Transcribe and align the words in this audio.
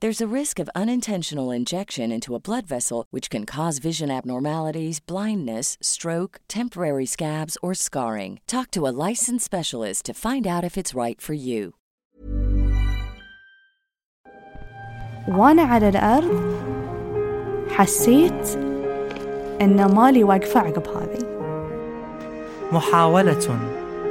There's 0.00 0.20
a 0.20 0.36
risk 0.40 0.58
of 0.58 0.68
unintentional 0.74 1.50
injection 1.50 2.12
into 2.12 2.34
a 2.34 2.40
blood 2.40 2.66
vessel, 2.66 3.06
which 3.10 3.30
can 3.30 3.46
cause 3.46 3.78
vision 3.78 4.10
abnormalities, 4.10 5.00
blindness, 5.00 5.78
stroke, 5.80 6.40
temporary 6.46 7.06
scabs, 7.06 7.56
or 7.62 7.74
scarring. 7.74 8.40
Talk 8.46 8.70
to 8.72 8.86
a 8.86 8.94
licensed 9.08 9.46
specialist 9.46 10.04
to 10.06 10.14
find 10.14 10.46
out 10.46 10.64
if 10.64 10.76
it's 10.76 10.94
right 10.94 11.20
for 11.20 11.34
you. 11.34 11.74
وأنا 15.28 15.62
على 15.62 15.88
الأرض 15.88 16.54
حسيت 17.70 18.48
إن 19.60 19.94
مالي 19.94 20.24
واقفة 20.24 20.60
عقب 20.60 20.88
هذه 20.88 21.24
محاولة 22.72 23.58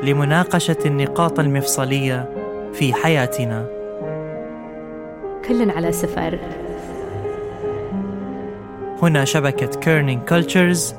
لمناقشة 0.04 0.78
النقاط 0.86 1.40
المفصلية 1.40 2.30
في 2.74 2.94
حياتنا 2.94 3.77
كل 5.49 5.71
على 5.71 5.93
سفر. 5.93 6.39
هنا 9.03 9.25
شبكة 9.25 9.81
Kerning 9.81 10.29
Cultures 10.29 10.95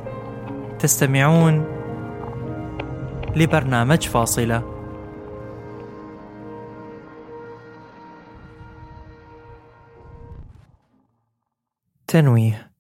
تستمعون 0.80 1.66
لبرنامج 3.36 4.08
فاصلة. 4.08 4.76
تنويه. 12.08 12.72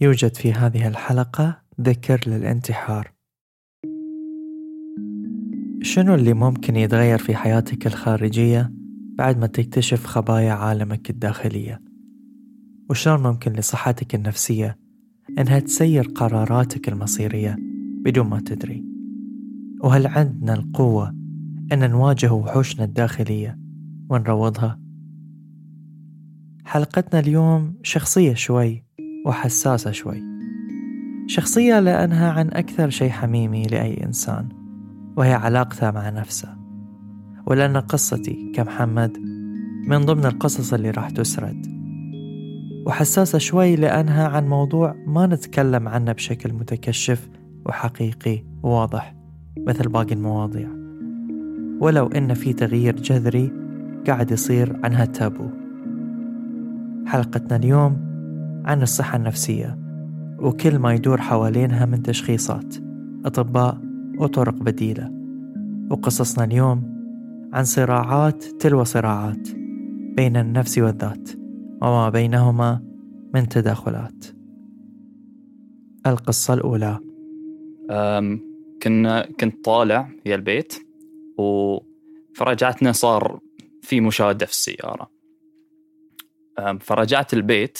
يوجد 0.00 0.36
في 0.36 0.52
هذه 0.52 0.88
الحلقة 0.88 1.62
ذكر 1.80 2.20
للانتحار. 2.26 3.12
شنو 5.82 6.14
اللي 6.14 6.34
ممكن 6.34 6.76
يتغير 6.76 7.18
في 7.18 7.36
حياتك 7.36 7.86
الخارجية؟ 7.86 8.83
بعد 9.18 9.38
ما 9.38 9.46
تكتشف 9.46 10.06
خبايا 10.06 10.52
عالمك 10.52 11.10
الداخلية. 11.10 11.80
وشلون 12.90 13.22
ممكن 13.22 13.52
لصحتك 13.52 14.14
النفسية 14.14 14.78
إنها 15.38 15.58
تسير 15.58 16.04
قراراتك 16.04 16.88
المصيرية 16.88 17.56
بدون 18.04 18.26
ما 18.26 18.40
تدري؟ 18.40 18.84
وهل 19.80 20.06
عندنا 20.06 20.54
القوة 20.54 21.14
أن 21.72 21.90
نواجه 21.90 22.32
وحوشنا 22.32 22.84
الداخلية 22.84 23.58
ونروضها؟ 24.10 24.80
حلقتنا 26.64 27.20
اليوم 27.20 27.74
شخصية 27.82 28.34
شوي 28.34 28.84
وحساسة 29.26 29.90
شوي. 29.90 30.22
شخصية 31.26 31.80
لأنها 31.80 32.32
عن 32.32 32.48
أكثر 32.48 32.90
شيء 32.90 33.10
حميمي 33.10 33.62
لأي 33.62 34.04
إنسان 34.04 34.48
وهي 35.16 35.32
علاقته 35.32 35.90
مع 35.90 36.10
نفسه 36.10 36.53
ولأن 37.46 37.76
قصتي 37.76 38.52
كمحمد 38.54 39.18
من 39.88 39.98
ضمن 39.98 40.26
القصص 40.26 40.74
اللي 40.74 40.90
راح 40.90 41.10
تسرد. 41.10 41.66
وحساسة 42.86 43.38
شوي 43.38 43.76
لأنها 43.76 44.28
عن 44.28 44.48
موضوع 44.48 44.94
ما 45.06 45.26
نتكلم 45.26 45.88
عنه 45.88 46.12
بشكل 46.12 46.52
متكشف 46.52 47.28
وحقيقي 47.66 48.42
وواضح 48.62 49.14
مثل 49.58 49.88
باقي 49.88 50.14
المواضيع. 50.14 50.68
ولو 51.80 52.06
إن 52.06 52.34
في 52.34 52.52
تغيير 52.52 52.96
جذري 52.96 53.52
قاعد 54.06 54.30
يصير 54.30 54.80
عنها 54.84 55.04
تابو. 55.04 55.48
حلقتنا 57.06 57.56
اليوم 57.56 57.96
عن 58.64 58.82
الصحة 58.82 59.16
النفسية 59.16 59.78
وكل 60.38 60.78
ما 60.78 60.94
يدور 60.94 61.20
حوالينها 61.20 61.86
من 61.86 62.02
تشخيصات 62.02 62.74
أطباء 63.24 63.80
وطرق 64.18 64.54
بديلة. 64.54 65.10
وقصصنا 65.90 66.44
اليوم 66.44 66.93
عن 67.54 67.64
صراعات 67.64 68.44
تلو 68.44 68.84
صراعات 68.84 69.48
بين 70.16 70.36
النفس 70.36 70.78
والذات 70.78 71.30
وما 71.82 72.08
بينهما 72.08 72.82
من 73.34 73.48
تداخلات. 73.48 74.24
القصة 76.06 76.54
الأولى. 76.54 76.98
كنا 78.82 79.28
كنت 79.40 79.64
طالع 79.64 80.10
يا 80.26 80.34
البيت 80.34 80.74
فرجعتنا 82.36 82.92
صار 82.92 83.40
في 83.82 84.00
مشاهدة 84.00 84.46
في 84.46 84.52
السيارة. 84.52 85.10
فرجعت 86.80 87.34
البيت 87.34 87.78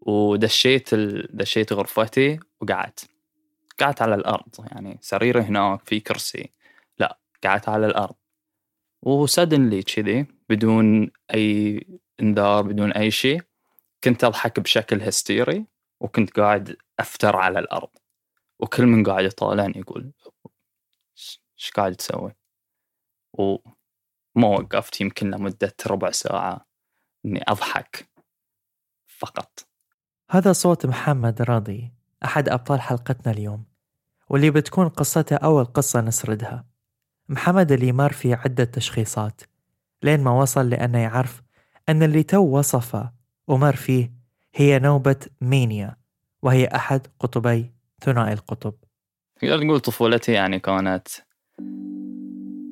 ودشيت 0.00 0.94
ال... 0.94 1.28
دشيت 1.36 1.72
غرفتي 1.72 2.38
وقعدت. 2.60 3.08
قعدت 3.80 4.02
على 4.02 4.14
الأرض 4.14 4.66
يعني 4.72 4.98
سريري 5.00 5.40
هناك 5.40 5.80
في 5.84 6.00
كرسي. 6.00 6.52
لا 6.98 7.18
قعدت 7.44 7.68
على 7.68 7.86
الأرض. 7.86 8.14
وسدنلي 9.02 9.82
كذي 9.82 10.26
بدون 10.48 11.10
أي 11.34 11.80
انذار 12.20 12.62
بدون 12.62 12.92
أي 12.92 13.10
شيء 13.10 13.42
كنت 14.04 14.24
أضحك 14.24 14.60
بشكل 14.60 15.02
هستيري 15.02 15.66
وكنت 16.00 16.40
قاعد 16.40 16.76
أفتر 17.00 17.36
على 17.36 17.58
الأرض. 17.58 17.90
وكل 18.58 18.86
من 18.86 19.04
قاعد 19.04 19.24
يطالعني 19.24 19.78
يقول 19.78 20.12
إيش 21.58 21.70
قاعد 21.76 21.96
تسوي؟ 21.96 22.36
وما 23.32 24.48
وقفت 24.48 25.00
يمكن 25.00 25.30
لمدة 25.30 25.74
ربع 25.86 26.10
ساعة 26.10 26.66
إني 27.24 27.42
أضحك 27.48 28.08
فقط. 29.06 29.68
هذا 30.30 30.52
صوت 30.52 30.86
محمد 30.86 31.42
راضي 31.42 31.92
أحد 32.24 32.48
أبطال 32.48 32.80
حلقتنا 32.80 33.32
اليوم. 33.32 33.64
واللي 34.28 34.50
بتكون 34.50 34.88
قصته 34.88 35.36
أول 35.36 35.64
قصة 35.64 36.00
نسردها. 36.00 36.69
محمد 37.30 37.72
اللي 37.72 37.92
مر 37.92 38.12
في 38.12 38.34
عدة 38.34 38.64
تشخيصات 38.64 39.40
لين 40.02 40.20
ما 40.20 40.30
وصل 40.30 40.70
لأنه 40.70 40.98
يعرف 40.98 41.42
أن 41.88 42.02
اللي 42.02 42.22
تو 42.22 42.58
وصفه 42.58 43.10
ومر 43.48 43.76
فيه 43.76 44.12
هي 44.54 44.78
نوبة 44.78 45.16
مينيا 45.40 45.96
وهي 46.42 46.66
أحد 46.66 47.06
قطبي 47.20 47.70
ثنائي 48.04 48.32
القطب. 48.32 48.74
تقدر 49.40 49.58
تقول 49.58 49.80
طفولتي 49.80 50.32
يعني 50.32 50.58
كانت 50.58 51.08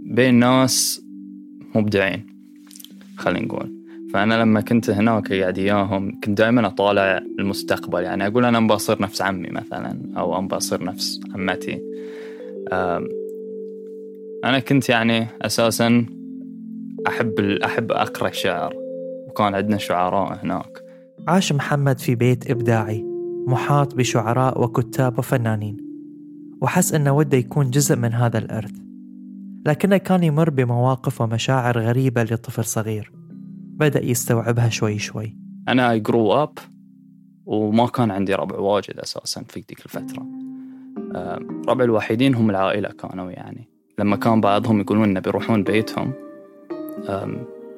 بين 0.02 0.34
ناس 0.34 1.02
مبدعين 1.74 2.26
خلينا 3.18 3.46
نقول. 3.46 3.74
فأنا 4.12 4.34
لما 4.42 4.60
كنت 4.60 4.90
هناك 4.90 5.32
قاعد 5.32 5.58
إياهم 5.58 6.20
كنت 6.20 6.38
دائما 6.38 6.66
أطالع 6.66 7.18
المستقبل. 7.18 8.02
يعني 8.02 8.26
أقول 8.26 8.44
أنا 8.44 8.58
أبغى 8.58 8.76
أصير 8.76 9.02
نفس 9.02 9.22
عمي 9.22 9.48
مثلا 9.48 10.12
أو 10.16 10.38
أبغى 10.38 10.56
أصير 10.56 10.84
نفس 10.84 11.20
عمتي. 11.34 11.82
أنا 14.44 14.58
كنت 14.58 14.88
يعني 14.88 15.26
أساسا 15.42 16.06
أحب 17.08 17.40
أحب 17.64 17.92
أقرأ 17.92 18.30
شعر. 18.30 18.74
وكان 19.28 19.54
عندنا 19.54 19.76
شعراء 19.76 20.44
هناك. 20.44 20.82
عاش 21.28 21.52
محمد 21.52 21.98
في 21.98 22.14
بيت 22.14 22.50
إبداعي 22.50 23.04
محاط 23.46 23.94
بشعراء 23.94 24.64
وكتاب 24.64 25.18
وفنانين. 25.18 25.76
وحس 26.62 26.94
أنه 26.94 27.12
وده 27.12 27.38
يكون 27.38 27.70
جزء 27.70 27.96
من 27.96 28.12
هذا 28.12 28.38
الإرث. 28.38 28.72
لكنه 29.66 29.96
كان 29.96 30.22
يمر 30.22 30.50
بمواقف 30.50 31.20
ومشاعر 31.20 31.78
غريبة 31.78 32.22
لطفل 32.22 32.64
صغير. 32.64 33.12
بدأ 33.80 34.04
يستوعبها 34.04 34.68
شوي 34.68 34.98
شوي. 34.98 35.36
أنا 35.68 35.98
I 35.98 36.02
grew 36.02 36.46
up 36.46 36.62
وما 37.46 37.86
كان 37.86 38.10
عندي 38.10 38.34
ربع 38.34 38.58
واجد 38.58 38.98
أساسا 38.98 39.42
في 39.48 39.60
ذيك 39.68 39.84
الفترة. 39.84 40.22
آم، 41.16 41.62
ربع 41.68 41.84
الوحيدين 41.84 42.34
هم 42.34 42.50
العائلة 42.50 42.88
كانوا 42.88 43.30
يعني. 43.30 43.77
لما 43.98 44.16
كان 44.16 44.40
بعضهم 44.40 44.80
يقولون 44.80 45.04
إنه 45.04 45.20
بيروحون 45.20 45.62
بيتهم 45.62 46.12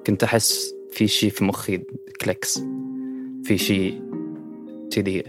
كنت 0.06 0.24
أحس 0.24 0.74
في 0.90 1.06
شيء 1.06 1.30
في 1.30 1.44
مخي 1.44 1.80
كليكس. 2.20 2.64
في 3.44 3.58
شيء 3.58 4.02
كذي 4.92 5.22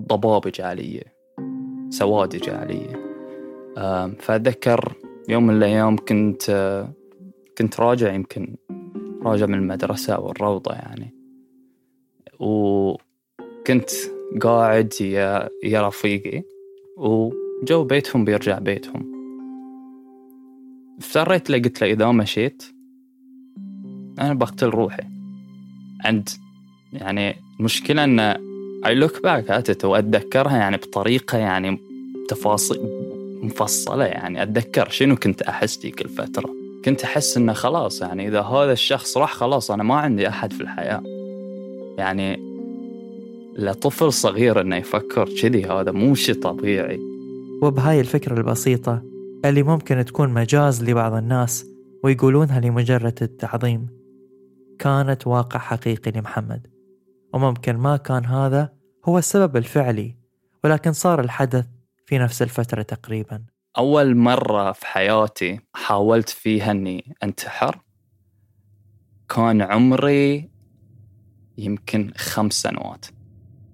ضبابج 0.00 0.60
علي 0.60 1.04
سوادج 1.90 2.50
علي 2.50 2.86
فأتذكر 4.18 4.92
يوم 5.28 5.46
من 5.46 5.56
الأيام 5.56 5.96
كنت 5.96 6.86
كنت 7.58 7.80
راجع 7.80 8.12
يمكن 8.12 8.56
راجع 9.22 9.46
من 9.46 9.54
المدرسة 9.54 10.14
أو 10.14 10.30
الروضة 10.30 10.72
يعني. 10.72 11.14
وكنت 12.40 13.90
قاعد 14.40 14.94
يا 15.00 15.48
يا 15.64 15.88
رفيقي 15.88 16.42
وجو 16.96 17.84
بيتهم 17.84 18.24
بيرجع 18.24 18.58
بيتهم. 18.58 19.19
افتريت 21.00 21.50
له 21.50 21.58
قلت 21.58 21.82
له 21.82 21.90
إذا 21.90 22.10
مشيت 22.10 22.62
أنا 24.18 24.34
بقتل 24.34 24.66
روحي. 24.66 25.02
عند 26.04 26.28
يعني 26.92 27.36
المشكلة 27.60 28.04
أن 28.04 28.34
look 28.84 29.14
back 29.14 29.48
at 29.48 29.74
it 29.74 29.84
وأتذكرها 29.84 30.56
يعني 30.56 30.76
بطريقة 30.76 31.38
يعني 31.38 31.78
تفاصيل 32.28 32.78
مفصلة 33.42 34.04
يعني. 34.04 34.42
أتذكر 34.42 34.88
شنو 34.90 35.16
كنت 35.16 35.42
أحس 35.42 35.76
ديك 35.76 36.00
الفترة. 36.02 36.50
كنت 36.84 37.04
أحس 37.04 37.36
إنه 37.36 37.52
خلاص 37.52 38.02
يعني 38.02 38.28
إذا 38.28 38.40
هذا 38.40 38.72
الشخص 38.72 39.16
راح 39.16 39.32
خلاص 39.32 39.70
أنا 39.70 39.82
ما 39.82 39.94
عندي 39.94 40.28
أحد 40.28 40.52
في 40.52 40.60
الحياة. 40.60 41.02
يعني 41.98 42.50
لطفل 43.58 44.12
صغير 44.12 44.60
إنه 44.60 44.76
يفكر 44.76 45.28
كذي 45.42 45.64
هذا 45.64 45.92
مو 45.92 46.14
شيء 46.14 46.34
طبيعي. 46.34 47.00
وبهاي 47.62 48.00
الفكرة 48.00 48.38
البسيطة 48.38 49.02
اللي 49.44 49.62
ممكن 49.62 50.04
تكون 50.04 50.28
مجاز 50.28 50.84
لبعض 50.84 51.14
الناس 51.14 51.66
ويقولونها 52.04 52.60
لمجرد 52.60 53.22
التعظيم. 53.22 53.86
كانت 54.78 55.26
واقع 55.26 55.58
حقيقي 55.58 56.10
لمحمد 56.10 56.66
وممكن 57.34 57.76
ما 57.76 57.96
كان 57.96 58.24
هذا 58.24 58.72
هو 59.04 59.18
السبب 59.18 59.56
الفعلي 59.56 60.16
ولكن 60.64 60.92
صار 60.92 61.20
الحدث 61.20 61.66
في 62.06 62.18
نفس 62.18 62.42
الفترة 62.42 62.82
تقريبا. 62.82 63.44
أول 63.78 64.16
مرة 64.16 64.72
في 64.72 64.86
حياتي 64.86 65.60
حاولت 65.74 66.28
فيها 66.28 66.70
إني 66.70 67.14
أنتحر 67.22 67.80
كان 69.28 69.62
عمري 69.62 70.50
يمكن 71.58 72.12
خمس 72.16 72.52
سنوات. 72.52 73.06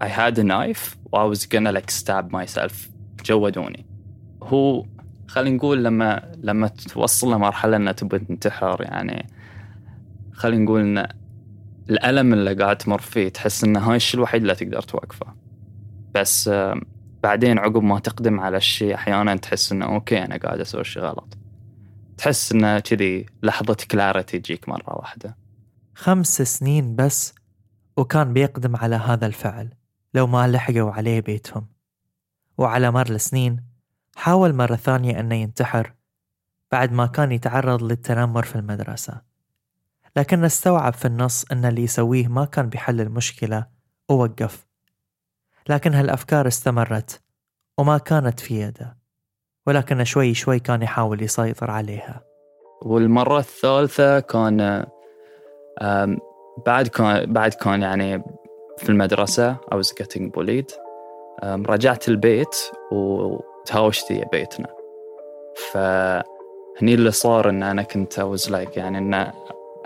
I 0.05 0.09
had 0.09 0.39
a 0.39 0.43
knife 0.43 0.97
و 1.13 1.17
I 1.17 1.37
was 1.37 1.47
gonna 1.47 1.73
like 1.73 1.91
stab 1.91 2.31
myself. 2.31 2.75
جودوني. 3.25 3.87
هو 4.43 4.87
خلينا 5.29 5.57
نقول 5.57 5.85
لما 5.85 6.33
لما 6.43 6.69
توصل 6.69 7.33
لمرحلة 7.33 7.77
إنها 7.77 7.93
تبغى 7.93 8.19
تنتحر 8.19 8.83
يعني 8.83 9.27
خلينا 10.33 10.65
نقول 10.65 10.81
إن 10.81 11.09
الألم 11.91 12.33
اللي 12.33 12.55
قاعد 12.55 12.77
تمر 12.77 13.01
فيه 13.01 13.29
تحس 13.29 13.65
إن 13.65 13.77
هاي 13.77 13.97
الشيء 13.97 14.19
الوحيد 14.19 14.41
اللي 14.43 14.55
تقدر 14.55 14.83
توقفه. 14.83 15.35
بس 16.15 16.51
بعدين 17.23 17.59
عقب 17.59 17.83
ما 17.83 17.99
تقدم 17.99 18.41
على 18.41 18.57
الشيء 18.57 18.95
أحيانا 18.95 19.37
تحس 19.37 19.73
انه 19.73 19.87
okay 19.87 20.25
أنا 20.25 20.37
قاعد 20.37 20.61
أسوي 20.61 20.85
شيء 20.85 21.03
غلط. 21.03 21.39
تحس 22.17 22.53
انه 22.53 22.79
كذي 22.79 23.27
لحظة 23.43 23.77
كلاريتي 23.91 24.39
تجيك 24.39 24.69
مرة 24.69 24.99
واحدة. 24.99 25.37
خمس 25.95 26.43
سنين 26.43 26.97
بس 26.97 27.35
وكان 27.97 28.33
بيقدم 28.33 28.77
على 28.77 28.97
هذا 28.97 29.27
الفعل 29.27 29.71
لو 30.15 30.27
ما 30.27 30.49
لحقوا 30.49 30.91
عليه 30.91 31.21
بيتهم. 31.21 31.67
وعلى 32.59 32.91
مر 32.91 33.11
السنين 33.11 33.76
حاول 34.17 34.55
مرة 34.55 34.77
ثانية 34.77 35.21
أنه 35.21 35.35
ينتحر 35.35 35.93
بعد 36.73 36.93
ما 36.93 37.07
كان 37.07 37.33
يتعرض 37.33 37.83
للتنمر 37.83 38.43
في 38.43 38.57
المدرسة. 38.57 39.21
لكن 40.17 40.45
استوعب 40.45 40.93
في 40.93 41.05
النص 41.05 41.45
أن 41.53 41.65
اللي 41.65 41.83
يسويه 41.83 42.29
ما 42.29 42.45
كان 42.45 42.69
بيحل 42.69 43.01
المشكلة 43.01 43.67
ووقف. 44.09 44.67
لكن 45.69 45.95
هالأفكار 45.95 46.47
استمرت 46.47 47.21
وما 47.79 47.99
كانت 47.99 48.41
في 48.41 48.61
يده 48.61 48.97
ولكن 49.67 50.05
شوي 50.05 50.35
شوي 50.35 50.59
كان 50.59 50.83
يحاول 50.83 51.23
يسيطر 51.23 51.71
عليها. 51.71 52.25
والمرة 52.83 53.39
الثالثة 53.39 54.21
كان 54.21 54.87
بعد 56.67 56.89
كان 56.89 57.33
بعد 57.33 57.55
كان 57.55 57.83
يعني 57.83 58.25
في 58.79 58.89
المدرسة 58.89 59.55
I 59.55 59.77
was 59.77 59.93
getting 60.03 60.31
bullied. 60.31 60.73
رجعت 61.45 62.09
البيت 62.09 62.57
وتهاوشت 62.93 63.56
يا 64.11 64.29
بيتنا. 64.33 64.69
فهني 65.57 66.95
اللي 66.95 67.11
صار 67.11 67.49
إن 67.51 67.63
أنا 67.63 67.83
كنت 67.83 68.21
was 68.21 68.51
like 68.51 68.77
يعني 68.77 68.99
إن 68.99 69.33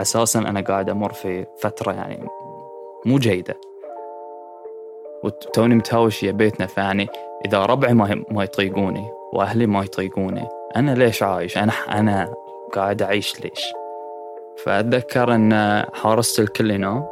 أساسا 0.01 0.39
أنا 0.39 0.61
قاعد 0.61 0.91
أمر 0.91 1.13
في 1.13 1.47
فترة 1.59 1.93
يعني 1.93 2.29
مو 3.07 3.19
جيدة. 3.19 3.55
وتوني 5.25 5.75
متهاوش 5.75 6.23
يا 6.23 6.33
بيتنا 6.33 6.67
فيعني 6.67 7.09
إذا 7.47 7.67
ربعي 7.67 7.95
ما 7.95 8.25
ما 8.31 8.45
يطيقوني 8.45 9.11
وأهلي 9.33 9.67
ما 9.67 9.85
يطيقوني 9.85 10.49
أنا 10.77 10.95
ليش 10.95 11.23
عايش؟ 11.23 11.59
أنا 11.59 11.73
أنا 11.73 12.35
قاعد 12.73 13.03
أعيش 13.03 13.41
ليش؟ 13.41 13.73
فأتذكر 14.65 15.35
إن 15.35 15.85
حارست 15.95 16.41
الكل 16.41 16.71
ينام 16.71 17.07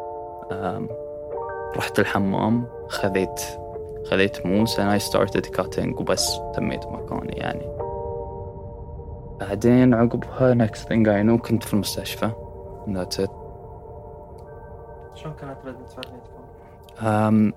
رحت 1.76 1.99
الحمام 1.99 2.67
خذيت 2.88 3.41
خذيت 4.10 4.46
موس 4.46 4.81
and 4.81 5.00
I 5.00 5.05
started 5.05 5.46
cutting 5.56 6.00
وبس 6.00 6.40
تميت 6.55 6.87
مكاني 6.87 7.37
يعني. 7.37 7.78
بعدين 9.40 9.94
عقبها 9.94 10.66
next 10.66 10.78
thing 10.78 11.06
I 11.06 11.28
know 11.28 11.49
كنت 11.49 11.64
في 11.64 11.75
المستشفى. 11.75 12.31
That's 12.87 13.25
it. 13.25 13.31
شلون 15.14 15.34
كانت 15.34 15.58
ردة 15.64 15.87
فعلكم؟ 15.87 17.06
أم 17.06 17.52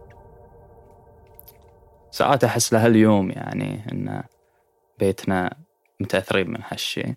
ساعات 2.12 2.44
أحس 2.44 2.74
لهاليوم 2.74 3.32
يعني 3.32 3.92
إن 3.92 4.24
بيتنا 5.00 5.58
متأثرين 6.00 6.50
من 6.50 6.60
هالشيء 6.68 7.14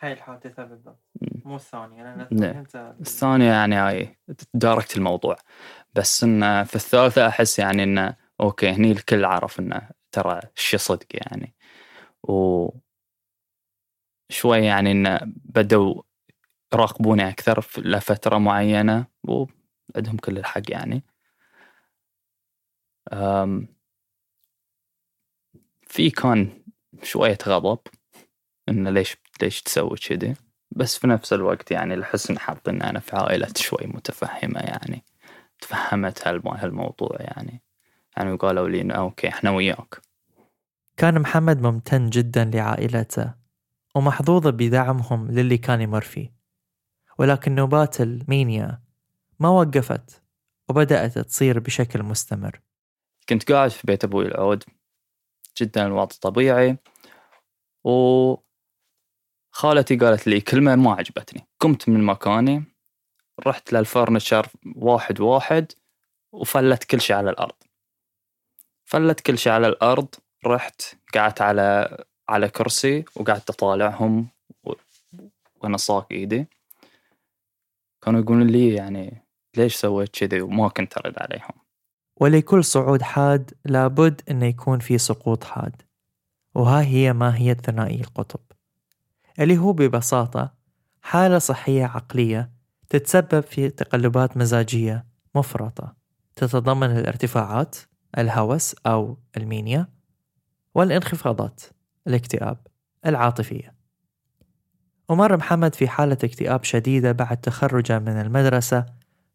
هاي 0.00 0.12
الحادثة 0.12 0.64
بالضبط. 0.64 1.00
مو 1.44 1.56
الثانية 1.56 2.02
لأن 2.02 2.26
نعم. 2.30 2.56
أنت 2.56 2.94
الثانية 3.00 3.50
يعني 3.50 3.74
هاي 3.74 4.18
داركت 4.54 4.96
الموضوع. 4.96 5.36
بس 5.94 6.24
إن 6.24 6.64
في 6.64 6.76
الثالثة 6.76 7.26
أحس 7.26 7.58
يعني 7.58 7.82
إنه 7.82 8.25
okay 8.40 8.68
هني 8.70 8.90
الكل 8.92 9.24
عرف 9.24 9.60
إنه 9.60 9.88
ترى 10.12 10.40
الشي 10.56 10.78
صدق 10.78 11.06
يعني. 11.12 11.54
و 12.22 12.68
شوي 14.30 14.58
يعني 14.64 14.92
إنه 14.92 15.20
بدوا 15.44 16.02
يراقبوني 16.74 17.28
أكثر 17.28 17.60
في- 17.60 17.80
لفترة 17.80 18.38
معينة 18.38 19.06
وعندهم 19.28 20.16
كل 20.24 20.38
الحق 20.38 20.62
يعني. 20.70 21.04
أم، 23.12 23.68
في 25.88 26.10
كان 26.10 26.62
شوية 27.02 27.38
غضب 27.46 27.78
إنه 28.68 28.90
ليش 28.90 29.16
ليش 29.42 29.62
تسوي 29.62 29.96
كذي. 29.98 30.36
بس 30.70 30.98
في 30.98 31.06
نفس 31.06 31.32
الوقت 31.32 31.70
يعني 31.70 31.96
لحسن 31.96 32.38
حظ 32.38 32.58
إن 32.68 32.82
أنا 32.82 33.00
في 33.00 33.16
عائلة 33.16 33.48
شوي 33.56 33.86
متفهمة 33.86 34.60
يعني. 34.60 35.04
تفهمت 35.62 36.28
هالم- 36.28 36.48
هالموضوع 36.48 37.16
يعني. 37.20 37.62
يعني 38.16 38.32
وقالوا 38.32 38.68
لي 38.68 38.80
إنه 38.80 38.94
أوكي 38.94 39.28
إحنا 39.28 39.50
وياك. 39.50 40.00
كان 40.96 41.20
محمد 41.20 41.62
ممتن 41.62 42.10
جدا 42.10 42.44
لعائلته 42.44 43.34
ومحظوظ 43.94 44.48
بدعمهم 44.48 45.30
للي 45.30 45.58
كان 45.58 45.80
يمر 45.80 46.00
فيه. 46.00 46.36
ولكن 47.18 47.54
نوبات 47.54 48.00
المينيا 48.00 48.82
ما 49.40 49.48
وقفت 49.48 50.22
وبدأت 50.68 51.18
تصير 51.18 51.58
بشكل 51.58 52.02
مستمر. 52.02 52.60
كنت 53.28 53.52
قاعد 53.52 53.70
في 53.70 53.86
بيت 53.86 54.04
أبوي 54.04 54.26
العود 54.26 54.64
جدا 55.60 55.86
الوضع 55.86 56.16
طبيعي 56.20 56.78
و 57.84 58.34
خالتي 59.50 59.96
قالت 59.96 60.26
لي 60.26 60.40
كلمة 60.40 60.76
ما 60.76 60.92
عجبتني. 60.92 61.48
قمت 61.60 61.88
من 61.88 62.02
مكاني 62.02 62.64
رحت 63.46 63.72
للفرنشر 63.72 64.46
واحد 64.76 65.20
واحد 65.20 65.72
وفلت 66.32 66.84
كل 66.84 67.00
شيء 67.00 67.16
على 67.16 67.30
الأرض. 67.30 67.65
فلت 68.86 69.20
كل 69.20 69.38
شيء 69.38 69.52
على 69.52 69.68
الأرض 69.68 70.08
رحت 70.46 70.82
قعدت 71.14 71.40
على 71.40 71.98
على 72.28 72.48
كرسي 72.48 73.04
وقعدت 73.16 73.50
أطالعهم 73.50 74.28
و... 74.64 74.72
وأنا 75.56 75.76
صاك 75.76 76.12
إيدي. 76.12 76.46
كانوا 78.02 78.20
يقولون 78.20 78.46
لي 78.46 78.74
يعني 78.74 79.22
ليش 79.56 79.76
سويت 79.76 80.08
كذي 80.08 80.40
وما 80.40 80.68
كنت 80.68 80.98
أرد 80.98 81.14
عليهم. 81.18 81.54
ولكل 82.16 82.64
صعود 82.64 83.02
حاد 83.02 83.54
لابد 83.64 84.20
أن 84.30 84.42
يكون 84.42 84.78
في 84.78 84.98
سقوط 84.98 85.44
حاد. 85.44 85.82
وها 86.54 86.82
هي 86.82 87.12
ماهية 87.12 87.54
ثنائي 87.54 88.00
القطب. 88.00 88.40
اللي 89.38 89.58
هو 89.58 89.72
ببساطة 89.72 90.54
حالة 91.02 91.38
صحية 91.38 91.84
عقلية 91.84 92.50
تتسبب 92.88 93.40
في 93.40 93.68
تقلبات 93.68 94.36
مزاجية 94.36 95.06
مفرطة 95.34 95.94
تتضمن 96.36 96.98
الارتفاعات 96.98 97.76
الهوس 98.18 98.76
أو 98.86 99.18
المينيا 99.36 99.88
والانخفاضات 100.74 101.62
الاكتئاب 102.06 102.66
العاطفية. 103.06 103.74
ومر 105.08 105.36
محمد 105.36 105.74
في 105.74 105.88
حالة 105.88 106.18
اكتئاب 106.24 106.64
شديدة 106.64 107.12
بعد 107.12 107.36
تخرجه 107.36 107.98
من 107.98 108.20
المدرسة 108.20 108.86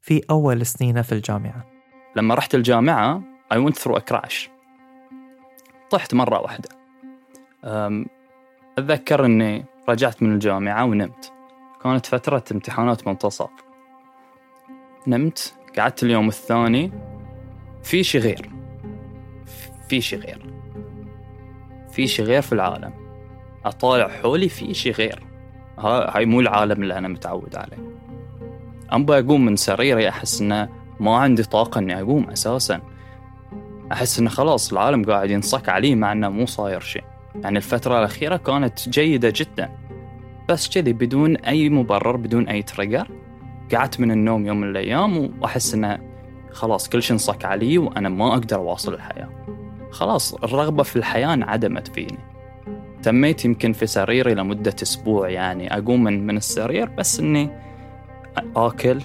في 0.01 0.21
أول 0.29 0.65
سنينه 0.65 1.01
في 1.01 1.11
الجامعة. 1.11 1.65
لما 2.15 2.35
رحت 2.35 2.55
الجامعة 2.55 3.21
I 3.53 3.57
went 3.57 3.75
through 3.75 3.95
a 3.95 4.01
crash. 4.13 4.49
طحت 5.89 6.13
مرة 6.13 6.39
واحدة. 6.39 6.69
أتذكر 8.77 9.25
أني 9.25 9.65
رجعت 9.89 10.23
من 10.23 10.33
الجامعة 10.33 10.85
ونمت. 10.85 11.31
كانت 11.83 12.05
فترة 12.05 12.43
امتحانات 12.51 13.07
منتصف. 13.07 13.49
نمت 15.07 15.55
قعدت 15.77 16.03
اليوم 16.03 16.27
الثاني 16.27 16.91
في 17.83 18.03
شي 18.03 18.17
غير 18.17 18.60
في 19.91 20.01
شي 20.01 20.15
غير. 20.15 20.41
في 21.91 22.07
شي 22.07 22.23
غير 22.23 22.41
في 22.41 22.53
العالم. 22.53 22.93
أطالع 23.65 24.07
حولي 24.07 24.49
في 24.49 24.73
شي 24.73 24.91
غير. 24.91 25.23
ها- 25.79 26.17
هاي 26.17 26.25
مو 26.25 26.39
العالم 26.39 26.83
اللي 26.83 26.97
أنا 26.97 27.07
متعود 27.07 27.55
عليه. 27.55 27.77
أبى 28.89 29.19
أقوم 29.19 29.45
من 29.45 29.55
سريري 29.55 30.09
أحس 30.09 30.41
إنه 30.41 30.69
ما 30.99 31.15
عندي 31.15 31.43
طاقة 31.43 31.79
إني 31.79 32.01
أقوم 32.01 32.29
أساسا. 32.29 32.81
أحس 33.91 34.19
إنه 34.19 34.29
خلاص 34.29 34.71
العالم 34.71 35.03
قاعد 35.03 35.29
ينصك 35.29 35.69
علي 35.69 35.95
مع 35.95 36.11
إنه 36.11 36.29
مو 36.29 36.45
صاير 36.45 36.79
شيء 36.79 37.03
يعني 37.35 37.57
الفترة 37.57 37.99
الأخيرة 37.99 38.37
كانت 38.37 38.89
جيدة 38.89 39.33
جدا. 39.35 39.69
بس 40.49 40.69
كذي 40.69 40.93
بدون 40.93 41.37
أي 41.37 41.69
مبرر 41.69 42.15
بدون 42.15 42.47
أي 42.47 42.61
تريجر 42.61 43.07
قعدت 43.73 43.99
من 43.99 44.11
النوم 44.11 44.45
يوم 44.45 44.59
من 44.61 44.69
الأيام 44.69 45.31
وأحس 45.41 45.73
إنه 45.73 45.99
خلاص 46.51 46.89
كل 46.89 47.03
شيء 47.03 47.13
انصك 47.13 47.45
علي 47.45 47.77
وأنا 47.77 48.09
ما 48.09 48.33
أقدر 48.33 48.55
أواصل 48.55 48.93
الحياة. 48.93 49.40
خلاص 49.91 50.33
الرغبة 50.33 50.83
في 50.83 50.95
الحياة 50.95 51.33
انعدمت 51.33 51.87
فيني. 51.87 52.17
تميت 53.03 53.45
يمكن 53.45 53.73
في 53.73 53.87
سريري 53.87 54.33
لمدة 54.33 54.75
أسبوع 54.83 55.29
يعني 55.29 55.77
أقوم 55.77 56.03
من, 56.03 56.27
من 56.27 56.37
السرير 56.37 56.89
بس 56.89 57.19
إني 57.19 57.49
آكل 58.55 59.01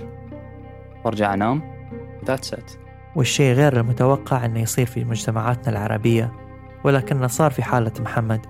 وأرجع 1.05 1.35
أنام 1.35 1.77
That's 2.27 2.51
it. 2.59 2.77
والشيء 3.17 3.55
غير 3.55 3.81
المتوقع 3.81 4.45
أنه 4.45 4.61
يصير 4.61 4.87
في 4.87 5.05
مجتمعاتنا 5.05 5.69
العربية 5.73 6.33
ولكنه 6.85 7.27
صار 7.27 7.51
في 7.51 7.63
حالة 7.63 7.93
محمد 8.01 8.47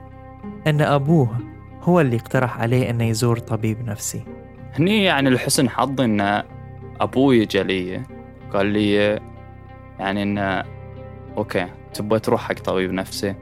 أن 0.67 0.81
أبوه 0.81 1.37
هو 1.83 2.01
اللي 2.01 2.17
اقترح 2.17 2.61
عليه 2.61 2.91
أنه 2.91 3.05
يزور 3.05 3.39
طبيب 3.39 3.87
نفسي. 3.87 4.25
هني 4.75 5.05
يعني 5.05 5.31
لحسن 5.31 5.69
حظي 5.69 6.05
إن 6.05 6.43
أبوي 7.01 7.45
جالي 7.45 8.03
قال 8.53 8.67
لي 8.67 9.21
يعني 9.99 10.23
إن 10.23 10.63
okay 11.37 11.67
تبغى 11.95 12.19
تروح 12.19 12.41
حق 12.41 12.55
طبيب 12.55 12.93
نفسي. 12.93 13.35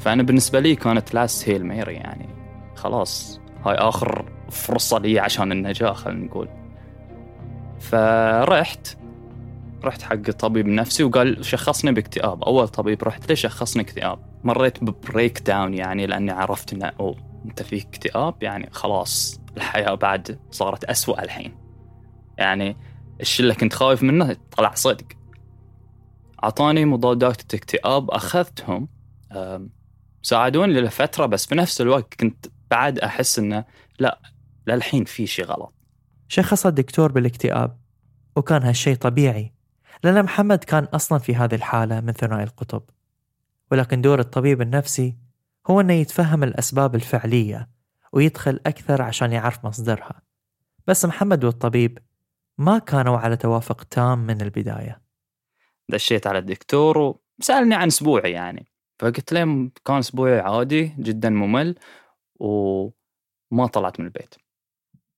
فأنا 0.00 0.22
بالنسبة 0.22 0.60
لي 0.60 0.76
كانت 0.76 1.14
last 1.14 1.48
Hail 1.48 1.66
Mary 1.66 1.94
يعني. 1.94 2.28
خلاص 2.74 3.40
هاي 3.64 3.74
آخر 3.74 4.32
فرصة 4.50 4.98
لي 4.98 5.18
عشان 5.18 5.52
النجاة 5.52 5.92
خلينا 5.92 6.24
نقول. 6.24 6.48
فرحت. 7.80 8.96
رحت 9.84 10.02
حق 10.02 10.30
طبيب 10.30 10.66
نفسي 10.66 11.04
وقال 11.04 11.44
شخصني 11.44 11.92
باكتئاب. 11.92 12.44
أول 12.44 12.68
طبيب 12.68 13.02
رحت 13.02 13.28
له 13.28 13.34
شخصني 13.34 13.82
اكتئاب. 13.82 14.18
مريت 14.44 14.84
ببريك 14.84 15.38
داون 15.38 15.74
يعني 15.74 16.06
لأني 16.06 16.30
عرفت 16.30 16.72
إنه 16.72 16.92
اوه 17.00 17.16
أنت 17.44 17.62
فيك 17.62 17.86
اكتئاب 17.86 18.34
يعني 18.42 18.68
خلاص 18.72 19.40
الحياة 19.56 19.94
بعد 19.94 20.38
صارت 20.50 20.84
أسوأ 20.84 21.24
الحين. 21.24 21.54
يعني 22.38 22.76
الشيء 23.20 23.44
اللي 23.44 23.54
كنت 23.54 23.72
خايف 23.72 24.02
منه 24.02 24.36
طلع 24.56 24.74
صدق. 24.74 25.04
أعطاني 26.44 26.84
مضادات 26.84 27.54
اكتئاب 27.54 28.10
أخذتهم 28.10 28.88
ساعدوني 30.22 30.80
لفترة 30.80 31.26
بس 31.26 31.46
في 31.46 31.54
نفس 31.54 31.80
الوقت 31.80 32.14
كنت 32.14 32.46
بعد 32.70 32.98
أحس 32.98 33.38
إنه 33.38 33.64
لا 33.98 34.20
للحين 34.66 35.04
في 35.04 35.26
شيء 35.26 35.44
غلط. 35.44 35.74
شخص 36.28 36.66
الدكتور 36.66 37.12
بالاكتئاب 37.12 37.78
وكان 38.36 38.62
هالشيء 38.62 38.96
طبيعي 38.96 39.54
لأن 40.04 40.22
محمد 40.22 40.64
كان 40.64 40.84
أصلا 40.84 41.18
في 41.18 41.36
هذه 41.36 41.54
الحالة 41.54 42.00
من 42.00 42.12
ثنائي 42.12 42.44
القطب. 42.44 42.82
ولكن 43.72 44.00
دور 44.00 44.20
الطبيب 44.20 44.62
النفسي 44.62 45.16
هو 45.70 45.80
أنه 45.80 45.92
يتفهم 45.92 46.42
الأسباب 46.42 46.94
الفعلية 46.94 47.68
ويدخل 48.12 48.60
أكثر 48.66 49.02
عشان 49.02 49.32
يعرف 49.32 49.64
مصدرها. 49.64 50.22
بس 50.86 51.04
محمد 51.04 51.44
والطبيب 51.44 51.98
ما 52.58 52.78
كانوا 52.78 53.18
على 53.18 53.36
توافق 53.36 53.82
تام 53.82 54.18
من 54.18 54.40
البداية. 54.40 55.03
دشيت 55.88 56.26
على 56.26 56.38
الدكتور 56.38 57.18
وسألني 57.38 57.74
عن 57.74 57.86
أسبوعي 57.86 58.32
يعني. 58.32 58.66
فقلت 58.98 59.32
له 59.32 59.70
كان 59.84 59.96
أسبوعي 59.96 60.40
عادي 60.40 60.92
جدا 60.98 61.30
ممل 61.30 61.74
وما 62.40 63.66
طلعت 63.72 64.00
من 64.00 64.06
البيت. 64.06 64.34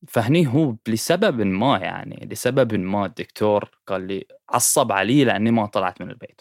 فهني 0.09 0.47
هو 0.47 0.77
لسبب 0.89 1.41
ما 1.41 1.79
يعني 1.79 2.29
لسبب 2.31 2.75
ما 2.75 3.07
الدكتور 3.07 3.71
قال 3.87 4.07
لي 4.07 4.27
عصب 4.51 4.93
علي 4.93 5.25
لأني 5.25 5.51
ما 5.51 5.67
طلعت 5.67 6.01
من 6.03 6.11
البيت. 6.11 6.41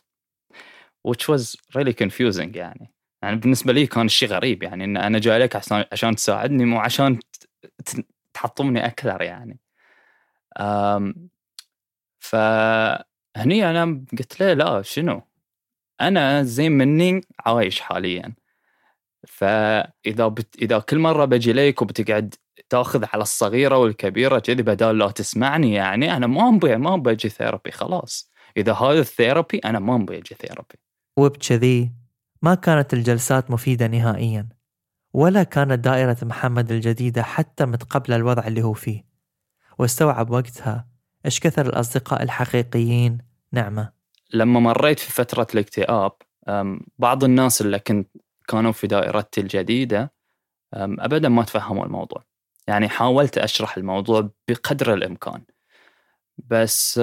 Which 1.07 1.35
was 1.35 1.55
really 1.77 1.93
confusing 2.03 2.55
يعني. 2.55 2.91
يعني 3.21 3.35
بالنسبة 3.35 3.73
لي 3.73 3.87
كان 3.87 4.07
شيء 4.07 4.29
غريب 4.29 4.63
يعني 4.63 4.83
إن 4.83 4.97
أنا 4.97 5.19
جاي 5.19 5.39
لك 5.39 5.55
عشان 5.91 6.15
تساعدني 6.15 6.65
مو 6.65 6.79
عشان 6.79 7.19
تحطمني 8.33 8.85
أكثر 8.85 9.21
يعني. 9.21 9.59
أم 10.59 11.29
فهني 13.35 13.69
أنا 13.69 14.05
قلت 14.19 14.39
له 14.39 14.53
لا 14.53 14.81
شنو؟ 14.81 15.21
أنا 16.01 16.43
زين 16.43 16.71
مني 16.71 17.21
عايش 17.39 17.79
حاليا. 17.79 18.33
فإذا 19.27 20.27
بت... 20.27 20.55
إذا 20.61 20.79
كل 20.79 20.99
مرة 20.99 21.25
بجي 21.25 21.53
لك 21.53 21.81
وبتقعد 21.81 22.35
تأخذ 22.69 23.05
على 23.13 23.21
الصغيرة 23.21 23.77
والكبيرة 23.77 24.39
كذي 24.39 24.63
بدال 24.63 24.97
لا 24.97 25.11
تسمعني 25.11 25.73
يعني 25.73 26.17
أنا 26.17 26.27
ما 26.27 26.49
ابي 26.49 26.77
ما 26.77 26.93
ابي 26.93 27.15
therapy 27.15 27.71
خلاص. 27.71 28.31
إذا 28.57 28.73
هذا 28.73 28.99
ال 28.99 29.07
therapy 29.07 29.57
أنا 29.57 29.79
ما 29.79 29.95
ابي 29.95 30.17
أجي 30.17 30.35
therapy 30.35 30.75
وبكذي 31.17 31.91
ما 32.41 32.55
كانت 32.55 32.93
الجلسات 32.93 33.51
مفيدة 33.51 33.87
نهائيا 33.87 34.49
ولا 35.13 35.43
كانت 35.43 35.79
دايرة 35.79 36.17
محمد 36.21 36.71
الجديدة 36.71 37.23
حتى 37.23 37.65
متقبلة 37.65 38.15
الوضع 38.15 38.47
اللي 38.47 38.61
هو 38.63 38.73
فيه. 38.73 39.05
واستوعب 39.79 40.29
وقتها 40.29 40.94
إيش 41.25 41.39
كثر 41.39 41.65
الأصدقاء 41.65 42.23
الحقيقيين؟ 42.23 43.17
نعمة. 43.51 43.91
لما 44.33 44.59
مريت 44.59 44.99
في 44.99 45.11
فترة 45.11 45.47
الاكتئاب 45.53 46.11
بعض 46.99 47.23
الناس 47.23 47.61
اللي 47.61 47.79
كنت 47.79 48.09
كانوا 48.47 48.71
في 48.71 48.87
دائرتي 48.87 49.41
الجديدة 49.41 50.13
أم، 50.73 50.99
ابدا 50.99 51.29
ما 51.29 51.43
تفهموا 51.43 51.85
الموضوع. 51.85 52.23
يعني 52.67 52.89
حاولت 52.89 53.37
أشرح 53.37 53.77
الموضوع 53.77 54.29
بقدر 54.47 54.93
الإمكان. 54.93 55.41
بس 56.37 56.97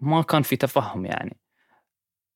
ما 0.00 0.22
كان 0.28 0.42
في 0.42 0.56
تفهم 0.56 1.06
يعني. 1.06 1.36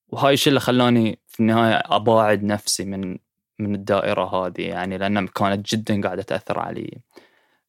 وهاي 0.09 0.35
الشيء 0.35 0.49
اللي 0.51 0.61
خلاني 0.61 1.19
في 1.27 1.41
النهاية 1.41 1.83
أباعد 1.85 2.43
نفسي 2.43 2.85
من 2.85 3.19
من 3.59 3.75
الدائرة 3.75 4.25
هذه 4.47 4.63
يعني 4.63 4.99
لأنها 4.99 5.27
كانت 5.27 5.75
جدا 5.75 6.01
قاعدة 6.03 6.23
تأثر 6.23 6.59
علي. 6.61 7.01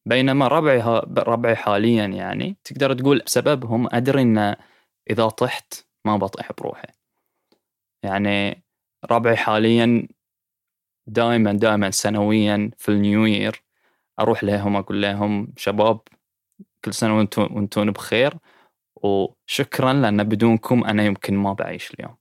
بينما 0.06 0.48
ربعي 0.48 1.02
ربعي 1.18 1.56
حاليا 1.56 2.06
يعني 2.06 2.56
تقدر 2.64 2.92
تقول 2.92 3.22
بسببهم 3.26 3.88
أدري 3.92 4.22
إن 4.22 4.56
إذا 5.10 5.28
طحت 5.28 5.86
ما 6.04 6.16
بطيح 6.16 6.52
بروحي. 6.58 6.88
يعني 8.02 8.62
ربعي 9.10 9.36
حاليا 9.36 10.08
دائما 11.06 11.52
دائما 11.52 11.90
سنويا 11.90 12.70
في 12.78 12.88
النيو 12.88 13.26
يير 13.26 13.62
أروح 14.20 14.44
لهم 14.44 14.76
أقول 14.76 15.02
لهم 15.02 15.52
شباب 15.56 16.00
كل 16.84 16.94
سنة 16.94 17.16
وأنتم 17.16 17.42
وأنتم 17.42 17.90
بخير 17.90 18.34
وشكرا 18.96 19.92
لأن 19.92 20.24
بدونكم 20.24 20.84
أنا 20.84 21.04
يمكن 21.04 21.36
ما 21.36 21.52
بعيش 21.52 21.90
اليوم. 21.90 22.16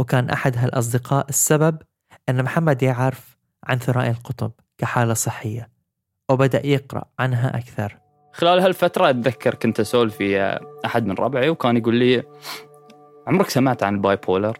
وكان 0.00 0.30
أحد 0.30 0.56
هالأصدقاء 0.56 1.28
السبب 1.28 1.82
أن 2.28 2.42
محمد 2.42 2.82
يعرف 2.82 3.36
عن 3.64 3.78
ثنائي 3.78 4.10
القطب 4.10 4.52
كحالة 4.78 5.14
صحية. 5.14 5.75
وبدأ 6.30 6.66
يقرأ 6.66 7.04
عنها 7.18 7.58
أكثر. 7.58 7.98
خلال 8.32 8.60
هالفترة 8.60 9.10
أتذكر 9.10 9.54
كنت 9.54 9.80
أسولف 9.80 10.20
ويا 10.20 10.60
أحد 10.84 11.06
من 11.06 11.14
ربعي 11.14 11.48
وكان 11.48 11.76
يقول 11.76 11.94
لي 11.94 12.22
عمرك 13.26 13.50
سمعت 13.50 13.82
عن 13.82 13.94
ال 13.94 14.16
bipolar؟ 14.16 14.58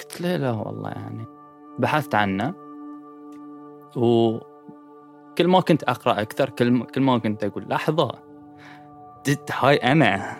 قلت 0.00 0.20
له 0.20 0.36
لا 0.36 0.50
والله 0.50 0.90
يعني. 0.90 1.26
بحثت 1.78 2.14
عنه 2.14 2.54
وكل 3.96 5.46
ما 5.48 5.60
كنت 5.60 5.82
أقرأ 5.82 6.20
أكثر 6.20 6.50
كل 6.50 6.84
كل 6.84 7.00
ما 7.00 7.18
كنت 7.18 7.44
أقول 7.44 7.68
لحظة 7.68 8.12
هاي 9.60 9.76
أنا 9.76 10.36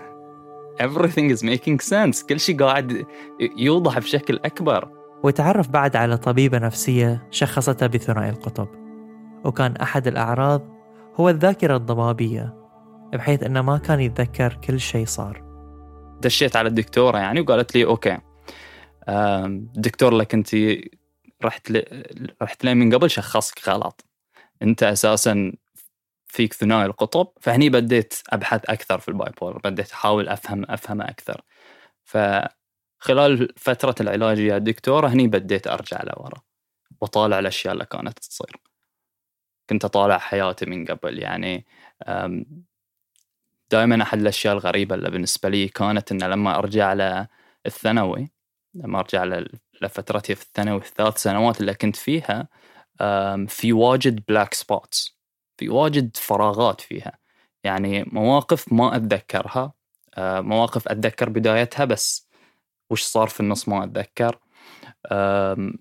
everything 0.83 1.31
is 1.37 1.43
making 1.43 1.79
sense. 1.91 2.27
كل 2.27 2.41
شيء 2.41 2.65
قاعد 2.65 3.07
يوضح 3.57 3.99
بشكل 3.99 4.41
أكبر. 4.45 4.89
وتعرف 5.23 5.69
بعد 5.69 5.97
على 5.97 6.17
طبيبة 6.17 6.59
نفسية 6.59 7.29
شخصته 7.31 7.87
بثنائي 7.87 8.31
القطب. 8.31 8.88
وكان 9.45 9.77
أحد 9.77 10.07
الأعراض 10.07 10.63
هو 11.15 11.29
الذاكرة 11.29 11.77
الضبابية 11.77 12.55
بحيث 13.13 13.43
أنه 13.43 13.63
ما 13.63 13.79
كان 13.79 14.01
يتذكر 14.01 14.55
كل 14.55 14.81
شيء 14.81 15.07
صار. 15.07 15.43
دشيت 16.21 16.57
على 16.57 16.69
الدكتورة 16.69 17.19
يعني 17.19 17.41
وقالت 17.41 17.75
لي 17.75 17.85
okay. 17.85 18.19
الدكتور 19.09 20.13
اللي 20.13 20.25
كنت 20.25 20.57
رحت 21.45 21.71
ل... 21.71 21.83
رحت 22.43 22.65
له 22.65 22.75
من 22.75 22.95
قبل 22.95 23.11
شخصك 23.11 23.69
غلط. 23.69 24.05
أنت 24.63 24.83
أساسا 24.83 25.53
فيك 26.27 26.53
ثنائي 26.53 26.87
القطب 26.87 27.29
فهني 27.41 27.71
بديت 27.71 28.15
أبحث 28.31 28.71
أكثر 28.71 28.99
في 28.99 29.09
ال 29.09 29.33
bipolar 29.41 29.59
بديت 29.65 29.93
أحاول 29.93 30.29
أفهم 30.29 30.65
افهمه 30.69 31.05
أكثر. 31.05 31.41
فخلال 32.05 33.55
فترة 33.57 33.95
العلاج 34.01 34.39
يا 34.39 34.57
الدكتورة 34.57 35.09
هني 35.09 35.29
بديت 35.29 35.67
أرجع 35.67 36.03
لورا 36.03 36.41
وأطالع 37.01 37.39
الأشياء 37.39 37.75
اللي 37.75 37.85
كانت 37.85 38.19
تصير. 38.19 38.57
كنت 39.71 39.85
أطالع 39.85 40.19
حياتي 40.19 40.67
من 40.67 40.85
قبل. 40.87 41.19
يعني 41.19 41.67
دائما 43.71 44.03
أحد 44.03 44.19
الأشياء 44.21 44.55
الغريبة 44.55 44.95
اللي 44.95 45.11
بالنسبة 45.11 45.49
لي 45.49 45.69
كانت 45.69 46.13
ان 46.13 46.23
لما 46.23 46.59
أرجع 46.59 46.93
للثانوي 47.67 48.31
لما 48.75 48.99
أرجع 49.01 49.25
ل- 49.25 49.51
لفترتي 49.83 50.35
في 50.35 50.43
الثانوي 50.43 50.81
في 50.81 50.89
الثلاث 50.89 51.17
سنوات 51.19 51.61
اللي 51.61 51.75
كنت 51.75 51.97
فيها 51.97 52.49
في 53.49 53.73
واجد 53.73 54.25
black 54.29 54.55
spots 54.55 55.19
في 55.57 55.69
واجد 55.69 56.17
فراغات 56.17 56.81
فيها. 56.81 57.19
يعني 57.65 58.05
مواقف 58.13 58.73
ما 58.73 58.97
أتذكرها 58.97 59.73
أه، 60.19 60.41
مواقف 60.41 60.89
أتذكر 60.89 61.29
بدايتها 61.29 61.85
بس 61.85 62.29
وش 62.91 63.03
صار 63.03 63.29
في 63.29 63.41
النص 63.41 63.69
ما 63.69 63.85
أتذكر. 63.85 64.39
أم، 65.13 65.79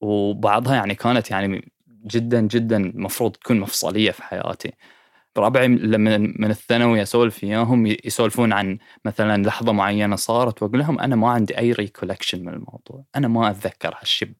وبعضها 0.00 0.74
يعني 0.74 0.94
كانت 0.94 1.30
يعني 1.30 1.72
جدا 2.06 2.40
جدا 2.40 2.76
المفروض 2.76 3.32
تكون 3.32 3.60
مفصلية 3.60 4.10
في 4.10 4.22
حياتي. 4.22 4.72
ربعي 5.38 5.68
لما 5.68 6.18
من 6.18 6.50
الثانوي 6.50 7.02
أسولف 7.02 7.44
وياهم 7.44 7.86
يسولفون 7.86 8.52
عن 8.52 8.78
مثلا 9.04 9.42
لحظة 9.42 9.72
معينة 9.72 10.16
صارت 10.16 10.62
وأقول 10.62 10.78
لهم 10.78 11.00
أنا 11.00 11.16
ما 11.16 11.30
عندي 11.30 11.58
أي 11.58 11.72
ريكولكشن 11.72 12.44
من 12.44 12.48
الموضوع. 12.48 13.04
أنا 13.16 13.28
ما 13.28 13.50
أتذكر 13.50 13.94
هالشيء 14.00 14.32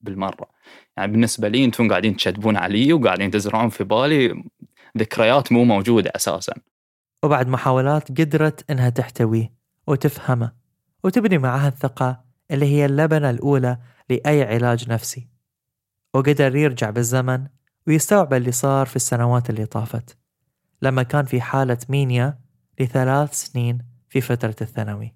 بالمرة. 0.00 0.48
يعني 0.96 1.12
بالنسبة 1.12 1.48
لي 1.48 1.64
أنتم 1.64 1.88
قاعدين 1.88 2.16
تشدبون 2.16 2.56
علي 2.56 2.92
وقاعدين 2.92 3.30
تزرعون 3.30 3.68
في 3.68 3.84
بالي 3.84 4.44
ذكريات 4.98 5.52
مو 5.52 5.64
موجودة 5.64 6.12
أساسا. 6.16 6.54
وبعد 7.22 7.48
محاولات 7.48 8.08
قدرت 8.08 8.70
إنها 8.70 8.90
تحتويه 8.90 9.52
وتفهمه 9.86 10.52
وتبني 11.04 11.38
معها 11.38 11.68
الثقة 11.68 12.24
اللي 12.50 12.66
هي 12.66 12.86
اللبنة 12.86 13.30
الأولى 13.30 13.78
لأي 14.10 14.42
علاج 14.42 14.90
نفسي. 14.90 15.33
وقدر 16.14 16.56
يرجع 16.56 16.90
بالزمن 16.90 17.46
ويستوعب 17.86 18.34
اللي 18.34 18.52
صار 18.52 18.86
في 18.86 18.96
السنوات 18.96 19.50
اللي 19.50 19.66
طافت 19.66 20.18
لما 20.82 21.02
كان 21.02 21.24
في 21.24 21.40
حالة 21.40 21.78
مينيا 21.88 22.38
لثلاث 22.80 23.34
سنين 23.34 23.78
في 24.08 24.20
فترة 24.20 24.56
الثانوي. 24.60 25.14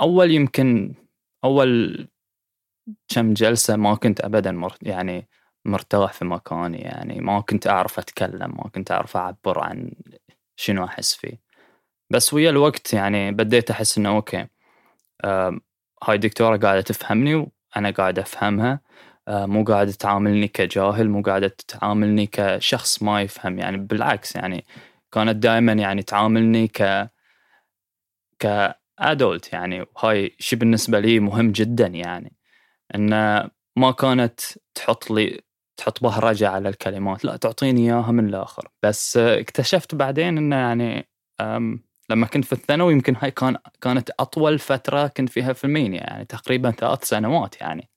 أول 0.00 0.30
يمكن 0.30 0.94
أول 1.44 2.08
كم 3.08 3.34
جلسة 3.34 3.76
ما 3.76 3.94
كنت 3.94 4.20
ابدا 4.20 4.52
مر 4.52 4.76
يعني 4.82 5.28
مرتاح 5.64 6.12
في 6.12 6.24
مكاني 6.24 6.78
يعني 6.78 7.20
ما 7.20 7.40
كنت 7.40 7.66
أعرف 7.66 7.98
أتكلم 7.98 8.50
ما 8.56 8.68
كنت 8.74 8.90
أعرف 8.90 9.16
أعبر 9.16 9.58
عن 9.58 9.92
شنو 10.56 10.84
أحس 10.84 11.14
فيه. 11.14 11.40
بس 12.10 12.34
ويا 12.34 12.50
الوقت 12.50 12.94
يعني 12.94 13.32
بديت 13.32 13.70
أحس 13.70 13.98
إنه 13.98 14.08
أوكي 14.08 14.46
آم، 15.24 15.60
هاي 16.04 16.14
الدكتورة 16.14 16.56
قاعدة 16.56 16.80
تفهمني 16.80 17.34
وأنا 17.34 17.90
قاعد 17.90 18.18
أفهمها. 18.18 18.72
آه، 18.72 18.80
مو 19.30 19.64
قاعدة 19.64 19.92
تعاملني 19.92 20.48
كجاهل 20.48 21.08
مو 21.10 21.22
قاعدة 21.22 21.56
تعاملني 21.68 22.26
كشخص 22.26 23.02
ما 23.02 23.22
يفهم. 23.22 23.58
يعني 23.58 23.76
بالعكس 23.76 24.36
يعني 24.36 24.64
كانت 25.12 25.36
دائما 25.36 25.72
يعني 25.72 26.02
تعاملني 26.02 26.68
ك 26.68 27.10
ك 28.38 28.54
adult. 28.54 29.52
يعني 29.52 29.86
وهاي 29.96 30.36
شيء 30.38 30.58
بالنسبة 30.58 31.00
لي 31.00 31.20
مهم 31.20 31.52
جدا 31.52 31.86
يعني. 31.86 32.32
إنه 32.94 33.50
ما 33.76 33.90
كانت 33.92 34.40
تحط 34.74 35.10
لي 35.10 35.40
تحط 35.76 36.02
بهرجة 36.02 36.48
على 36.48 36.68
الكلمات. 36.68 37.24
لا 37.24 37.36
تعطيني 37.36 37.80
إياها 37.86 38.12
من 38.12 38.28
الآخر. 38.28 38.68
بس 38.82 39.16
آه، 39.16 39.40
اكتشفت 39.40 39.94
بعدين 39.94 40.38
إنه 40.38 40.56
يعني 40.56 41.08
لما 42.10 42.26
كنت 42.26 42.44
في 42.44 42.52
الثانوي 42.52 42.92
يمكن 42.92 43.16
هاي 43.16 43.30
كان 43.30 43.56
كانت 43.80 44.10
أطول 44.20 44.58
فترة 44.58 45.06
كنت 45.06 45.28
فيها 45.28 45.52
في 45.52 45.64
ال 45.64 45.69
mania. 45.69 46.00
يعني 46.00 46.24
تقريبا 46.24 46.70
ثلاث 46.70 47.04
سنوات 47.04 47.60
يعني. 47.60 47.90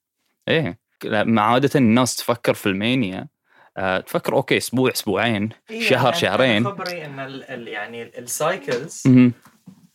إيه. 0.48 0.83
لما 1.04 1.42
عادة 1.42 1.70
الناس 1.74 2.16
تفكر 2.16 2.54
في 2.54 2.66
ال 2.66 2.76
mania 2.76 3.28
آه، 3.76 4.00
تفكر 4.00 4.32
okay 4.32 4.56
أسبوع 4.56 4.90
أسبوعين 4.90 5.48
شهر 5.80 6.12
شهرين. 6.12 6.64
خبري 6.64 7.04
إن 7.04 7.20
ال 7.20 7.68
يعني 7.68 8.18
ال 8.18 8.29
cycles. 8.29 9.02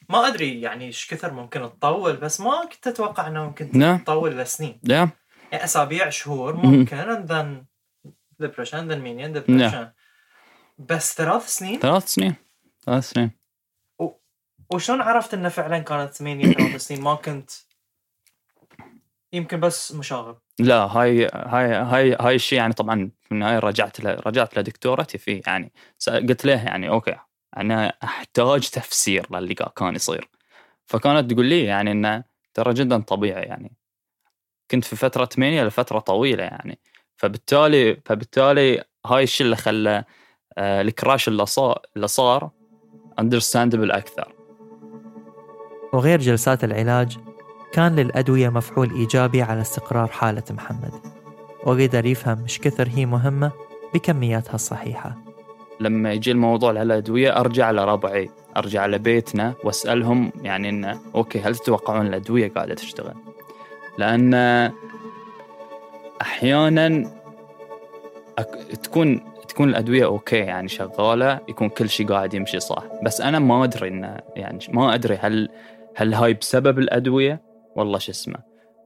ما 0.09 0.27
أدري 0.27 0.61
يعني 0.61 0.85
إيش 0.85 1.07
كثر 1.13 1.33
ممكن 1.33 1.61
تطول 1.61 2.15
بس 2.15 2.41
ما 2.41 2.65
كنت 2.71 2.87
أتوقع 2.87 3.27
إنه 3.27 3.43
ممكن. 3.43 3.99
تطول 4.03 4.37
لسنين 4.37 4.79
يعني 4.83 5.11
أسابيع 5.53 6.09
شهور. 6.09 6.55
ممكن 6.55 6.97
and 6.97 7.29
then 7.29 7.65
depression 8.45 8.87
then 8.89 9.01
mania 9.01 9.39
depression. 9.39 9.85
بس 10.77 11.15
ثلاث 11.15 11.47
سنين؟ 11.47 11.79
ثلاث 11.79 12.07
سنين 12.07 12.35
ثلاث 12.85 13.09
سنين. 13.09 13.31
وشلون 14.73 15.01
عرفت 15.01 15.33
إنه 15.33 15.49
فعلا 15.49 15.79
كانت 15.79 16.21
mania 16.21 16.53
ثلاث 16.53 16.81
سنين؟ 16.87 17.01
ما 17.01 17.15
كنت 17.15 17.51
يمكن 19.33 19.59
بس 19.59 19.91
مشاغب. 19.91 20.37
لا 20.59 20.75
هاي 20.85 21.25
هاي 21.33 21.73
هاي 21.73 22.15
هاي 22.19 22.35
الشيء 22.35 22.59
يعني 22.59 22.73
طبعا 22.73 23.11
في 23.23 23.31
النهايه 23.31 23.59
رجعت 23.59 23.99
له 23.99 24.11
رجعت 24.25 24.59
لدكتورتي 24.59 25.17
فيه 25.17 25.41
يعني. 25.47 25.71
س- 25.97 26.09
قلت 26.09 26.45
له 26.45 26.63
يعني 26.65 26.89
okay 26.89 27.15
أنا 27.57 27.93
أحتاج 28.03 28.69
تفسير 28.69 29.27
للي 29.35 29.55
قا- 29.63 29.69
كان 29.69 29.95
يصير. 29.95 30.29
فكانت 30.85 31.31
تقول 31.33 31.45
لي 31.45 31.63
يعني 31.63 31.91
إنه 31.91 32.23
ترى 32.53 32.73
جدا 32.73 33.01
طبيعي 33.01 33.43
يعني. 33.43 33.71
كنت 34.71 34.83
في 34.85 34.95
فترة 34.95 35.29
mania 35.38 35.65
لفترة 35.65 35.99
طويلة 35.99 36.43
يعني. 36.43 36.79
فبالتالي 37.17 37.97
فبالتالي 38.05 38.83
هاي 39.05 39.23
الشيء 39.23 39.45
اللي 39.45 39.55
خلى 39.55 40.03
آه، 40.57 40.81
ال 40.81 40.89
crash 40.89 41.27
اللي 41.27 41.45
صار 41.45 41.81
اللي 41.95 42.07
صار 42.07 42.49
understandable 43.19 43.91
أكثر. 43.91 44.33
وغير 45.93 46.19
جلسات 46.19 46.63
العلاج 46.63 47.17
كان 47.71 47.95
للأدوية 47.95 48.49
مفعول 48.49 48.91
إيجابي 48.91 49.41
على 49.41 49.62
استقرار 49.62 50.08
حالة 50.08 50.43
محمد. 50.49 50.91
وقدر 51.63 52.05
يفهم 52.05 52.43
إيش 52.43 52.60
كثر 52.60 52.88
هي 52.95 53.05
مهمة 53.05 53.51
بكمياتها 53.93 54.55
الصحيحة. 54.55 55.17
لما 55.79 56.13
يجي 56.13 56.32
الموضوع 56.32 56.69
على 56.69 56.82
الأدوية 56.82 57.39
أرجع 57.39 57.71
لربعي 57.71 58.29
أرجع 58.58 58.86
لبيتنا 58.86 59.53
وأسألهم 59.63 60.32
يعني 60.41 60.69
انه 60.69 60.99
okay 61.15 61.39
هل 61.39 61.55
تتوقعون 61.55 62.08
الأدوية 62.08 62.51
قاعدة 62.55 62.75
تشتغل؟ 62.75 63.15
لأن 63.97 64.34
أحيانا 66.21 67.12
أك... 68.39 68.49
تكون 68.84 69.21
تكون 69.47 69.69
الأدوية 69.69 70.05
okay 70.05 70.35
يعني 70.36 70.67
شغالة 70.67 71.39
يكون 71.47 71.69
كل 71.69 71.89
شيء 71.89 72.08
قاعد 72.08 72.34
يمشي 72.34 72.60
صح. 72.60 72.84
بس 73.03 73.21
أنا 73.21 73.39
ما 73.39 73.63
أدري 73.63 73.88
انه 73.88 74.17
يعني 74.36 74.60
ما 74.69 74.93
أدري 74.93 75.17
هل 75.21 75.49
هل 75.95 76.13
هاي 76.13 76.34
بسبب 76.34 76.79
الأدوية؟ 76.79 77.48
والله 77.75 77.99
شو 77.99 78.12
اسمه. 78.12 78.39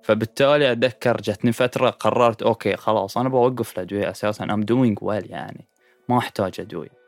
فبالتالي 0.04 0.72
أتذكر 0.72 1.17
جتني 1.17 1.52
فترة 1.52 1.89
قررت 1.89 2.43
okay 2.43 2.76
خلاص 2.76 3.17
أنا 3.17 3.30
بوقف 3.30 3.74
الادويه 3.78 4.10
أساسا. 4.12 4.43
I'm 4.43 4.62
doing 4.62 4.97
well 5.02 5.32
يعني. 5.32 5.65
ما 6.10 6.17
أحتاج 6.17 6.60
ادويه 6.60 7.04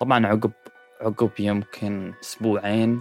طبعا 0.00 0.26
عقب 0.26 0.52
عقب 1.00 1.30
يمكن 1.38 2.14
أسبوعين 2.22 3.00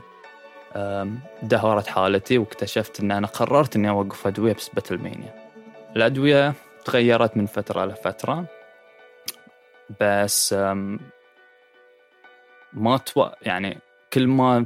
دهورت 1.44 1.88
حالتي 1.88 2.38
واكتشفت 2.38 3.00
إن 3.00 3.12
أنا 3.12 3.28
قررت 3.28 3.76
إني 3.76 3.89
أوقف 3.89 4.28
أدوية 4.28 4.54
بسبب 4.54 4.84
ال 4.91 5.02
mania 5.02 5.52
الأدوية 5.96 6.54
تغيرت 6.86 7.38
من 7.38 7.46
فترة 7.46 7.86
لفترة 7.86 8.46
بس 10.02 10.54
ما 12.74 12.98
تو... 13.06 13.30
يعني 13.42 13.78
كل 14.13 14.28
ما 14.28 14.65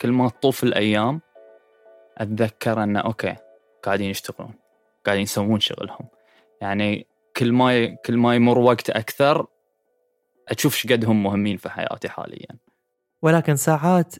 كل 0.00 0.12
ما 0.12 0.28
تطوف 0.28 0.64
الأيام 0.64 1.20
أتذكر 2.20 2.82
انه 2.82 3.00
okay 3.00 3.36
قاعدين 3.82 4.10
يشتغلون 4.10 4.54
قاعدين 5.06 5.22
يسوون 5.22 5.60
شغلهم 5.60 6.08
يعني 6.60 7.06
كل 7.36 7.52
ما. 7.52 7.94
كل 7.94 8.16
ما 8.16 8.34
يمر 8.34 8.58
وقت 8.58 8.90
أكثر 8.90 9.46
أشوف 10.48 10.86
قد 10.86 11.04
هم 11.04 11.22
مهمين 11.22 11.56
في 11.56 11.70
حياتي 11.70 12.08
حاليا 12.08 12.56
ولكن 13.22 13.56
ساعات 13.56 14.14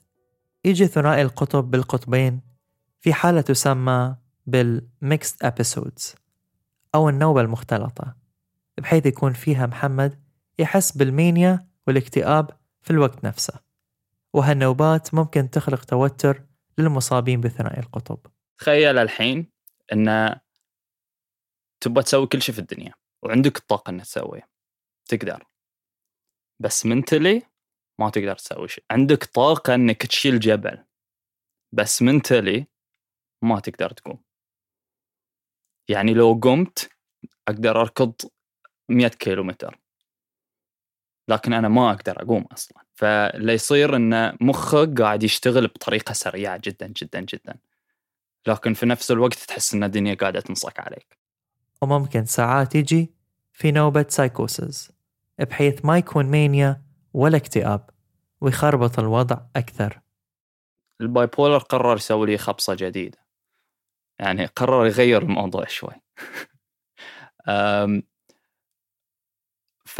يجي 0.64 0.86
ثنائي 0.86 1.22
القطب 1.22 1.70
بالقطبين 1.70 2.40
في 3.00 3.12
حالة 3.12 3.40
تسمى 3.40 4.16
بال 4.46 4.74
mixed 4.74 5.44
episodes 5.44 6.14
أو 6.94 7.08
النوبة 7.08 7.40
المختلطة 7.40 8.14
بحيث 8.78 9.06
يكون 9.06 9.32
فيها 9.32 9.66
محمد 9.66 10.18
يحس 10.58 10.96
بالمينيا 10.96 11.66
والاكتئاب 11.86 12.50
في 12.82 12.90
الوقت 12.90 13.24
نفسه 13.24 13.54
وهالنوبات 14.32 15.14
ممكن 15.14 15.50
تخلق 15.50 15.84
توتر 15.84 16.42
للمصابين 16.80 17.40
بثنائي 17.40 17.80
القطب. 17.80 18.18
تخيل 18.58 18.98
الحين 18.98 19.52
إن 19.92 20.40
تبغى 21.80 22.02
تسوي 22.02 22.26
كل 22.26 22.42
شيء 22.42 22.54
في 22.54 22.60
الدنيا 22.60 22.94
وعندك 23.24 23.56
الطاقة 23.56 23.90
إنك 23.90 24.02
تسويه. 24.02 24.48
تقدر. 25.08 25.44
بس 26.62 26.86
منتلي 26.86 27.42
ما 28.00 28.10
تقدر 28.10 28.36
تسوي 28.36 28.68
شيء. 28.68 28.84
عندك 28.90 29.24
طاقة 29.24 29.74
إنك 29.74 30.06
تشيل 30.06 30.40
جبل. 30.40 30.84
بس 31.72 32.02
منتلي 32.02 32.66
ما 33.44 33.60
تقدر 33.60 33.90
تقوم. 33.90 34.24
يعني 35.88 36.14
لو 36.14 36.40
قمت 36.42 36.90
أقدر 37.48 37.80
أركض 37.80 38.14
100 38.88 39.08
كيلو 39.08 39.44
متر 39.44 39.78
لكن 41.30 41.52
أنا 41.52 41.68
ما 41.68 41.90
أقدر 41.90 42.22
أقوم 42.22 42.44
أصلا. 42.52 42.82
فاللي 42.94 43.52
يصير 43.52 43.96
ان 43.96 44.36
مخك 44.40 45.00
قاعد 45.00 45.22
يشتغل 45.22 45.66
بطريقة 45.66 46.12
سريعة 46.12 46.60
جدا 46.64 46.86
جدا 46.86 47.20
جدا. 47.20 47.56
لكن 48.46 48.74
في 48.74 48.86
نفس 48.86 49.10
الوقت 49.10 49.34
تحس 49.34 49.74
إن 49.74 49.84
الدنيا 49.84 50.14
قاعدة 50.14 50.40
تنصك 50.40 50.80
عليك. 50.80 51.18
وممكن 51.82 52.24
ساعات 52.24 52.74
يجي 52.74 53.14
في 53.52 53.72
نوبة 53.72 54.06
سايكوسز 54.08 54.90
بحيث 55.38 55.84
ما 55.84 55.98
يكون 55.98 56.26
مانيا 56.26 56.82
ولا 57.14 57.36
اكتئاب 57.36 57.90
ويخربط 58.40 58.98
الوضع 58.98 59.38
أكثر. 59.56 60.00
ال 61.00 61.26
bipolar 61.26 61.58
قرر 61.58 61.96
يسوي 61.96 62.26
لي 62.26 62.38
خبصة 62.38 62.74
جديدة. 62.78 63.18
يعني 64.18 64.46
قرر 64.46 64.86
يغير 64.86 65.22
الموضوع 65.22 65.64
شوي. 65.64 65.94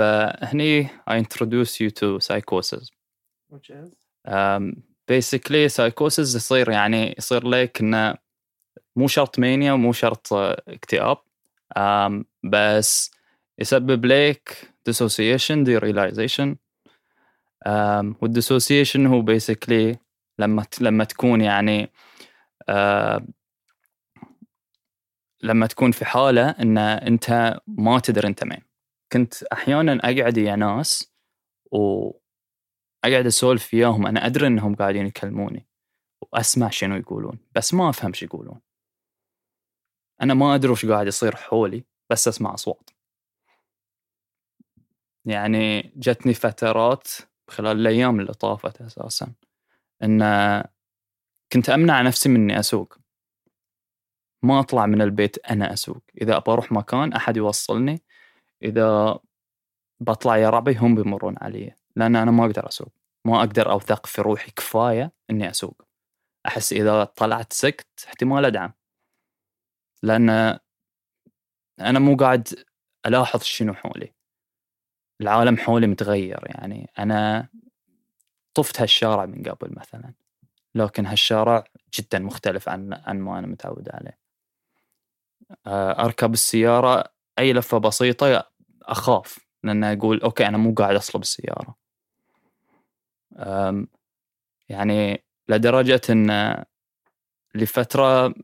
فهني 0.00 0.88
I 1.10 1.18
introduce 1.18 1.80
you 1.80 1.90
to 1.90 2.20
psychosis. 2.20 2.90
Um, 4.24 4.82
basically 5.06 5.68
psychosis 5.68 6.34
يصير 6.36 6.70
يعني 6.70 7.14
يصير 7.18 7.48
لك 7.48 7.80
إنه 7.80 8.14
مو 8.96 9.08
شرط 9.08 9.38
mania 9.38 9.72
ومو 9.72 9.92
شرط 9.92 10.32
اكتئاب. 10.32 11.16
Um, 11.78 12.24
بس 12.44 13.10
يسبب 13.58 14.06
لك 14.06 14.72
dissociation 14.90 15.66
derealization. 15.66 16.56
Um, 17.68 18.14
والديسوسيشن 18.22 19.06
هو 19.06 19.22
basically 19.24 19.96
لما 20.38 20.66
لما 20.80 21.04
تكون 21.04 21.40
يعني 21.40 21.90
uh, 22.70 23.22
لما 25.42 25.66
تكون 25.66 25.92
في 25.92 26.04
حالة 26.04 26.50
إن 26.50 26.78
أنت 26.78 27.60
ما 27.66 27.98
تدري 27.98 28.28
أنت 28.28 28.44
مين. 28.44 28.69
كنت 29.12 29.42
أحيانا 29.42 29.92
أقعد 29.92 30.36
يا 30.36 30.56
ناس 30.56 31.12
وأقعد 31.72 33.26
أسولف 33.26 33.74
وياهم. 33.74 34.06
أنا 34.06 34.26
أدري 34.26 34.46
إنهم 34.46 34.74
قاعدين 34.74 35.06
يكلموني 35.06 35.66
وأسمع 36.22 36.70
شنو 36.70 36.96
يقولون 36.96 37.38
بس 37.54 37.74
ما 37.74 37.90
أفهم 37.90 38.12
شو 38.12 38.26
يقولون. 38.26 38.60
أنا 40.22 40.34
ما 40.34 40.54
أدري 40.54 40.72
وش 40.72 40.86
قاعد 40.86 41.06
يصير 41.06 41.36
حولي 41.36 41.84
بس 42.10 42.28
أسمع 42.28 42.54
أصوات. 42.54 42.90
يعني 45.24 45.92
جتني 45.96 46.34
فترات 46.34 47.08
خلال 47.48 47.80
الأيام 47.80 48.20
اللي 48.20 48.32
طافت 48.32 48.80
أساسا 48.80 49.32
إن 50.02 50.20
كنت 51.52 51.70
أمنع 51.70 52.02
نفسي 52.02 52.28
من 52.28 52.36
اني 52.36 52.60
أسوق. 52.60 52.98
ما 54.42 54.60
أطلع 54.60 54.86
من 54.86 55.02
البيت 55.02 55.38
أنا 55.38 55.72
أسوق. 55.72 56.02
إذا 56.22 56.36
ابى 56.36 56.52
أروح 56.52 56.72
مكان 56.72 57.12
أحد 57.12 57.36
يوصلني 57.36 58.02
إذا 58.62 59.18
بطلع 60.00 60.36
يا 60.36 60.50
ربعي 60.50 60.76
هم 60.76 60.94
بيمرون 60.94 61.34
علي 61.40 61.74
لأن 61.96 62.16
أنا 62.16 62.30
ما 62.30 62.44
أقدر 62.44 62.68
أسوق. 62.68 62.92
ما 63.24 63.38
أقدر 63.40 63.70
أوثق 63.70 64.06
في 64.06 64.22
روحي 64.22 64.50
كفاية 64.50 65.12
إني 65.30 65.50
أسوق. 65.50 65.82
أحس 66.46 66.72
إذا 66.72 67.04
طلعت 67.04 67.52
سكت 67.52 68.04
احتمال 68.06 68.44
أدعم. 68.44 68.72
لأن 70.02 70.30
أنا 71.80 71.98
مو 71.98 72.16
قاعد 72.16 72.48
ألاحظ 73.06 73.42
شنو 73.42 73.74
حولي. 73.74 74.14
العالم 75.20 75.56
حولي 75.56 75.86
متغير 75.86 76.40
يعني. 76.46 76.90
أنا 76.98 77.48
طفت 78.54 78.80
هالشارع 78.80 79.26
من 79.26 79.42
قبل 79.42 79.74
مثلا. 79.76 80.14
لكن 80.74 81.06
هالشارع 81.06 81.64
جدا 81.98 82.18
مختلف 82.18 82.68
عن 82.68 82.92
عن 82.92 83.20
ما 83.20 83.38
أنا 83.38 83.46
متعود 83.46 83.88
عليه. 83.88 84.18
أركب 86.04 86.32
السيارة 86.32 87.04
أي 87.40 87.52
لفة 87.52 87.78
بسيطة 87.78 88.50
أخاف 88.82 89.38
لأن 89.64 89.84
أقول 89.84 90.20
أوكي 90.20 90.46
أنا 90.46 90.58
مو 90.58 90.74
قاعد 90.74 90.96
أصلب 90.96 91.22
السيارة. 91.22 91.76
يعني 94.68 95.24
لدرجة 95.48 96.00
أن 96.10 96.56
لفترة 97.54 98.34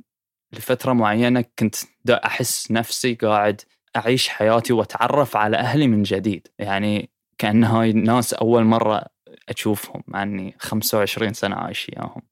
لفترة 0.53 0.93
معينة 0.93 1.45
كنت 1.59 1.75
دا 2.05 2.27
أحس 2.27 2.71
نفسي 2.71 3.15
قاعد 3.15 3.61
أعيش 3.97 4.29
حياتي 4.29 4.73
وأتعرف 4.73 5.37
على 5.37 5.57
أهلي 5.57 5.87
من 5.89 6.03
جديد. 6.03 6.49
يعني 6.59 7.11
كأن 7.39 7.65
هاي 7.65 7.91
الناس 7.91 8.35
أول 8.35 8.65
مرة 8.65 9.05
أشوفهم 9.49 10.03
مع 10.07 10.23
أني 10.23 10.55
25 10.59 11.33
سنة 11.33 11.57
عايش 11.57 11.89
وياهم 11.89 12.23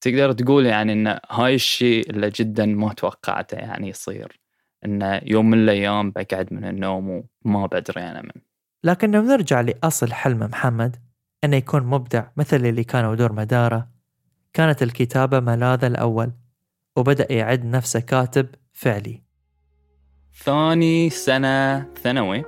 تقدر 0.00 0.32
تقول 0.32 0.66
يعني 0.66 0.92
أن 0.92 1.18
هاي 1.30 1.54
الشيء 1.54 2.10
اللي 2.10 2.30
جدا 2.30 2.66
ما 2.66 2.92
توقعته 2.92 3.56
يعني 3.56 3.88
يصير. 3.88 4.40
إن 4.86 5.20
يوم 5.22 5.50
من 5.50 5.58
الأيام 5.58 6.10
بقعد 6.10 6.52
من 6.52 6.64
النوم 6.64 7.24
وما 7.44 7.66
بدري 7.66 8.02
أنا 8.02 8.22
من. 8.22 8.42
لكن 8.84 9.10
لو 9.10 9.22
نرجع 9.22 9.60
لأصل 9.60 10.12
حلم 10.12 10.38
محمد 10.38 10.96
إنه 11.44 11.56
يكون 11.56 11.82
مبدع 11.82 12.26
مثل 12.36 12.56
اللي 12.56 12.84
كانوا 12.84 13.14
دور 13.14 13.32
مدارة. 13.32 13.88
كانت 14.52 14.82
الكتابة 14.82 15.40
ملاذه 15.40 15.86
الأول 15.86 16.32
وبدأ 16.96 17.32
يعد 17.32 17.64
نفسه 17.64 18.00
كاتب 18.00 18.46
فعلي. 18.72 19.22
ثاني 20.44 21.10
سنة 21.10 21.86
ثانوي 21.94 22.44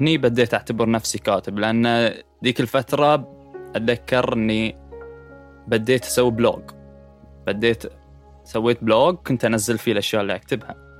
هني 0.00 0.18
بديت 0.18 0.54
أعتبر 0.54 0.90
نفسي 0.90 1.18
كاتب 1.18 1.58
لأن 1.58 2.12
ذيك 2.44 2.60
الفترة 2.60 3.14
أتذكر 3.76 4.32
إني 4.32 4.76
بديت 5.66 6.04
أسوي 6.04 6.30
blog 6.30 6.62
بديت 7.46 7.82
سويت 8.44 8.84
blog 8.84 9.16
كنت 9.16 9.44
أنزل 9.44 9.78
فيه 9.78 9.92
الأشياء 9.92 10.22
اللي 10.22 10.34
أكتبها. 10.34 10.91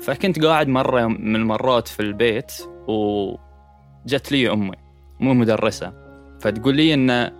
فكنت 0.00 0.44
قاعد 0.44 0.68
مرة 0.68 1.06
من 1.06 1.36
المرات 1.36 1.88
في 1.88 2.00
البيت 2.00 2.52
وجت 2.88 4.32
لي 4.32 4.52
أمي 4.52 4.76
مو 5.20 5.34
مدرسة. 5.34 5.92
فتقول 6.40 6.76
لي 6.76 6.94
إن 6.94 7.30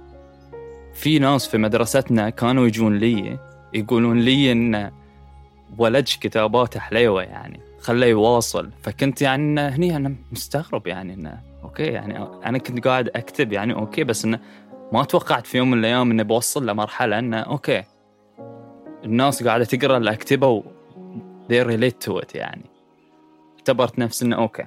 في 0.95 1.19
ناس 1.19 1.47
في 1.47 1.59
مدرستنا 1.59 2.31
كانوا 2.31 2.67
يجون 2.67 2.97
لي 2.97 3.39
يقولون 3.75 4.21
لي 4.21 4.53
إن 4.53 4.91
ولدش 5.79 6.17
كتاباته 6.17 6.81
حليوة 6.81 7.23
يعني 7.23 7.61
خليه 7.81 8.07
يواصل. 8.07 8.71
فكنت 8.83 9.23
يعني 9.23 9.61
هني 9.61 9.97
أنا 9.97 10.15
مستغرب 10.33 10.87
يعني 10.87 11.15
انه 11.15 11.41
okay 11.65 11.83
يعني 11.83 12.19
أنا 12.45 12.59
كنت 12.59 12.87
قاعد 12.87 13.09
أكتب 13.09 13.53
يعني 13.53 13.75
okay 13.75 14.05
بس 14.05 14.25
انه 14.25 14.41
ما 14.93 15.05
توقعت 15.05 15.47
في 15.47 15.59
يوم 15.59 15.71
من 15.71 15.79
الأيام 15.79 16.11
إني 16.11 16.25
بوصل 16.25 16.67
لمرحلة 16.67 17.19
انه 17.19 17.41
okay 17.41 17.85
الناس 19.05 19.43
قاعدة 19.43 19.65
تقرأ 19.65 19.97
اللي 19.97 20.11
اكتبه 20.11 20.49
و 20.49 20.63
they 21.49 21.65
relate 21.65 22.09
to 22.09 22.21
it 22.23 22.35
يعني. 22.35 22.65
اعتبرت 23.59 23.99
نفسي 23.99 24.25
إنه 24.25 24.37
okay. 24.37 24.67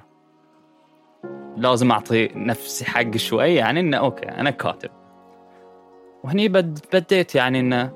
لازم 1.56 1.90
أعطي 1.90 2.28
نفسي 2.34 2.84
حق 2.84 3.16
شوي 3.16 3.54
يعني 3.54 3.80
إنه 3.80 3.96
okay 3.96 4.28
أنا 4.28 4.50
كاتب. 4.50 4.90
وهني 6.24 6.48
بد 6.48 6.78
بديت 6.92 7.34
يعني 7.34 7.60
إنه 7.60 7.92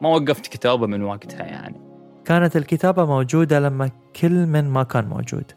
ما 0.00 0.08
وقفت 0.08 0.46
كتابة 0.46 0.86
من 0.86 1.02
وقتها 1.02 1.46
يعني. 1.46 1.80
كانت 2.24 2.56
الكتابة 2.56 3.04
موجودة 3.04 3.60
لما 3.60 3.90
كل 4.20 4.46
من 4.46 4.70
ما 4.70 4.82
كان 4.82 5.04
موجود. 5.04 5.52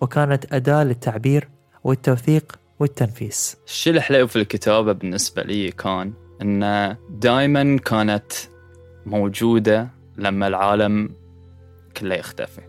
وكانت 0.00 0.52
أداة 0.52 0.84
للتعبير 0.84 1.48
والتوثيق 1.84 2.58
والتنفيس. 2.80 3.56
الشيء 3.66 3.94
الحلو 3.94 4.26
في 4.26 4.36
الكتابة 4.36 4.92
بالنسبة 4.92 5.42
لي 5.42 5.70
كان 5.70 6.12
أنه 6.42 6.96
دائما 7.10 7.76
كانت 7.76 8.32
موجودة 9.06 9.88
لما 10.16 10.46
العالم 10.46 11.10
كله 11.96 12.14
يختفي. 12.14 12.62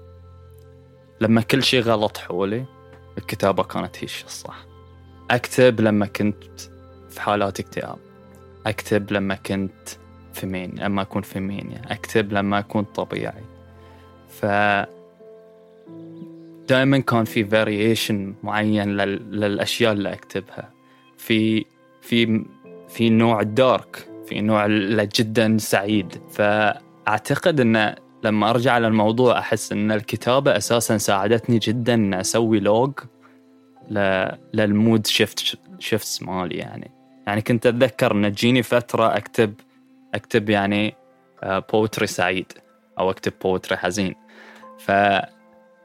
لما 1.21 1.41
كل 1.41 1.63
شيء 1.63 1.81
غلط 1.81 2.17
حولي 2.17 2.65
الكتابة 3.17 3.63
كانت 3.63 3.97
هي 3.97 4.03
الشيء 4.03 4.25
الصح. 4.25 4.65
أكتب 5.31 5.81
لما 5.81 6.05
كنت 6.05 6.43
في 7.09 7.21
حالات 7.21 7.59
اكتئاب. 7.59 7.97
أكتب 8.65 9.11
لما 9.11 9.35
كنت 9.35 9.89
في 10.33 10.45
مين 10.47 10.75
لما 10.77 11.01
أكون 11.01 11.21
في 11.21 11.39
مين 11.39 11.81
أكتب 11.87 12.33
لما 12.33 12.59
أكون 12.59 12.83
طبيعي. 12.83 13.43
ف 14.29 14.45
دائما 16.67 16.99
كان 16.99 17.25
في 17.25 17.45
فاريشن 17.45 18.35
معين 18.43 18.97
للأشياء 18.97 19.93
اللي 19.93 20.13
أكتبها. 20.13 20.71
في 21.17 21.65
في 22.01 22.45
في 22.89 23.09
نوع 23.09 23.43
dark 23.43 24.07
في 24.27 24.41
نوع 24.41 24.67
جدا 25.19 25.57
سعيد. 25.57 26.21
فأعتقد 26.31 27.59
ان 27.59 27.95
لما 28.23 28.49
أرجع 28.49 28.77
للموضوع 28.77 29.39
أحس 29.39 29.71
إن 29.71 29.91
الكتابة 29.91 30.57
أساسا 30.57 30.97
ساعدتني 30.97 31.59
جدا 31.59 31.93
ان 31.93 32.13
أسوي 32.13 32.59
log 32.59 32.93
لل 34.53 34.71
mood 34.71 35.07
shift 35.07 35.57
shifts 35.79 36.23
مالي 36.23 36.55
يعني. 36.55 36.91
يعني 37.27 37.41
كنت 37.41 37.65
أتذكر 37.65 38.11
إن 38.11 38.31
تجيني 38.31 38.63
فترة 38.63 39.17
أكتب 39.17 39.53
أكتب 40.13 40.49
يعني 40.49 40.95
poetry 41.43 42.03
آه، 42.03 42.07
سعيد 42.07 42.53
أو 42.99 43.09
أكتب 43.09 43.33
poetry 43.41 43.77
حزين. 43.77 44.15
ف 44.79 44.91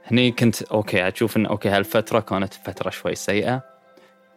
هني 0.04 0.30
كنت 0.30 0.62
okay 0.62 1.08
أشوف 1.08 1.36
إن 1.36 1.46
okay 1.46 1.68
هالفترة 1.68 2.20
كانت 2.20 2.54
فترة 2.54 2.90
شوي 2.90 3.14
سيئة. 3.14 3.62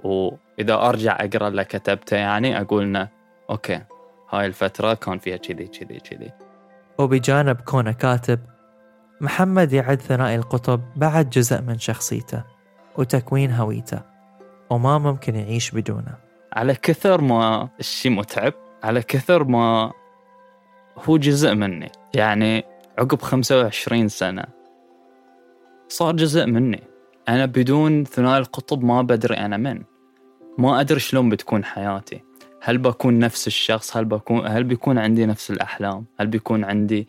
وإذا 0.04 0.74
أرجع 0.74 1.18
أقرأ 1.20 1.48
اللي 1.48 1.64
كتبته 1.64 2.18
يعني 2.18 2.62
أقول 2.62 2.84
إنه 2.84 3.10
أوكي 3.50 3.82
هاي 4.30 4.46
الفترة 4.46 4.94
كان 4.94 5.20
فيها 5.20 5.38
كذي 5.38 5.68
كذي 5.68 6.00
كذي. 6.00 6.32
وبجانب 6.98 7.62
كونه 7.62 7.92
كاتب 7.92 8.40
محمد 9.22 9.74
يعد 9.74 10.02
ثنائي 10.02 10.36
القطب 10.36 10.82
بعد 10.96 11.30
جزء 11.30 11.62
من 11.62 11.80
شخصيته 11.80 12.44
وتكوين 12.98 13.52
هويته 13.52 14.02
وما 14.70 14.98
ممكن 14.98 15.36
يعيش 15.36 15.72
بدونه. 15.72 16.16
على 16.54 16.76
كثر 16.76 17.22
ما 17.22 17.70
الشيء 17.80 18.12
متعب 18.12 18.54
على 18.84 19.02
كثر 19.02 19.44
ما 19.44 19.92
هو 20.98 21.18
جزء 21.18 21.54
مني. 21.56 21.92
يعني 22.14 22.64
عقب 23.00 23.22
25 23.22 24.08
سنة 24.08 24.44
صار 25.88 26.16
جزء 26.16 26.46
مني. 26.46 26.84
أنا 27.30 27.46
بدون 27.46 28.04
ثنائي 28.04 28.38
القطب 28.38 28.84
ما 28.84 29.02
بدري 29.02 29.38
أنا 29.38 29.58
من. 29.58 29.84
ما 30.58 30.82
أدري 30.82 31.00
شلون 31.00 31.30
بتكون 31.30 31.66
حياتي. 31.66 32.24
هل 32.66 32.78
بكون 32.78 33.20
نفس 33.20 33.48
الشخص؟ 33.48 33.98
هل 33.98 34.06
بكون 34.06 34.48
هل 34.48 34.64
بيكون 34.64 34.98
عندي 34.98 35.26
نفس 35.26 35.52
الأحلام؟ 35.52 36.06
هل 36.20 36.28
بيكون 36.28 36.64
عندي 36.64 37.08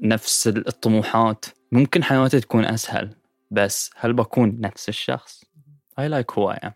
نفس 0.00 0.48
الطموحات؟ 0.48 1.44
ممكن 1.72 2.04
حياتي 2.04 2.40
تكون 2.40 2.64
أسهل 2.64 3.14
بس 3.50 3.90
هل 3.96 4.12
بكون 4.12 4.60
نفس 4.60 4.88
الشخص؟ 4.88 5.44
I 6.00 6.04
like 6.04 6.34
who 6.34 6.54
I 6.54 6.66
am. 6.66 6.72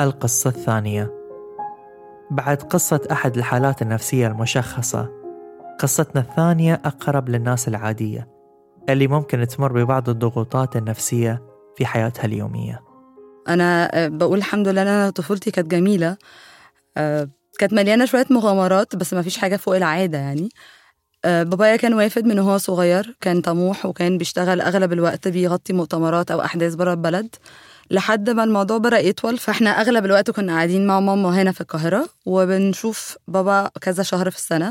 القصة 0.00 0.50
الثانية. 0.50 1.10
بعد 2.30 2.62
قصة 2.62 3.08
أحد 3.12 3.36
الحالات 3.36 3.82
النفسية 3.82 4.26
المشخصة 4.26 5.17
قصتنا 5.78 6.20
الثانية 6.20 6.74
أقرب 6.84 7.28
للناس 7.28 7.68
العادية 7.68 8.28
اللي 8.88 9.06
ممكن 9.06 9.46
تمر 9.46 9.72
ببعض 9.72 10.08
الضغوطات 10.08 10.76
النفسية 10.76 11.42
في 11.76 11.86
حياتها 11.86 12.24
اليومية. 12.24 12.80
أنا 13.48 13.90
آه، 13.94 14.08
بقول 14.08 14.38
الحمد 14.38 14.68
لله 14.68 14.82
أنا 14.82 15.10
طفولتي 15.10 15.50
كانت 15.50 15.70
جميلة. 15.70 16.16
آه، 16.96 17.28
كانت 17.58 17.72
مليانة 17.72 18.04
شوية 18.04 18.26
مغامرات 18.30 18.96
بس 18.96 19.14
ما 19.14 19.22
فيش 19.22 19.36
حاجة 19.38 19.56
فوق 19.56 19.76
العادة 19.76 20.18
يعني. 20.18 20.48
آه، 21.24 21.42
بابايا 21.42 21.76
كان 21.76 21.94
وافد 21.94 22.24
من 22.24 22.38
وهو 22.38 22.58
صغير 22.58 23.16
كان 23.20 23.40
طموح 23.40 23.86
وكان 23.86 24.18
بيشتغل 24.18 24.60
أغلب 24.60 24.92
الوقت 24.92 25.28
بيغطي 25.28 25.72
مؤتمرات 25.72 26.30
أو 26.30 26.40
أحداث 26.40 26.74
بره 26.74 26.92
البلد. 26.92 27.36
لحد 27.90 28.30
ما 28.30 28.44
الموضوع 28.44 28.78
بدأ 28.78 28.98
يطول 28.98 29.38
فإحنا 29.38 29.70
أغلب 29.70 30.04
الوقت 30.04 30.30
كنا 30.30 30.52
قاعدين 30.52 30.86
مع 30.86 31.00
ماما 31.00 31.42
هنا 31.42 31.52
في 31.52 31.60
القاهرة 31.60 32.08
وبنشوف 32.26 33.16
بابا 33.28 33.70
كذا 33.80 34.02
شهر 34.02 34.30
في 34.30 34.36
السنة. 34.36 34.70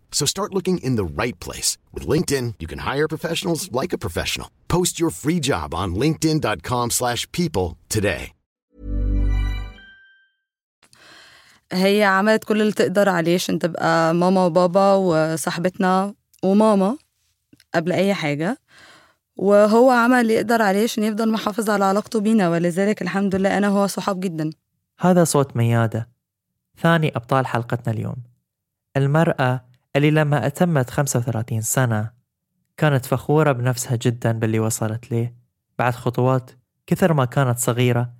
So 0.11 0.25
start 0.25 0.53
looking 0.53 0.77
in 0.87 0.95
the 1.01 1.05
right 1.21 1.37
place. 1.45 1.69
With 1.95 2.05
LinkedIn, 2.13 2.47
you 2.61 2.67
can 2.67 2.79
hire 2.79 3.07
professionals 3.07 3.61
like 3.71 3.93
a 3.93 3.97
professional. 4.05 4.47
Post 4.67 4.99
your 5.01 5.09
free 5.09 5.39
job 5.39 5.73
on 5.73 5.95
linkedin.com 5.95 6.89
slash 6.91 7.31
people 7.31 7.77
today. 7.89 8.33
هي 11.73 12.03
عملت 12.03 12.43
كل 12.43 12.61
اللي 12.61 12.71
تقدر 12.73 13.09
عليه 13.09 13.33
عشان 13.35 13.59
تبقى 13.59 14.13
ماما 14.13 14.45
وبابا 14.45 14.93
وصاحبتنا 14.93 16.13
وماما 16.43 16.97
قبل 17.75 17.91
أي 17.91 18.13
حاجة 18.13 18.57
وهو 19.35 19.91
عمل 19.91 20.19
اللي 20.21 20.33
يقدر 20.33 20.61
عليه 20.61 20.83
عشان 20.83 21.03
يفضل 21.03 21.31
محافظ 21.31 21.69
على 21.69 21.85
علاقته 21.85 22.19
بينا 22.19 22.49
ولذلك 22.49 23.01
الحمد 23.01 23.35
لله 23.35 23.57
أنا 23.57 23.69
وهو 23.69 23.87
صحاب 23.87 24.19
جدا 24.19 24.49
هذا 24.99 25.23
صوت 25.23 25.55
ميادة 25.57 26.09
ثاني 26.81 27.15
أبطال 27.15 27.47
حلقتنا 27.47 27.93
اليوم 27.93 28.15
المرأة 28.97 29.65
اللي 29.95 30.11
لما 30.11 30.47
أتمت 30.47 30.89
35 30.89 31.61
سنة 31.61 32.11
كانت 32.77 33.05
فخورة 33.05 33.51
بنفسها 33.51 33.95
جدا 33.95 34.31
باللي 34.31 34.59
وصلت 34.59 35.11
ليه. 35.11 35.35
بعد 35.79 35.93
خطوات 35.95 36.51
كثر 36.87 37.13
ما 37.13 37.25
كانت 37.25 37.57
صغيرة 37.57 38.13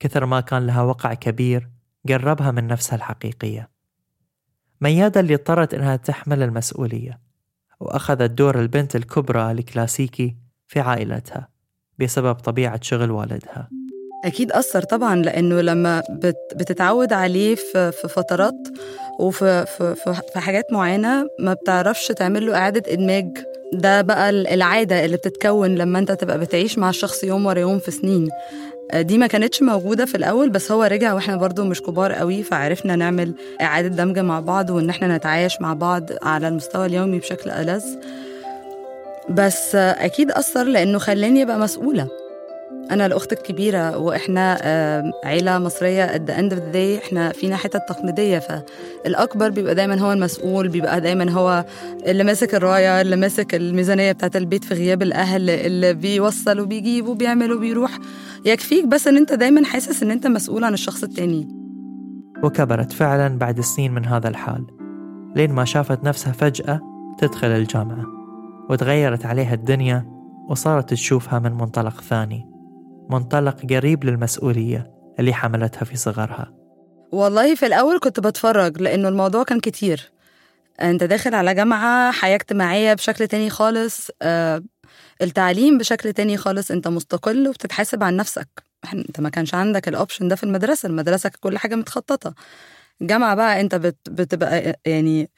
كثر 0.00 0.26
ما 0.26 0.40
كان 0.40 0.66
لها 0.66 0.82
وقع 0.82 1.14
كبير 1.14 1.70
قربها 2.08 2.50
من 2.50 2.66
نفسها 2.66 2.96
الحقيقية. 2.96 3.70
ميادة 4.80 5.20
اللي 5.20 5.34
اضطرت 5.34 5.74
إنها 5.74 5.96
تحمل 5.96 6.42
المسؤولية 6.42 7.20
وأخذت 7.80 8.30
دور 8.30 8.60
البنت 8.60 8.96
الكبرى 8.96 9.50
الكلاسيكي 9.52 10.36
في 10.68 10.80
عائلتها 10.80 11.48
بسبب 11.98 12.34
طبيعة 12.34 12.80
شغل 12.82 13.10
والدها. 13.10 13.68
أكيد 14.24 14.52
أثر 14.52 14.82
طبعا 14.82 15.16
لأنه 15.16 15.60
لما 15.60 16.02
بت 16.10 16.36
بتتعود 16.56 17.12
عليه 17.12 17.54
في, 17.54 17.92
فترات 17.92 18.54
وفي 19.18 19.66
في, 19.66 19.94
في, 19.94 20.14
في 20.32 20.40
حاجات 20.40 20.72
معينة 20.72 21.26
ما 21.38 21.54
بتعرفش 21.54 22.08
تعمل 22.08 22.46
له 22.46 22.56
إعادة 22.56 22.92
إدماج. 22.92 23.38
ده 23.72 24.02
بقى 24.02 24.30
العادة 24.30 25.04
اللي 25.04 25.16
بتتكون 25.16 25.74
لما 25.74 25.98
أنت 25.98 26.12
تبقى 26.12 26.38
بتعيش 26.38 26.78
مع 26.78 26.88
الشخص 26.90 27.24
يوم 27.24 27.46
ورا 27.46 27.58
يوم 27.58 27.78
في 27.78 27.90
سنين. 27.90 28.28
دي 28.94 29.18
ما 29.18 29.26
كانتش 29.26 29.62
موجودة 29.62 30.04
في 30.04 30.14
الأول 30.16 30.50
بس 30.50 30.72
هو 30.72 30.82
رجع 30.82 31.12
وإحنا 31.14 31.36
برضو 31.36 31.64
مش 31.64 31.82
كبار 31.82 32.12
قوي 32.12 32.42
فعرفنا 32.42 32.96
نعمل 32.96 33.34
إعادة 33.60 33.88
دمج 33.88 34.18
مع 34.18 34.40
بعض 34.40 34.70
وإن 34.70 34.90
إحنا 34.90 35.16
نتعايش 35.16 35.60
مع 35.60 35.74
بعض 35.74 36.02
على 36.22 36.48
المستوى 36.48 36.86
اليومي 36.86 37.18
بشكل 37.18 37.50
ألذ. 37.50 37.84
بس 39.30 39.74
أكيد 39.74 40.30
أثر 40.30 40.64
لأنه 40.64 40.98
خلاني 40.98 41.42
أبقى 41.42 41.58
مسؤولة. 41.58 42.21
أنا 42.90 43.06
الأخت 43.06 43.32
الكبيرة 43.32 43.98
وإحنا 43.98 44.58
عيلة 45.24 45.58
مصرية 45.58 46.06
at 46.06 46.20
the 46.20 46.34
end 46.34 46.52
of 46.52 46.56
the 46.56 46.74
day 46.74 47.04
إحنا 47.04 47.32
فينا 47.32 47.56
حتة 47.56 47.78
تقليدية 47.78 48.38
فالأكبر 48.38 49.50
بيبقى 49.50 49.74
دايما 49.74 50.00
هو 50.00 50.12
المسؤول 50.12 50.68
بيبقى 50.68 51.00
دايما 51.00 51.30
هو 51.30 51.64
اللي 52.06 52.24
ماسك 52.24 52.54
الراية 52.54 53.00
اللي 53.00 53.16
ماسك 53.16 53.54
الميزانية 53.54 54.12
بتاعت 54.12 54.36
البيت 54.36 54.64
في 54.64 54.74
غياب 54.74 55.02
الأهل 55.02 55.50
اللي 55.50 55.94
بيوصل 55.94 56.60
وبيجيب 56.60 57.08
وبيعمل 57.08 57.52
وبيروح. 57.52 57.98
يكفيك 58.46 58.86
بس 58.86 59.08
إن 59.08 59.16
أنت 59.16 59.32
دايما 59.32 59.64
حاسس 59.64 60.02
إن 60.02 60.10
أنت 60.10 60.26
مسؤول 60.26 60.64
عن 60.64 60.74
الشخص 60.74 61.02
التاني. 61.02 61.48
وكبرت 62.42 62.92
فعلا 62.92 63.38
بعد 63.38 63.60
سنين 63.60 63.92
من 63.92 64.04
هذا 64.06 64.28
الحال. 64.28 64.66
لين 65.36 65.52
ما 65.52 65.64
شافت 65.64 66.04
نفسها 66.04 66.32
فجأة 66.32 66.80
تدخل 67.18 67.48
الجامعة 67.48 68.06
وتغيرت 68.70 69.26
عليها 69.26 69.54
الدنيا 69.54 70.06
وصارت 70.48 70.90
تشوفها 70.90 71.38
من 71.38 71.52
منطلق 71.52 72.00
ثاني. 72.00 72.51
منطلق 73.10 73.56
قريب 73.70 74.04
للمسؤولية 74.04 74.90
اللي 75.18 75.34
حملتها 75.34 75.84
في 75.84 75.96
صغرها. 75.96 76.54
والله 77.12 77.54
في 77.54 77.66
الأول 77.66 77.98
كنت 77.98 78.20
بتفرج 78.20 78.82
لأنه 78.82 79.08
الموضوع 79.08 79.42
كان 79.42 79.60
كتير. 79.60 80.12
أنت 80.82 81.04
داخل 81.04 81.34
على 81.34 81.54
جامعة 81.54 82.12
حياة 82.12 82.34
اجتماعية 82.36 82.94
بشكل 82.94 83.28
تاني 83.28 83.50
خالص 83.50 84.10
آه، 84.22 84.62
التعليم 85.22 85.78
بشكل 85.78 86.12
تاني 86.12 86.36
خالص 86.36 86.70
أنت 86.70 86.88
مستقل 86.88 87.48
وبتتحاسب 87.48 88.02
عن 88.02 88.16
نفسك. 88.16 88.48
أنت 88.94 89.20
ما 89.20 89.28
كانش 89.28 89.54
عندك 89.54 89.88
الأوبشن 89.88 90.28
ده 90.28 90.36
في 90.36 90.44
المدرسة 90.44 90.86
المدرسة 90.86 91.30
كل 91.40 91.58
حاجة 91.58 91.74
متخططة. 91.74 92.34
الجامعة 93.00 93.34
بقى 93.34 93.60
أنت 93.60 93.74
بت 93.74 93.96
بتبقى 94.10 94.80
يعني 94.86 95.30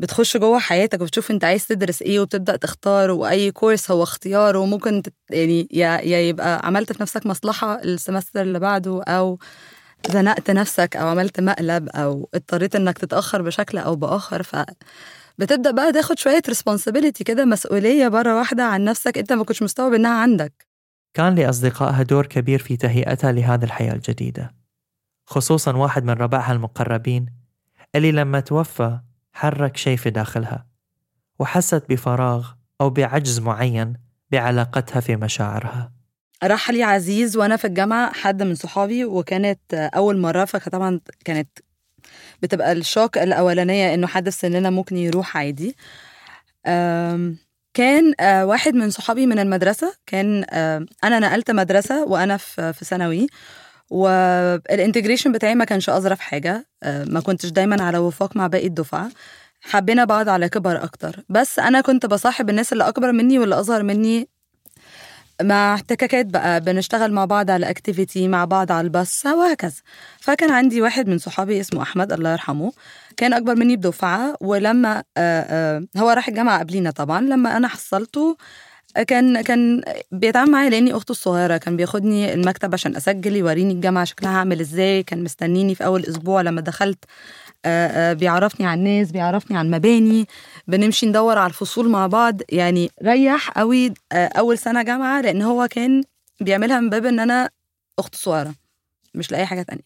بتخش 0.00 0.36
جوه 0.36 0.58
حياتك 0.58 1.00
وبتشوف 1.00 1.30
انت 1.30 1.44
عايز 1.44 1.66
تدرس 1.66 2.02
إيه 2.02 2.20
وبتبدأ 2.20 2.56
تختار 2.56 3.10
وأي 3.10 3.50
course 3.52 3.90
هو 3.90 4.02
اختيار 4.02 4.56
وممكن 4.56 5.02
يعني 5.30 5.68
يا 5.70 6.00
يبقى 6.00 6.60
عملت 6.66 6.92
في 6.92 7.02
نفسك 7.02 7.26
مصلحة 7.26 7.82
ال 7.82 7.89
semester 7.89 8.42
اللي 8.42 8.58
بعده 8.58 9.02
أو 9.02 9.38
زنقت 10.10 10.50
نفسك 10.50 10.96
أو 10.96 11.08
عملت 11.08 11.40
مقلب 11.40 11.88
أو 11.88 12.28
اضطريت 12.34 12.76
إنك 12.76 12.98
تتأخر 12.98 13.42
بشكل 13.42 13.78
أو 13.78 13.96
بآخر. 13.96 14.42
ف 14.42 14.56
بتبدأ 15.38 15.70
بقى 15.70 15.92
تاخد 15.92 16.18
شوية 16.18 16.42
responsibility 16.48 17.24
كده 17.24 17.44
مسؤولية 17.44 18.08
مرة 18.08 18.38
واحدة 18.38 18.64
عن 18.64 18.84
نفسك 18.84 19.18
أنت 19.18 19.32
ما 19.32 19.44
كنتش 19.44 19.62
مستوعب 19.62 19.94
إنها 19.94 20.20
عندك. 20.22 20.66
كان 21.14 21.34
لأصدقائها 21.34 22.02
دور 22.02 22.26
كبير 22.26 22.58
في 22.58 22.76
تهيئتها 22.76 23.32
لهذه 23.32 23.64
الحياة 23.64 23.92
الجديدة 23.92 24.54
خصوصا 25.26 25.76
واحد 25.76 26.04
من 26.04 26.10
ربعها 26.10 26.52
المقربين 26.52 27.26
اللي 27.96 28.12
لما 28.12 28.40
توفى 28.40 29.00
حرك 29.32 29.76
شيء 29.76 29.96
في 29.96 30.10
داخلها 30.10 30.66
وحست 31.38 31.82
بفراغ 31.88 32.48
أو 32.80 32.90
بعجز 32.90 33.40
معين 33.40 33.96
بعلاقتها 34.30 35.00
في 35.00 35.16
مشاعرها. 35.16 35.92
راح 36.44 36.70
لي 36.70 36.82
عزيز 36.82 37.36
وأنا 37.36 37.56
في 37.56 37.66
الجامعة 37.66 38.12
حد 38.12 38.42
من 38.42 38.54
صحابي 38.54 39.04
وكانت 39.04 39.74
أول 39.74 40.18
مرة 40.18 40.44
فطبعا 40.44 41.00
كانت 41.24 41.48
بتبقى 42.42 42.72
الشوك 42.72 43.18
الأولانية 43.18 43.94
إنه 43.94 44.06
حد 44.06 44.28
في 44.30 44.36
سننا 44.36 44.70
ممكن 44.70 44.96
يروح 44.96 45.36
عادي. 45.36 45.76
كان 47.74 48.14
واحد 48.44 48.74
من 48.74 48.90
صحابي 48.90 49.26
من 49.26 49.38
المدرسة 49.38 49.94
كان 50.06 50.44
أنا 51.04 51.18
نقلت 51.18 51.50
مدرسة 51.50 52.04
وأنا 52.04 52.36
في 52.36 52.72
في 52.72 52.84
ثانوي. 52.84 53.26
وال 53.90 54.12
integration 54.12 55.32
بتاعي 55.32 55.54
ما 55.54 55.64
كانش 55.64 55.90
أظرف 55.90 56.20
حاجة. 56.20 56.66
آه، 56.82 57.04
ما 57.04 57.20
كنتش 57.20 57.48
دايما 57.50 57.82
على 57.82 57.98
وفاق 57.98 58.36
مع 58.36 58.46
باقي 58.46 58.66
الدفعة. 58.66 59.10
حبينا 59.60 60.04
بعض 60.04 60.28
على 60.28 60.48
كبر 60.48 60.84
أكتر. 60.84 61.24
بس 61.28 61.58
أنا 61.58 61.80
كنت 61.80 62.06
بصاحب 62.06 62.50
الناس 62.50 62.72
اللي 62.72 62.88
أكبر 62.88 63.12
مني 63.12 63.38
واللي 63.38 63.54
أصغر 63.54 63.82
مني 63.82 64.28
مع 65.42 65.74
احتكاكات 65.74 66.26
بقى. 66.26 66.60
بنشتغل 66.60 67.12
مع 67.12 67.24
بعض 67.24 67.50
على 67.50 67.70
activity 67.70 68.28
مع 68.28 68.44
بعض 68.44 68.72
على 68.72 68.84
الباص 68.84 69.26
وهكذا. 69.26 69.82
فكان 70.20 70.50
عندي 70.50 70.82
واحد 70.82 71.08
من 71.08 71.18
صحابي 71.18 71.60
اسمه 71.60 71.82
أحمد 71.82 72.12
الله 72.12 72.32
يرحمه 72.32 72.72
كان 73.16 73.32
أكبر 73.32 73.54
مني 73.54 73.76
بدفعة. 73.76 74.34
ولما 74.40 75.02
آه، 75.16 75.42
آه، 75.76 75.82
هو 75.96 76.10
راح 76.10 76.28
الجامعة 76.28 76.58
قبلينا 76.58 76.90
طبعا. 76.90 77.20
لما 77.20 77.56
أنا 77.56 77.68
حصلته 77.68 78.36
كان 79.06 79.40
كان 79.42 79.82
بيتعامل 80.12 80.50
معايا 80.50 80.70
لأني 80.70 80.92
أخته 80.96 81.10
الصغيرة. 81.12 81.56
كان 81.56 81.76
بياخدني 81.76 82.34
المكتب 82.34 82.74
عشان 82.74 82.96
أسجل 82.96 83.36
يوريني 83.36 83.72
الجامعة 83.72 84.04
شكلها 84.04 84.30
عامل 84.38 84.60
إزاي. 84.60 85.02
كان 85.02 85.24
مستنيني 85.24 85.74
في 85.74 85.84
أول 85.84 86.04
أسبوع 86.06 86.40
لما 86.40 86.60
دخلت 86.60 87.04
آه، 87.64 87.88
آه، 87.88 88.12
بيعرفني 88.12 88.66
على 88.66 88.78
الناس 88.78 89.12
بيعرفني 89.12 89.58
على 89.58 89.66
المباني 89.66 90.26
بنمشي 90.68 91.06
ندور 91.06 91.38
على 91.38 91.48
الفصول 91.50 91.88
مع 91.88 92.06
بعض. 92.06 92.40
يعني 92.50 92.90
ريح 93.04 93.50
قوي 93.50 93.94
آه، 94.12 94.26
أول 94.26 94.58
سنة 94.58 94.82
جامعة 94.82 95.20
لأن 95.20 95.42
هو 95.42 95.68
كان 95.70 96.02
بيعملها 96.40 96.80
من 96.80 96.90
باب 96.90 97.06
إن 97.06 97.20
أنا 97.20 97.50
أخته 97.98 98.18
صغيرة 98.18 98.54
مش 99.14 99.32
لأي 99.32 99.46
حاجة 99.46 99.62
تانية. 99.62 99.82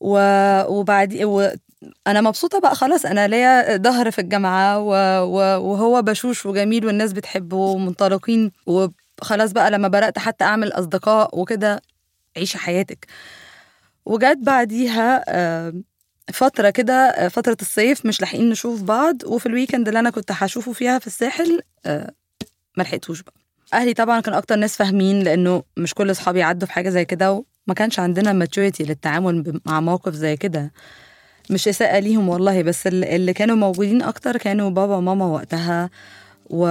و... 0.00 0.18
وبعد. 0.68 1.14
أنا 2.06 2.20
مبسوطة 2.20 2.60
بقى 2.60 2.74
خلاص 2.74 3.06
أنا 3.06 3.28
ليا 3.28 3.76
ظهر 3.76 4.10
في 4.10 4.20
الجامعة. 4.20 4.78
وهو 5.58 6.02
بشوش 6.02 6.46
وجميل 6.46 6.86
والناس 6.86 7.12
بتحبه 7.12 7.56
ومنطلقين 7.56 8.52
وخلاص 8.66 9.52
بقى 9.52 9.70
لما 9.70 9.88
بدأت 9.88 10.18
حتى 10.18 10.44
أعمل 10.44 10.72
أصدقاء 10.72 11.38
وكده 11.40 11.82
عيشي 12.36 12.58
حياتك 12.58 13.06
وجت 14.06 14.38
بعديها 14.42 15.24
فترة 16.32 16.70
كده 16.70 17.28
فترة 17.28 17.56
الصيف 17.62 18.06
مش 18.06 18.20
لاحقين 18.20 18.50
نشوف 18.50 18.82
بعض 18.82 19.24
وفي 19.24 19.46
ال 19.46 19.51
weekend 19.51 19.88
اللي 19.88 20.00
أنا 20.00 20.10
كنت 20.10 20.32
هشوفه 20.32 20.72
فيها 20.72 20.98
في 20.98 21.06
الساحل 21.06 21.60
آه، 21.86 22.12
ما 22.76 22.82
لحقتوش 22.82 23.22
بقى 23.22 23.34
أهلي 23.74 23.94
طبعا 23.94 24.20
كانوا 24.20 24.38
أكتر 24.38 24.56
ناس 24.56 24.76
فاهمين 24.76 25.22
لأنه 25.22 25.62
مش 25.76 25.94
كل 25.94 26.10
أصحابي 26.10 26.42
عدوا 26.42 26.66
في 26.66 26.72
حاجة 26.72 26.88
زي 26.88 27.04
كده 27.04 27.32
وما 27.32 27.74
كانش 27.76 27.98
عندنا 28.00 28.32
maturity 28.32 28.84
للتعامل 28.84 29.60
مع 29.66 29.80
موقف 29.80 30.14
زي 30.14 30.36
كده 30.36 30.72
مش 31.50 31.68
إساءة 31.68 31.98
ليهم 31.98 32.28
والله 32.28 32.62
بس 32.62 32.86
ال- 32.86 33.04
اللي 33.04 33.32
كانوا 33.32 33.56
موجودين 33.56 34.02
أكتر 34.02 34.36
كانوا 34.36 34.70
بابا 34.70 34.96
وماما 34.96 35.24
وقتها. 35.24 35.90
و 36.50 36.66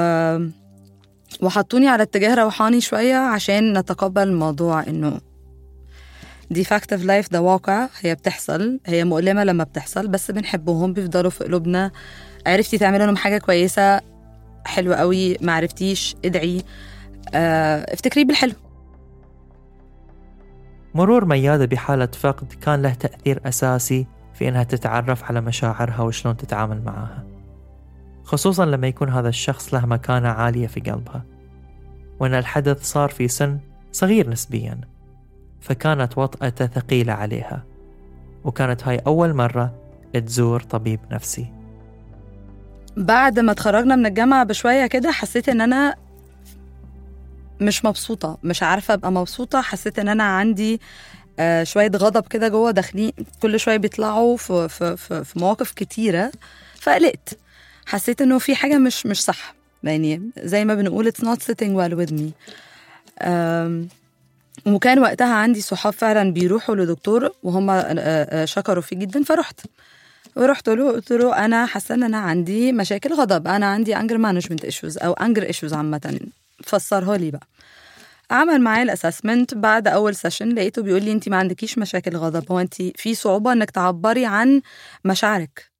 وحطوني 1.42 1.88
على 1.88 2.04
اتجاه 2.04 2.36
روحاني 2.36 2.82
شوية 2.82 3.16
عشان 3.16 3.78
نتقبل 3.78 4.24
الموضوع 4.24 4.84
إنه 4.88 5.20
دي 6.52 6.64
fact 6.64 6.94
of 6.94 7.04
life 7.04 7.32
ده 7.32 7.42
واقع 7.42 7.88
هي 8.02 8.16
بتحصل 8.16 8.80
هي 8.86 9.04
مؤلمة 9.04 9.44
لما 9.44 9.64
بتحصل 9.64 10.08
بس 10.08 10.32
بنحبهم 10.32 10.94
بيفضلوا 10.94 11.32
في 11.32 11.44
قلوبنا. 11.44 11.92
عرفتي 12.48 12.78
تعملي 12.78 13.06
لهم 13.06 13.16
حاجة 13.16 13.38
كويسة؟ 13.38 14.02
حلوة 14.66 14.96
قوي 14.96 15.38
ما 15.42 15.54
عرفتيش؟ 15.54 16.16
ادعي. 16.26 16.62
آه 17.34 17.94
افتكري 17.94 18.24
بالحلو. 18.24 18.54
مرور 20.96 21.26
ميادة 21.26 21.66
بحالة 21.66 22.06
فقد 22.06 22.54
كان 22.62 22.82
له 22.82 22.94
تأثير 22.94 23.40
أساسي 23.46 24.08
في 24.38 24.50
إنها 24.50 24.64
تتعرف 24.64 25.24
على 25.24 25.42
مشاعرها 25.42 26.02
وشلون 26.02 26.38
تتعامل 26.38 26.84
معها. 26.84 27.24
خصوصا 28.24 28.66
لما 28.66 28.88
يكون 28.88 29.10
هذا 29.10 29.30
الشخص 29.30 29.74
له 29.74 29.86
مكانة 29.86 30.30
عالية 30.30 30.68
في 30.68 30.80
قلبها. 30.80 31.24
وأن 32.20 32.34
الحدث 32.34 32.84
صار 32.84 33.10
في 33.10 33.28
سن 33.28 33.60
صغير 33.92 34.30
نسبيا 34.30 34.82
فكانت 35.62 36.18
وطأته 36.18 36.68
ثقيلة 36.68 37.14
عليها. 37.14 37.64
وكانت 38.44 38.88
هاي 38.88 38.98
أول 39.08 39.34
مرة 39.34 39.74
تزور 40.14 40.60
طبيب 40.62 41.00
نفسي. 41.12 41.54
بعد 42.98 43.40
ما 43.40 43.52
اتخرجنا 43.52 43.96
من 43.96 44.06
الجامعة 44.06 44.44
بشوية 44.44 44.88
كده 44.88 45.12
حسيت 45.12 45.50
إن 45.50 45.62
أنا 45.62 45.96
مش 47.62 47.86
مبسوطة 47.86 48.38
مش 48.44 48.64
عارفة 48.64 48.94
أبقى 48.94 49.12
مبسوطة. 49.12 49.62
حسيت 49.62 50.00
إن 50.00 50.08
أنا 50.08 50.24
عندي 50.24 50.82
آه، 51.40 51.64
شوية 51.64 51.92
غضب 51.96 52.28
كده 52.28 52.48
جوه 52.48 52.72
داخلين 52.72 53.12
كل 53.42 53.60
شوية 53.60 53.78
بيطلعوا 53.78 54.38
في, 54.38 54.70
في, 54.70 54.98
في, 54.98 55.24
في 55.24 55.40
مواقف 55.40 55.72
كتيرة 55.72 56.32
فقلقت. 56.80 57.38
حسيت 57.86 58.22
إنه 58.22 58.40
في 58.40 58.56
حاجة 58.56 58.78
مش 58.78 59.06
مش 59.06 59.24
صح. 59.24 59.56
يعني 59.84 60.22
زي 60.44 60.66
ما 60.66 60.76
بنقول 60.76 61.12
it's 61.12 61.24
not 61.24 61.38
sitting 61.40 61.74
well 61.78 61.94
with 62.00 62.12
me. 62.20 62.32
وكان 64.66 65.00
وقتها 65.00 65.34
عندي 65.34 65.62
صحاب 65.62 65.94
فعلا 65.94 66.34
بيروحوا 66.34 66.76
لدكتور 66.76 67.32
وهم 67.44 67.70
آه، 67.70 67.84
آه، 68.00 68.46
شكروا 68.46 68.82
فيه 68.82 68.96
جدا 68.96 69.24
فرحت 69.24 69.60
ورحت 70.36 70.70
له 70.70 70.92
قلت 70.92 71.12
له 71.12 71.46
أنا 71.46 71.66
حاسة 71.66 71.96
إن 71.96 72.04
أنا 72.04 72.18
عندي 72.18 72.72
مشاكل 72.72 73.14
غضب 73.14 73.48
أنا 73.48 73.66
عندي 73.66 73.96
anger 73.98 74.18
management 74.18 74.66
issues 74.66 74.98
أو 74.98 75.14
anger 75.14 75.44
issues 75.44 75.74
عامة. 75.74 76.20
فسرها 76.64 77.18
لي 77.18 77.32
بقى. 77.32 77.48
عمل 78.32 78.62
معايا 78.62 78.84
ال 78.84 78.90
assessment 78.90 79.54
بعد 79.54 79.88
أول 79.88 80.16
session 80.16 80.50
لقيته 80.50 80.82
بيقول 80.82 81.04
لي 81.04 81.12
أنت 81.12 81.30
ما 81.30 81.38
عندكيش 81.38 81.78
مشاكل 81.78 82.18
غضب 82.18 82.52
هو 82.52 82.60
أنت 82.60 82.82
في 82.82 83.16
صعوبة 83.16 83.54
إنك 83.54 83.72
تعبري 83.72 84.26
عن 84.26 84.62
مشاعرك. 85.06 85.72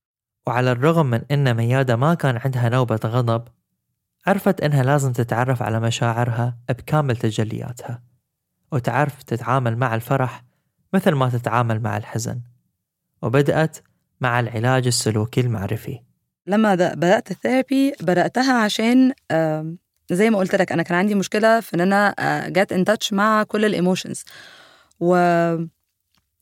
وعلى 0.48 0.72
الرغم 0.72 1.06
من 1.06 1.22
أن 1.32 1.54
ميادة 1.54 1.96
ما 1.96 2.14
كان 2.14 2.38
عندها 2.38 2.70
نوبة 2.70 3.00
غضب 3.06 3.48
عرفت 4.28 4.62
أنها 4.62 4.84
لازم 4.84 5.12
تتعرف 5.12 5.64
على 5.64 5.80
مشاعرها 5.80 6.58
بكامل 6.70 7.18
تجلياتها 7.18 8.04
وتعرف 8.72 9.24
تتعامل 9.24 9.78
مع 9.78 9.96
الفرح 9.96 10.44
مثل 10.94 11.12
ما 11.12 11.30
تتعامل 11.30 11.82
مع 11.82 11.98
الحزن 11.98 12.42
وبدأت 13.22 13.78
مع 14.22 14.40
العلاج 14.40 14.88
السلوكي 14.88 15.42
المعرفي. 15.42 16.00
لما 16.48 16.76
بدأت 16.76 17.32
ال 17.32 17.40
therapy 17.40 17.94
بدأتها 18.02 18.54
عشان 18.64 19.14
زي 20.12 20.30
ما 20.30 20.38
قلت 20.38 20.56
لك 20.56 20.72
أنا 20.72 20.84
كان 20.84 20.98
عندي 20.98 21.16
مشكلة 21.16 21.60
في 21.60 21.74
إن 21.74 21.82
أنا 21.82 22.16
get 22.50 22.72
in 22.72 22.86
touch 22.86 23.14
مع 23.14 23.44
كل 23.44 23.66
ال 23.66 23.72
emotions 23.72 24.24
و 25.00 25.16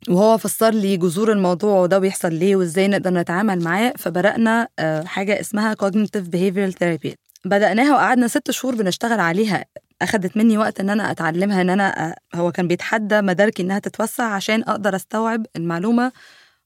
وهو 0.09 0.37
فسر 0.37 0.69
لي 0.69 0.97
جذور 0.97 1.31
الموضوع 1.31 1.79
وده 1.79 1.99
بيحصل 1.99 2.33
ليه 2.33 2.55
وإزاي 2.55 2.87
نقدر 2.87 3.09
نتعامل 3.13 3.63
معاه 3.63 3.93
فبدانا 3.97 4.67
آه، 4.79 5.03
حاجة 5.03 5.39
اسمها 5.39 5.75
cognitive 5.83 6.25
behavioral 6.35 6.73
therapy. 6.73 7.13
بدأناها 7.45 7.93
وقعدنا 7.93 8.27
ست 8.27 8.51
شهور 8.51 8.75
بنشتغل 8.75 9.19
عليها. 9.19 9.65
أخدت 10.01 10.37
مني 10.37 10.57
وقت 10.57 10.79
إن 10.79 10.89
أنا 10.89 11.11
أتعلمها 11.11 11.61
إن 11.61 11.69
أنا 11.69 12.09
آه، 12.09 12.15
هو 12.35 12.51
كان 12.51 12.67
بيتحدى 12.67 13.21
مداركي 13.21 13.63
إنها 13.63 13.79
تتوسع 13.79 14.23
عشان 14.23 14.61
أقدر 14.63 14.95
أستوعب 14.95 15.45
المعلومة 15.55 16.11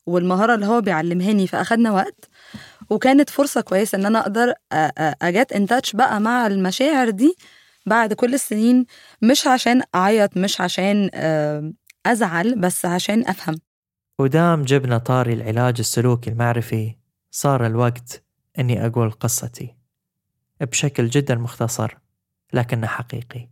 والمهارة 0.06 0.56
اللي 0.56 0.66
هو 0.66 0.82
بيعلمهاني 0.82 1.48
فأخدنا 1.48 1.92
وقت. 1.92 2.30
وكانت 2.90 3.30
فرصة 3.30 3.62
كويسة 3.62 3.98
إن 3.98 4.06
أنا 4.06 4.20
أقدر 4.20 4.54
أجات 5.22 5.52
إن 5.52 5.68
تاتش 5.68 5.96
بقى 5.96 6.20
مع 6.22 6.48
المشاعر 6.48 7.10
دي 7.10 7.36
بعد 7.86 8.14
كل 8.14 8.34
السنين 8.34 8.86
مش 9.22 9.48
عشان 9.48 9.82
أعيط 9.96 10.38
مش 10.38 10.62
عشان 10.62 11.10
أزعل 12.06 12.60
بس 12.60 12.86
عشان 12.86 13.28
أفهم. 13.28 13.56
ودام 14.20 14.64
جبنا 14.64 14.98
طاري 14.98 15.34
العلاج 15.34 15.76
السلوكي 15.80 16.30
المعرفي 16.30 16.96
صار 17.32 17.66
الوقت 17.66 18.24
أني 18.60 18.86
أقول 18.86 19.12
قصتي 19.12 19.76
بشكل 20.62 21.08
جدا 21.10 21.36
مختصر 21.36 21.98
لكنه 22.54 22.88
حقيقي. 22.88 23.50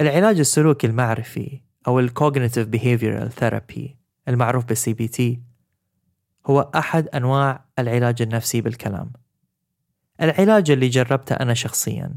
العلاج 0.00 0.38
السلوكي 0.38 0.86
المعرفي 0.86 1.60
أو 1.86 2.00
ال 2.00 2.10
Cognitive 2.10 2.76
Behavioral 2.76 3.40
Therapy 3.42 3.80
المعروف 4.28 4.64
بالسي 4.64 4.92
بي 4.92 5.08
تي 5.08 5.40
هو 6.46 6.70
أحد 6.74 7.08
أنواع 7.08 7.64
العلاج 7.78 8.22
النفسي 8.22 8.60
بالكلام. 8.60 9.12
العلاج 10.22 10.70
اللي 10.70 10.88
جربته 10.88 11.34
أنا 11.34 11.54
شخصيا 11.54 12.16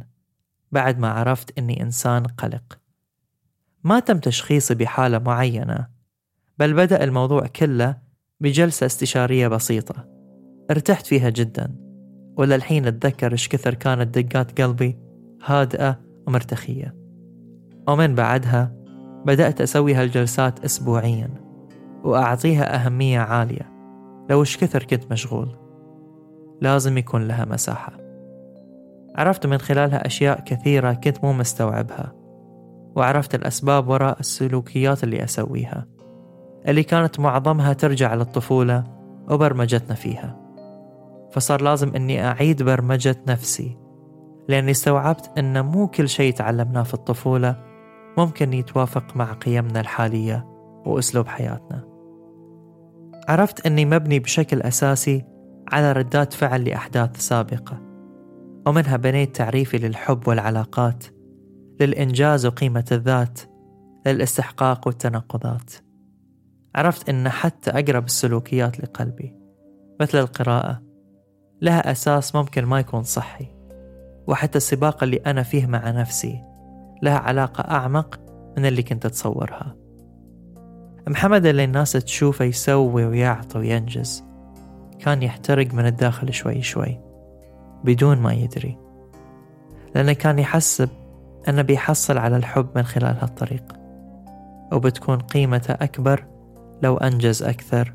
بعد 0.71 0.99
ما 0.99 1.09
عرفت 1.09 1.57
أني 1.57 1.81
إنسان 1.81 2.23
قلق. 2.23 2.79
ما 3.83 3.99
تم 3.99 4.19
تشخيصي 4.19 4.75
بحالة 4.75 5.19
معينة 5.19 5.87
بل 6.59 6.73
بدأ 6.73 7.03
الموضوع 7.03 7.47
كله 7.47 7.97
بجلسة 8.39 8.85
استشارية 8.85 9.47
بسيطة. 9.47 10.07
ارتحت 10.71 11.05
فيها 11.05 11.29
جدا 11.29 11.75
وللحين 12.37 12.87
أتذكر 12.87 13.31
إيش 13.31 13.47
كثر 13.47 13.73
كانت 13.73 14.17
دقات 14.19 14.61
قلبي 14.61 14.97
هادئة 15.45 16.01
ومرتخية. 16.27 16.95
ومن 17.87 18.15
بعدها 18.15 18.75
بدأت 19.25 19.61
أسوي 19.61 19.93
هالجلسات 19.93 20.65
أسبوعيا 20.65 21.29
وأعطيها 22.03 22.75
أهمية 22.75 23.19
عالية. 23.19 23.68
لو 24.29 24.39
إيش 24.39 24.57
كثر 24.57 24.83
كنت 24.83 25.11
مشغول؟ 25.11 25.55
لازم 26.61 26.97
يكون 26.97 27.27
لها 27.27 27.45
مساحة. 27.45 27.93
عرفت 29.15 29.45
من 29.45 29.57
خلالها 29.57 30.05
أشياء 30.05 30.39
كثيرة 30.39 30.93
كنت 30.93 31.23
مو 31.23 31.33
مستوعبها 31.33 32.13
وعرفت 32.95 33.35
الأسباب 33.35 33.87
وراء 33.87 34.19
السلوكيات 34.19 35.03
اللي 35.03 35.23
أسويها. 35.23 35.85
اللي 36.67 36.83
كانت 36.83 37.19
معظمها 37.19 37.73
ترجع 37.73 38.13
للطفولة 38.13 38.83
وبرمجتنا 39.29 39.95
فيها. 39.95 40.39
فصار 41.31 41.61
لازم 41.61 41.95
أني 41.95 42.27
أعيد 42.27 42.63
برمجة 42.63 43.15
نفسي 43.27 43.77
لأني 44.47 44.71
استوعبت 44.71 45.31
أن 45.37 45.65
مو 45.65 45.87
كل 45.87 46.09
شيء 46.09 46.33
تعلمناه 46.33 46.83
في 46.83 46.93
الطفولة 46.93 47.55
ممكن 48.17 48.53
يتوافق 48.53 49.15
مع 49.15 49.33
قيمنا 49.33 49.79
الحالية 49.79 50.45
وأسلوب 50.85 51.27
حياتنا. 51.27 51.88
عرفت 53.29 53.65
أني 53.65 53.85
مبني 53.85 54.19
بشكل 54.19 54.61
أساسي 54.61 55.25
على 55.71 55.91
ردات 55.91 56.33
فعل 56.33 56.63
لأحداث 56.63 57.19
سابقة 57.19 57.81
ومنها 58.67 58.97
بنيت 58.97 59.35
تعريفي 59.35 59.77
للحب 59.77 60.27
والعلاقات 60.27 61.03
للإنجاز 61.79 62.45
وقيمة 62.45 62.85
الذات 62.91 63.39
للاستحقاق 64.07 64.87
والتناقضات. 64.87 65.73
عرفت 66.75 67.09
أن 67.09 67.29
حتى 67.29 67.71
أقرب 67.71 68.05
السلوكيات 68.05 68.79
لقلبي 68.79 69.35
مثل 70.01 70.17
القراءة 70.17 70.81
لها 71.61 71.91
أساس 71.91 72.35
ممكن 72.35 72.65
ما 72.65 72.79
يكون 72.79 73.03
صحي 73.03 73.47
وحتى 74.27 74.57
السباق 74.57 75.03
اللي 75.03 75.17
أنا 75.17 75.43
فيه 75.43 75.65
مع 75.65 75.91
نفسي 75.91 76.43
لها 77.03 77.17
علاقة 77.17 77.61
أعمق 77.61 78.19
من 78.57 78.65
اللي 78.65 78.83
كنت 78.83 79.05
أتصورها. 79.05 79.78
محمد 81.09 81.45
اللي 81.45 81.63
الناس 81.63 81.91
تشوفه 81.91 82.45
يسوي 82.45 83.05
ويعطي 83.05 83.57
وينجز. 83.59 84.23
كان 84.99 85.23
يحترق 85.23 85.73
من 85.73 85.85
الداخل 85.85 86.33
شوي 86.33 86.61
شوي 86.61 86.99
بدون 87.83 88.17
ما 88.17 88.33
يدري. 88.33 88.77
لأنه 89.95 90.13
كان 90.13 90.39
يحسب 90.39 90.89
أنه 91.47 91.61
بيحصل 91.61 92.17
على 92.17 92.37
الحب 92.37 92.67
من 92.75 92.83
خلال 92.83 93.17
هالطريق. 93.21 93.63
وبتكون 94.73 95.17
قيمته 95.17 95.73
أكبر 95.73 96.25
لو 96.83 96.97
أنجز 96.97 97.43
أكثر 97.43 97.93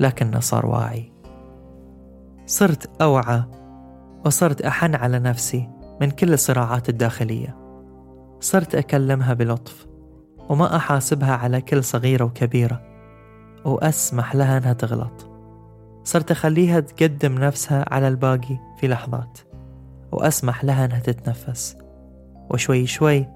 لكنه 0.00 0.40
صار 0.40 0.66
واعي. 0.66 1.12
صرت 2.46 3.02
أوعى 3.02 3.42
وصرت 4.26 4.62
أحن 4.62 4.94
على 4.94 5.18
نفسي 5.18 5.70
من 6.00 6.10
كل 6.10 6.32
الصراعات 6.32 6.88
الداخلية. 6.88 7.56
صرت 8.40 8.74
أكلمها 8.74 9.34
بلطف. 9.34 9.93
وما 10.48 10.76
أحاسبها 10.76 11.34
على 11.34 11.60
كل 11.60 11.84
صغيرة 11.84 12.24
وكبيرة 12.24 12.80
وأسمح 13.64 14.34
لها 14.34 14.58
أنها 14.58 14.72
تغلط. 14.72 15.30
صرت 16.04 16.30
أخليها 16.30 16.80
تقدم 16.80 17.34
نفسها 17.34 17.84
على 17.88 18.08
الباقي 18.08 18.58
في 18.78 18.88
لحظات 18.88 19.38
وأسمح 20.12 20.64
لها 20.64 20.84
أنها 20.84 21.00
تتنفس. 21.00 21.76
وشوي 22.50 22.86
شوي 22.86 23.28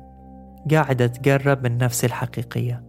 قاعدة 0.70 1.06
تقرب 1.06 1.64
من 1.64 1.78
نفسي 1.78 2.06
الحقيقية 2.06 2.84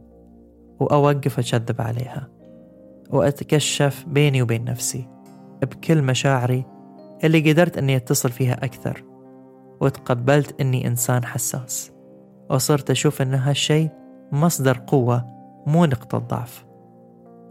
وأوقف 0.80 1.39
أكذب 1.39 1.82
عليها 1.82 2.28
وأتكشف 3.09 4.05
بيني 4.07 4.41
وبين 4.41 4.63
نفسي 4.63 5.07
بكل 5.61 6.01
مشاعري 6.01 6.65
اللي 7.24 7.51
قدرت 7.51 7.78
أني 7.78 7.95
أتصل 7.95 8.30
فيها 8.30 8.65
أكثر 8.65 9.03
وتقبلت 9.82 10.61
أني 10.61 10.88
إنسان 10.88 11.26
حساس. 11.26 11.91
وصرت 12.49 12.91
أشوف 12.91 13.22
أن 13.22 13.34
هالشي 13.34 13.89
مصدر 14.32 14.84
قوة 14.88 15.25
مو 15.67 15.86
نقطة 15.86 16.17
ضعف 16.17 16.65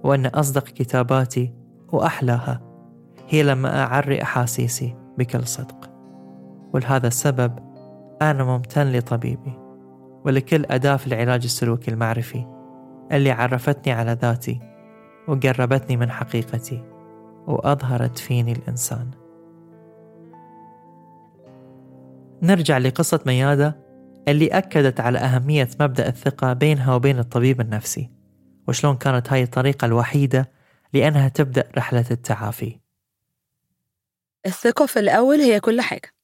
وأن 0.04 0.26
أصدق 0.26 0.64
كتاباتي 0.64 1.54
وأحلاها 1.92 2.60
هي 3.28 3.42
لما 3.42 3.82
أعري 3.82 4.22
أحاسيسي 4.22 4.96
بكل 5.18 5.46
صدق. 5.46 5.90
ولهذا 6.74 7.06
السبب 7.06 7.58
أنا 8.22 8.44
ممتن 8.44 8.92
لطبيبي 8.92 9.58
ولكل 10.24 10.64
أداة 10.70 10.96
في 10.96 11.06
العلاج 11.06 11.44
السلوكي 11.44 11.90
المعرفي 11.90 12.46
اللي 13.12 13.30
عرفتني 13.30 13.92
على 13.92 14.12
ذاتي 14.12 14.60
وقربتني 15.28 15.96
من 15.96 16.10
حقيقتي 16.10 16.84
وأظهرت 17.46 18.18
فيني 18.18 18.52
الإنسان. 18.52 19.10
نرجع 22.42 22.78
لقصة 22.78 23.20
ميادة 23.26 23.87
اللي 24.30 24.46
أكدت 24.46 25.00
على 25.00 25.18
أهمية 25.18 25.68
مبدأ 25.80 26.08
الثقة 26.08 26.52
بينها 26.52 26.94
وبين 26.94 27.18
الطبيب 27.18 27.60
النفسي 27.60 28.10
وشلون 28.68 28.96
كانت 28.96 29.32
هاي 29.32 29.42
الطريقة 29.42 29.84
الوحيدة 29.84 30.50
لأنها 30.92 31.28
تبدأ 31.28 31.68
رحلة 31.76 32.04
التعافي. 32.10 32.80
الثقة 34.46 34.86
في 34.86 34.98
الأول 34.98 35.38
هي 35.40 35.60
كل 35.60 35.80
حاجة 35.80 36.14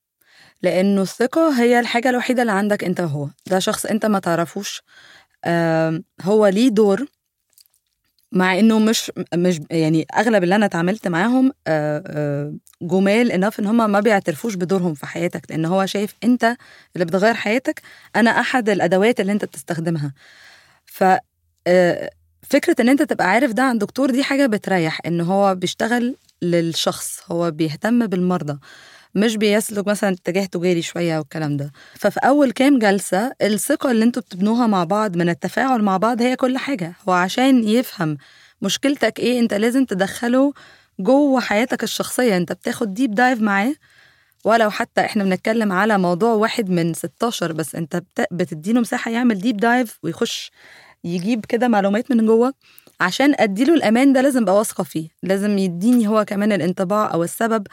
لأنه 0.63 1.03
الثقة 1.03 1.63
هي 1.63 1.81
الحاجة 1.81 2.11
الوحيدة 2.11 2.43
اللي 2.43 2.53
عندك 2.53 2.85
أنت 2.85 3.01
وهو. 3.01 3.29
ده 3.47 3.59
شخص 3.59 3.87
أنت 3.87 4.07
ما 4.07 4.19
تعرفوش 4.19 4.83
هو 6.23 6.47
ليه 6.47 6.69
دور 6.69 7.07
مع 8.35 8.59
إنه 8.59 8.79
مش 8.79 9.13
مش 9.35 9.61
يعني 9.71 10.07
أغلب 10.17 10.43
اللي 10.45 10.57
أنا 10.57 10.67
اتعاملت 10.67 11.09
معاهم 11.09 11.53
جمال 12.83 13.33
انف 13.33 13.61
إن 13.61 13.67
هم 13.67 13.91
ما 13.91 14.01
بيعترفوش 14.01 14.55
بدورهم 14.55 14.95
في 14.95 15.07
حياتك 15.07 15.43
لأن 15.51 15.65
هو 15.65 15.87
شايف 15.87 16.15
أنت 16.25 16.57
اللي 16.95 17.05
بتغير 17.05 17.35
حياتك 17.35 17.83
أنا 18.17 18.31
أحد 18.31 18.69
الأدوات 18.69 19.21
اللي 19.21 19.33
أنت 19.33 19.45
بتستخدمها. 19.45 20.13
ف 20.87 21.05
فكرة 22.51 22.77
إن 22.81 22.89
أنت 22.89 23.03
تبقى 23.03 23.27
عارف 23.31 23.53
ده 23.53 23.63
عن 23.63 23.79
دكتور 23.79 24.11
دي 24.11 24.23
حاجة 24.25 24.47
بتريح 24.47 25.01
إن 25.07 25.21
هو 25.21 25.55
بيشتغل 25.55 26.17
للشخص 26.43 27.21
هو 27.33 27.51
بيهتم 27.51 28.07
بالمرضى. 28.07 28.59
مش 29.15 29.37
بيسلك 29.37 29.87
مثلا 29.89 30.11
اتجاه 30.11 30.45
تجاري 30.45 30.83
شوية 30.83 31.19
والكلام 31.19 31.57
ده. 31.57 31.73
ففي 31.95 32.21
أول 32.21 32.51
كام 32.51 32.79
جلسة 32.79 33.33
الثقة 33.43 33.91
اللي 33.91 34.05
أنتوا 34.05 34.23
بتبنوها 34.23 34.67
مع 34.67 34.85
بعض 34.85 35.17
من 35.17 35.29
التفاعل 35.29 35.83
مع 35.83 35.97
بعض 35.97 36.23
هي 36.23 36.37
كل 36.37 36.59
حاجة. 36.59 36.93
هو 37.09 37.13
عشان 37.13 37.65
يفهم 37.69 38.17
مشكلتك 38.63 39.19
إيه 39.19 39.41
انت 39.41 39.55
لازم 39.55 39.85
تدخله 39.85 40.53
جوه 41.01 41.41
حياتك 41.41 41.83
الشخصية. 41.83 42.37
انت 42.37 42.53
بتاخد 42.53 42.95
deep 42.95 43.15
dive 43.15 43.41
معاه 43.41 43.75
ولو 44.45 44.71
حتى 44.71 45.01
إحنا 45.01 45.25
بنتكلم 45.25 45.73
على 45.73 45.99
موضوع 45.99 46.33
واحد 46.35 46.71
من 46.71 46.95
16 46.95 47.53
بس 47.53 47.75
انت 47.75 48.03
بتديله 48.33 48.81
مساحة 48.81 49.11
يعمل 49.11 49.39
deep 49.41 49.57
dive 49.57 49.99
ويخش 50.03 50.51
يجيب 51.05 51.45
كده 51.47 51.69
معلومات 51.69 52.11
من 52.11 52.27
جوه. 52.27 52.55
عشان 53.01 53.35
أديله 53.39 53.75
الأمان 53.75 54.13
ده 54.13 54.21
لازم 54.21 54.43
أبقى 54.43 54.55
واثقة 54.55 54.85
فيه. 54.85 55.09
لازم 55.23 55.59
يديني 55.59 56.09
هو 56.09 56.25
كمان 56.25 56.53
الانطباع 56.53 57.13
أو 57.13 57.23
السبب 57.23 57.67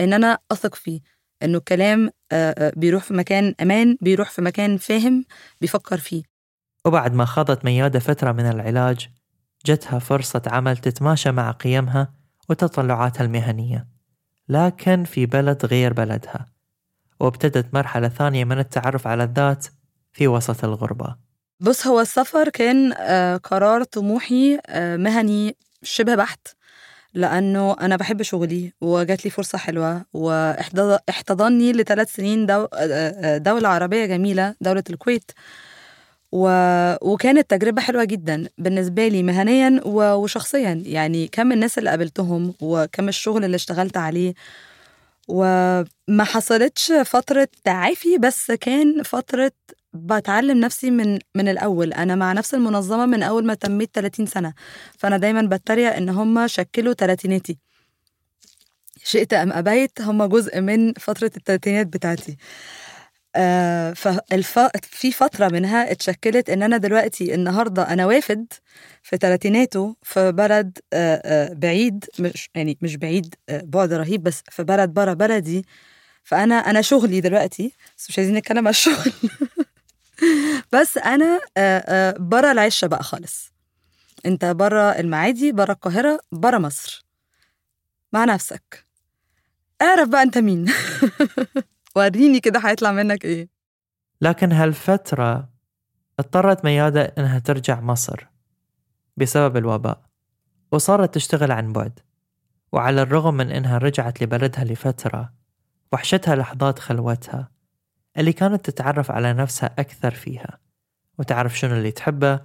إن 0.00 0.12
أنا 0.12 0.38
أثق 0.52 0.74
فيه. 0.74 1.00
إنه 1.42 1.58
الكلام 1.58 2.10
بيروح 2.76 3.02
في 3.04 3.14
مكان 3.14 3.54
أمان 3.62 3.96
بيروح 4.00 4.30
في 4.30 4.42
مكان 4.42 4.76
فاهم 4.76 5.24
بيفكر 5.60 5.98
فيه. 5.98 6.22
وبعد 6.84 7.14
ما 7.14 7.24
خاضت 7.24 7.64
ميادة 7.64 7.98
فترة 7.98 8.32
من 8.32 8.44
العلاج 8.44 9.08
جتها 9.66 9.98
فرصة 9.98 10.42
عمل 10.46 10.76
تتماشى 10.76 11.30
مع 11.30 11.50
قيمها 11.50 12.12
وتطلعاتها 12.48 13.24
المهنية. 13.24 13.86
لكن 14.48 15.04
في 15.04 15.26
بلد 15.26 15.66
غير 15.66 15.92
بلدها 15.92 16.46
وابتدت 17.20 17.74
مرحلة 17.74 18.08
ثانية 18.08 18.44
من 18.44 18.58
التعرف 18.58 19.06
على 19.06 19.24
الذات 19.24 19.66
في 20.12 20.28
وسط 20.28 20.64
الغربة. 20.64 21.16
بص 21.60 21.86
هو 21.86 22.00
السفر 22.00 22.48
كان 22.48 22.92
قرار 23.44 23.82
طموحي 23.84 24.58
مهني 24.76 25.56
شبه 25.82 26.14
بحت 26.14 26.48
لأنه 27.14 27.76
أنا 27.80 27.96
بحب 27.96 28.22
شغلي 28.22 28.72
وجات 28.80 29.24
لي 29.24 29.30
فرصة 29.30 29.58
حلوة 29.58 30.04
واحتضني 30.14 31.72
لثلاث 31.72 32.12
سنين 32.14 32.46
دو 32.46 32.66
دولة 33.36 33.68
عربية 33.68 34.06
جميلة 34.06 34.54
دولة 34.60 34.84
الكويت. 34.90 35.30
و... 36.32 36.48
وكانت 37.02 37.50
تجربة 37.50 37.82
حلوة 37.82 38.04
جدا 38.04 38.48
بالنسبة 38.58 39.08
لي 39.08 39.22
مهنيا 39.22 39.80
و... 39.84 40.14
وشخصيا. 40.14 40.82
يعني 40.86 41.28
كم 41.28 41.52
الناس 41.52 41.78
اللي 41.78 41.90
قابلتهم 41.90 42.54
وكم 42.60 43.08
الشغل 43.08 43.44
اللي 43.44 43.54
اشتغلت 43.56 43.96
عليه. 43.96 44.34
وما 45.28 46.24
حصلتش 46.24 46.92
فترة 46.92 47.48
تعافي 47.64 48.18
بس 48.18 48.50
كان 48.52 49.02
فترة 49.02 49.52
بتعلم 49.92 50.60
نفسي 50.60 50.90
من 50.90 51.18
من 51.34 51.48
الأول. 51.48 51.92
أنا 51.92 52.14
مع 52.14 52.32
نفس 52.32 52.54
المنظمة 52.54 53.06
من 53.06 53.22
أول 53.22 53.46
ما 53.46 53.54
تميت 53.54 53.90
30 53.94 54.26
سنة. 54.26 54.54
فأنا 54.98 55.16
دايما 55.16 55.42
بتريق 55.42 55.94
إن 55.96 56.08
هم 56.08 56.46
شكلوا 56.46 56.92
تلاتيناتي. 56.94 57.58
شئت 59.04 59.32
أم 59.32 59.52
أبيت 59.52 60.00
هم 60.02 60.24
جزء 60.24 60.60
من 60.60 60.92
فترة 60.92 61.30
التلاتينات 61.36 61.86
بتاعتي. 61.86 62.36
آه 63.36 63.92
فالف... 63.92 64.58
في 64.82 65.12
فترة 65.12 65.48
منها 65.48 65.92
اتشكلت 65.92 66.50
إن 66.50 66.62
أنا 66.62 66.76
دلوقتي 66.76 67.34
النهاردة 67.34 67.82
أنا 67.92 68.06
وافد 68.06 68.52
في 69.02 69.18
تلاتيناته 69.18 69.96
في 70.02 70.32
بلد 70.32 70.78
آه 70.92 71.22
آه 71.24 71.52
بعيد 71.54 72.04
مش 72.18 72.50
يعني 72.54 72.78
مش 72.82 72.96
بعيد 72.96 73.34
آه 73.48 73.62
بعد 73.64 73.92
رهيب 73.92 74.22
بس 74.22 74.42
في 74.50 74.62
بلد 74.64 74.90
برا 74.94 75.14
بلدي. 75.14 75.66
فأنا 76.24 76.54
أنا 76.54 76.80
شغلي 76.82 77.20
دلوقتي 77.20 77.72
بس 77.98 78.10
مش 78.10 78.18
عايزين 78.18 78.34
نتكلم 78.36 78.58
على 78.58 78.70
الشغل. 78.70 79.12
بس 80.72 80.98
أنا 80.98 81.40
آه 81.56 81.78
آه 81.78 82.14
برا 82.18 82.52
العشة 82.52 82.86
بقى 82.86 83.02
خالص. 83.02 83.52
أنت 84.26 84.44
برا 84.44 85.00
المعادي 85.00 85.52
برا 85.52 85.72
القاهرة 85.72 86.20
برا 86.32 86.58
مصر. 86.58 87.06
مع 88.12 88.24
نفسك. 88.24 88.86
اعرف 89.82 90.08
بقى 90.08 90.22
أنت 90.22 90.38
مين. 90.38 90.72
وريني 91.96 92.40
كده 92.40 92.60
هيطلع 92.64 92.92
منك 92.92 93.24
إيه. 93.24 93.48
لكن 94.20 94.52
هالفترة 94.52 95.48
اضطرت 96.18 96.64
ميادة 96.64 97.14
إنها 97.18 97.38
ترجع 97.38 97.80
مصر 97.80 98.26
بسبب 99.16 99.56
الوباء 99.56 100.00
وصارت 100.72 101.14
تشتغل 101.14 101.52
عن 101.52 101.72
بعد. 101.72 102.00
وعلى 102.72 103.02
الرغم 103.02 103.34
من 103.34 103.50
إنها 103.50 103.78
رجعت 103.78 104.22
لبلدها 104.22 104.64
لفترة 104.64 105.32
وحشتها 105.92 106.36
لحظات 106.36 106.78
خلوتها. 106.78 107.50
اللي 108.18 108.32
كانت 108.32 108.70
تتعرف 108.70 109.10
على 109.10 109.32
نفسها 109.32 109.70
أكثر 109.78 110.10
فيها 110.10 110.58
وتعرف 111.18 111.58
شنو 111.58 111.74
اللي 111.74 111.90
تحبه 111.90 112.40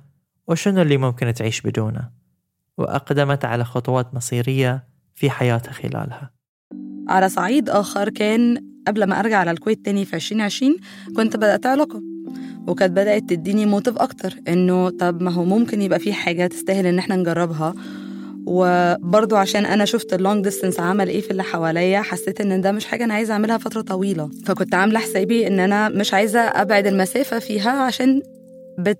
وشنو 0.47 0.81
اللي 0.81 0.97
ممكن 0.97 1.33
تعيش 1.33 1.61
بدونه 1.61 2.09
وأقدمت 2.77 3.45
على 3.45 3.63
خطوات 3.65 4.13
مصيرية 4.13 4.83
في 5.15 5.29
حياتها 5.29 5.71
خلالها. 5.71 6.31
على 7.07 7.29
صعيد 7.29 7.69
آخر 7.69 8.09
كان 8.09 8.65
قبل 8.87 9.03
ما 9.03 9.19
أرجع 9.19 9.37
على 9.37 9.51
الكويت 9.51 9.85
تاني 9.85 10.05
في 10.05 10.15
2020 10.15 10.75
كنت 11.15 11.37
بدأت 11.37 11.65
علاقة 11.65 12.01
وكانت 12.67 12.91
بدأت 12.91 13.29
تديني 13.29 13.65
موتيف 13.65 13.97
أكتر 13.97 14.35
إنه 14.47 14.89
طب 14.89 15.21
ما 15.21 15.31
هو 15.31 15.45
ممكن 15.45 15.81
يبقى 15.81 15.99
في 15.99 16.13
حاجة 16.13 16.47
تستاهل 16.47 16.85
إن 16.85 16.99
إحنا 16.99 17.15
نجربها 17.15 17.73
وبرضو 18.45 19.35
عشان 19.35 19.65
أنا 19.65 19.85
شفت 19.85 20.13
ال 20.13 20.19
long 20.19 20.43
distance 20.43 20.79
عمل 20.79 21.07
إيه 21.07 21.21
في 21.21 21.31
اللي 21.31 21.43
حواليا 21.43 22.01
حسيت 22.01 22.41
إن 22.41 22.61
ده 22.61 22.71
مش 22.71 22.85
حاجة 22.85 23.03
أنا 23.03 23.13
عايزة 23.13 23.33
أعملها 23.33 23.57
فترة 23.57 23.81
طويلة. 23.81 24.29
فكنت 24.45 24.75
عاملة 24.75 24.99
حسابي 24.99 25.47
إن 25.47 25.59
أنا 25.59 25.89
مش 25.89 26.13
عايزة 26.13 26.39
أبعد 26.39 26.87
المسافة 26.87 27.39
فيها 27.39 27.71
عشان 27.71 28.21
بت 28.79 28.97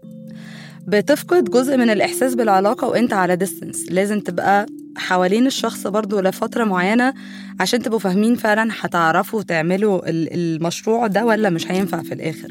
بتفقد 0.88 1.44
جزء 1.50 1.78
من 1.78 1.90
الإحساس 1.90 2.36
بالعلاقة 2.36 2.88
وإنت 2.88 3.14
على 3.14 3.36
distance 3.36 3.86
لازم 3.92 4.20
تبقى 4.20 4.66
حوالين 4.98 5.48
الشخص 5.48 5.88
برضو 5.88 6.20
لفترة 6.20 6.64
معينة 6.64 7.14
عشان 7.60 7.82
تبقوا 7.82 8.00
فاهمين 8.00 8.36
فعلا 8.36 8.70
هتعرفوا 8.80 9.42
تعملوا 9.44 10.02
المشروع 10.10 11.08
ده 11.08 11.26
ولا 11.26 11.50
مش 11.50 11.72
هينفع 11.72 12.02
في 12.02 12.14
الآخر. 12.14 12.48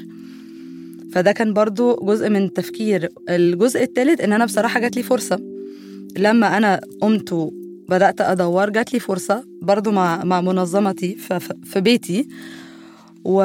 فده 1.12 1.32
كان 1.32 1.52
برضو 1.52 1.96
جزء 2.06 2.28
من 2.28 2.44
التفكير 2.44 3.08
الجزء 3.28 3.82
الثالث 3.82 4.20
إن 4.20 4.32
أنا 4.32 4.44
بصراحة 4.44 4.80
جات 4.80 4.96
لي 4.96 5.02
فرصة. 5.02 5.51
لما 6.18 6.56
أنا 6.56 6.80
قمت 7.00 7.32
وبدأت 7.32 8.20
أدور 8.20 8.70
جات 8.70 8.92
لي 8.92 9.00
فرصة 9.00 9.44
برضو 9.62 9.90
مع, 9.90 10.24
مع 10.24 10.40
منظمتي 10.40 11.16
في 11.64 11.80
بيتي 11.80 12.28
و... 13.24 13.42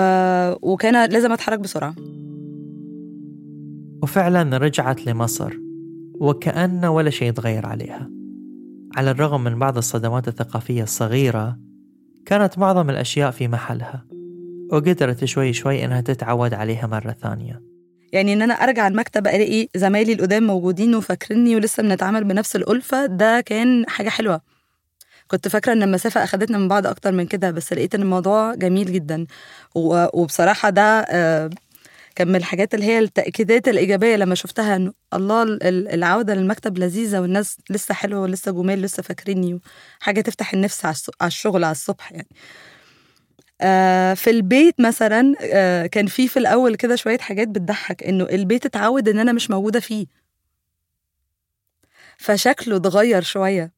وكان 0.62 1.10
لازم 1.10 1.32
أتحرك 1.32 1.60
بسرعة. 1.60 1.96
وفعلا 4.04 4.58
رجعت 4.58 5.08
لمصر 5.08 5.54
وكأن 6.20 6.86
ولا 6.86 7.10
شيء 7.10 7.32
تغير 7.32 7.66
عليها. 7.66 8.10
على 8.96 9.12
الرغم 9.12 9.44
من 9.44 9.60
بعض 9.60 9.78
الصدمات 9.78 10.28
الثقافية 10.28 10.84
الصغيرة 10.84 11.58
كانت 12.26 12.60
معظم 12.60 12.90
الأشياء 12.90 13.32
في 13.32 13.48
محلها 13.48 14.06
وقدرت 14.72 15.26
شوي 15.26 15.54
شوي 15.54 15.86
إنها 15.86 16.02
تتعود 16.02 16.54
عليها 16.54 16.88
مرة 16.88 17.12
ثانية. 17.12 17.77
يعني 18.14 18.34
إن 18.34 18.42
أنا 18.42 18.54
أرجع 18.54 18.88
المكتب 18.88 19.28
ألاقي 19.28 19.68
زمايلي 19.76 20.14
القدام 20.14 20.44
موجودين 20.44 20.96
وفاكريني 20.96 21.56
ولسه 21.56 21.84
بنتعامل 21.84 22.24
بنفس 22.24 22.56
الألفة 22.56 23.06
ده 23.06 23.42
كان 23.42 23.86
حاجة 23.90 24.10
حلوة. 24.10 24.42
كنت 25.28 25.48
فاكرة 25.48 25.74
إن 25.74 25.84
المسافة 25.84 26.24
أخدتنا 26.24 26.58
من 26.58 26.68
بعض 26.68 26.88
أكتر 26.88 27.12
من 27.12 27.26
كده 27.26 27.52
بس 27.52 27.74
لقيت 27.74 27.96
إن 27.96 28.02
الموضوع 28.02 28.56
جميل 28.56 28.94
جدا. 28.94 29.26
وبصراحة 29.76 30.70
ده 30.70 31.06
كان 32.16 32.28
من 32.28 32.36
الحاجات 32.36 32.74
اللي 32.74 32.86
هي 32.86 33.00
التأكيدات 33.00 33.68
الإيجابية 33.68 34.16
لما 34.16 34.36
شفتها 34.36 34.76
إنه 34.76 34.94
الله 35.14 35.44
العودة 35.64 36.34
للمكتب 36.36 36.78
لذيذة 36.78 37.20
والناس 37.20 37.58
لسه 37.70 37.94
حلوة 37.94 38.22
ولسه 38.22 38.52
جمال 38.52 38.82
لسه 38.82 39.04
فاكريني 39.04 39.60
حاجة 40.00 40.22
تفتح 40.22 40.54
النفس 40.54 40.86
على 40.86 40.96
الشغل 41.24 41.64
على 41.64 41.72
الصبح 41.72 42.12
يعني. 42.12 42.28
آه 42.34 42.77
في 44.16 44.30
البيت 44.30 44.82
مثلا 44.82 45.36
آه 45.42 45.86
كان 45.86 46.08
في 46.08 46.28
في 46.28 46.40
الأول 46.40 46.76
كده 46.76 46.96
شوية 46.96 47.18
حاجات 47.18 47.48
بتضحك 47.48 48.04
إنه 48.04 48.24
البيت 48.24 48.66
اتعود 48.66 49.10
إن 49.10 49.20
أنا 49.20 49.32
مش 49.34 49.50
موجودة 49.52 49.80
فيه. 49.80 50.06
فشكله 52.18 52.76
اتغير 52.76 53.22
شوية. 53.22 53.72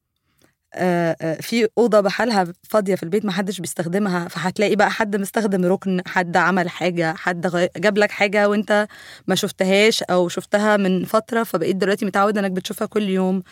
في 1.41 1.67
أوضة 1.77 1.99
بحالها 1.99 2.47
فاضية 2.69 2.95
في 2.95 3.03
البيت 3.03 3.25
ما 3.25 3.31
حدش 3.31 3.59
بيستخدمها 3.61 4.27
فهتلاقي 4.27 4.75
بقى 4.75 4.91
حد 4.91 5.15
مستخدم 5.15 5.65
ركن 5.65 6.01
حد 6.07 6.37
عمل 6.37 6.69
حاجة 6.69 7.13
حد 7.13 7.69
جاب 7.77 7.97
لك 7.97 8.11
حاجة 8.11 8.49
وأنت 8.49 8.87
ما 9.27 9.35
شفتهاش 9.35 10.03
أو 10.03 10.29
شفتها 10.29 10.77
من 10.77 11.05
فترة 11.05 11.43
فبقيت 11.43 11.75
دلوقتي 11.75 12.05
متعود 12.05 12.37
إنك 12.37 12.51
بتشوفها 12.51 12.87
كل 12.87 13.09
يوم. 13.09 13.43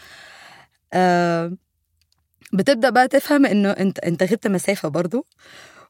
بتبدأ 2.54 2.90
بقى 2.90 3.08
تفهم 3.08 3.46
إنه 3.46 3.72
أنت 3.72 4.00
أنت 4.00 4.24
غبت 4.24 4.48
مسافة 4.48 4.90
برضو. 4.90 5.26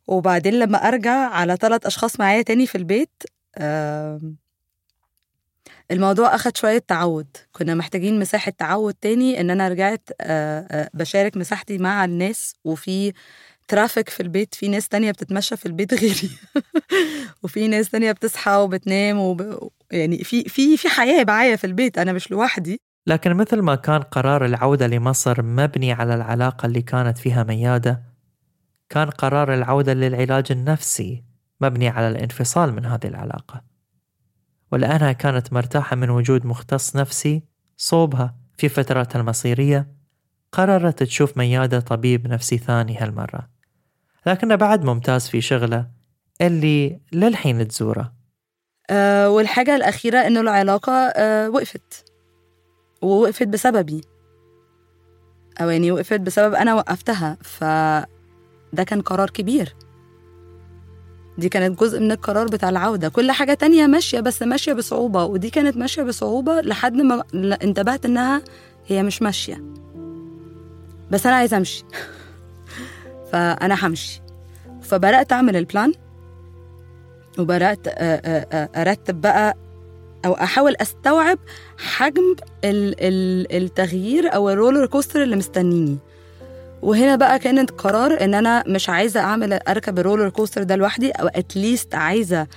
وبعدين 0.08 0.54
لما 0.54 0.78
أرجع 0.78 1.30
على 1.30 1.58
ثلاث 1.62 1.86
أشخاص 1.86 2.20
معايا 2.20 2.42
تاني 2.42 2.68
في 2.68 2.78
البيت 2.78 3.24
الموضوع 5.92 6.36
أخد 6.36 6.58
شوية 6.58 6.84
تعود. 6.88 7.28
كنا 7.52 7.76
محتاجين 7.76 8.20
مساحة 8.20 8.52
تعود 8.58 8.94
تاني 8.94 9.42
إن 9.42 9.50
أنا 9.50 9.68
رجعت 9.68 10.10
بشارك 10.94 11.38
مساحتي 11.38 11.78
مع 11.78 12.06
الناس 12.06 12.54
وفي 12.64 13.14
ترافيك 13.68 14.10
في 14.10 14.20
البيت 14.24 14.56
في 14.56 14.68
ناس 14.68 14.88
تانية 14.88 15.12
بتتمشى 15.12 15.58
في 15.58 15.66
البيت 15.66 15.94
غيري. 15.94 16.30
وفي 17.44 17.68
ناس 17.68 17.90
تانية 17.90 18.12
بتصحى 18.12 18.52
وبتنام 18.52 19.20
وب... 19.20 19.70
يعني 19.92 20.24
في 20.24 20.44
في 20.44 20.78
في 20.78 20.90
حياة 20.90 21.26
معايا 21.28 21.56
في 21.56 21.68
البيت 21.68 21.98
أنا 21.98 22.14
مش 22.14 22.32
لوحدي. 22.32 22.82
لكن 23.08 23.34
مثل 23.34 23.60
ما 23.60 23.76
كان 23.76 24.02
قرار 24.02 24.46
العودة 24.46 24.88
لمصر 24.88 25.42
مبني 25.42 25.92
على 25.92 26.16
العلاقة 26.16 26.66
اللي 26.66 26.82
كانت 26.82 27.18
فيها 27.18 27.44
ميادة 27.44 28.02
كان 28.90 29.10
قرار 29.10 29.54
العودة 29.54 29.94
للعلاج 29.94 30.46
النفسي 30.52 31.24
مبني 31.62 31.88
على 31.88 32.08
الانفصال 32.08 32.74
من 32.74 32.86
هذه 32.86 33.08
العلاقة. 33.08 33.64
ولأنها 34.72 35.12
كانت 35.12 35.54
مرتاحة 35.54 35.96
من 35.96 36.10
وجود 36.10 36.46
مختص 36.46 36.96
نفسي 36.96 37.44
صوبها 37.78 38.36
في 38.58 38.70
فتراتها 38.70 39.20
المصيرية 39.20 39.88
قررت 40.52 41.04
تشوف 41.04 41.38
ميادة 41.38 41.80
طبيب 41.80 42.28
نفسي 42.28 42.58
ثاني 42.58 42.98
هالمرة. 42.98 43.50
لكنه 44.26 44.56
بعد 44.56 44.84
ممتاز 44.84 45.28
في 45.28 45.42
شغله 45.42 45.88
اللي 46.42 47.00
للحين 47.14 47.68
تزوره. 47.68 48.14
أه 48.90 49.30
والحاجة 49.30 49.76
الأخيرة 49.76 50.18
إنه 50.18 50.42
العلاقة 50.42 50.94
أه 50.94 51.50
وقفت. 51.50 52.12
ووقفت 53.02 53.48
بسببي. 53.48 54.02
أو 55.62 55.70
يعني 55.70 55.92
وقفت 55.92 56.20
بسبب 56.20 56.54
أنا 56.54 56.74
وقفتها 56.76 57.38
فده 58.72 58.84
كان 58.84 59.02
قرار 59.02 59.30
كبير. 59.30 59.76
دي 61.38 61.50
كانت 61.50 61.80
جزء 61.80 62.00
من 62.00 62.12
القرار 62.12 62.48
بتاع 62.48 62.70
العودة. 62.70 63.10
كل 63.10 63.32
حاجة 63.32 63.54
تانية 63.54 63.88
ماشية 63.88 64.20
بس 64.20 64.42
ماشية 64.42 64.74
بصعوبة 64.74 65.24
ودي 65.26 65.50
كانت 65.50 65.78
ماشية 65.78 66.04
بصعوبة 66.04 66.62
لحد 66.62 66.94
ما 66.96 67.24
انتبهت 67.34 68.06
إنها 68.06 68.42
هي 68.88 69.04
مش 69.04 69.22
ماشية. 69.22 69.64
بس 71.12 71.26
أنا 71.26 71.36
عايزة 71.36 71.58
أمشي. 71.58 71.84
فأنا 73.32 73.88
همشي. 73.88 74.22
فبدأت 74.82 75.34
أعمل 75.34 75.56
ال 75.56 75.63
plan 75.63 75.94
وبدأت 77.40 77.80
أرتب 78.78 79.22
بقى 79.22 79.58
أو 80.26 80.34
أحاول 80.34 80.76
أستوعب 80.82 81.40
حجم 81.78 82.36
التغيير 82.64 84.36
أو 84.36 84.50
ال 84.50 84.55
roller 84.55 84.86
coaster 84.86 85.24
اللي 85.24 85.36
مستنيني. 85.36 85.98
وهنا 86.82 87.16
بقى 87.16 87.40
كانت 87.40 87.72
قرار 87.72 88.22
ان 88.24 88.34
أنا 88.34 88.64
مش 88.68 88.90
عايزه 88.90 89.20
اعمل 89.20 89.54
اركب 89.54 90.00
ال 90.00 90.04
roller 90.04 90.30
coaster 90.30 90.64
ده 90.64 90.76
لوحدي 90.76 91.12
أو 91.12 91.28
at 91.28 91.47
least 91.47 91.96
عايزه 91.96 92.48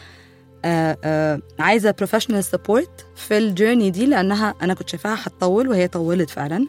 آآ 0.65 0.97
آآ 1.05 1.41
عايزه 1.59 1.91
professional 1.91 2.45
support 2.45 3.07
في 3.17 3.39
ال 3.39 3.45
journey 3.45 3.91
دي 3.91 4.07
لانها 4.07 4.55
أنا 4.63 4.75
كنت 4.75 4.89
شايفاها 4.89 5.17
هتطول 5.23 5.69
وهي 5.69 5.89
طولت 5.89 6.31
فعلا. 6.31 6.67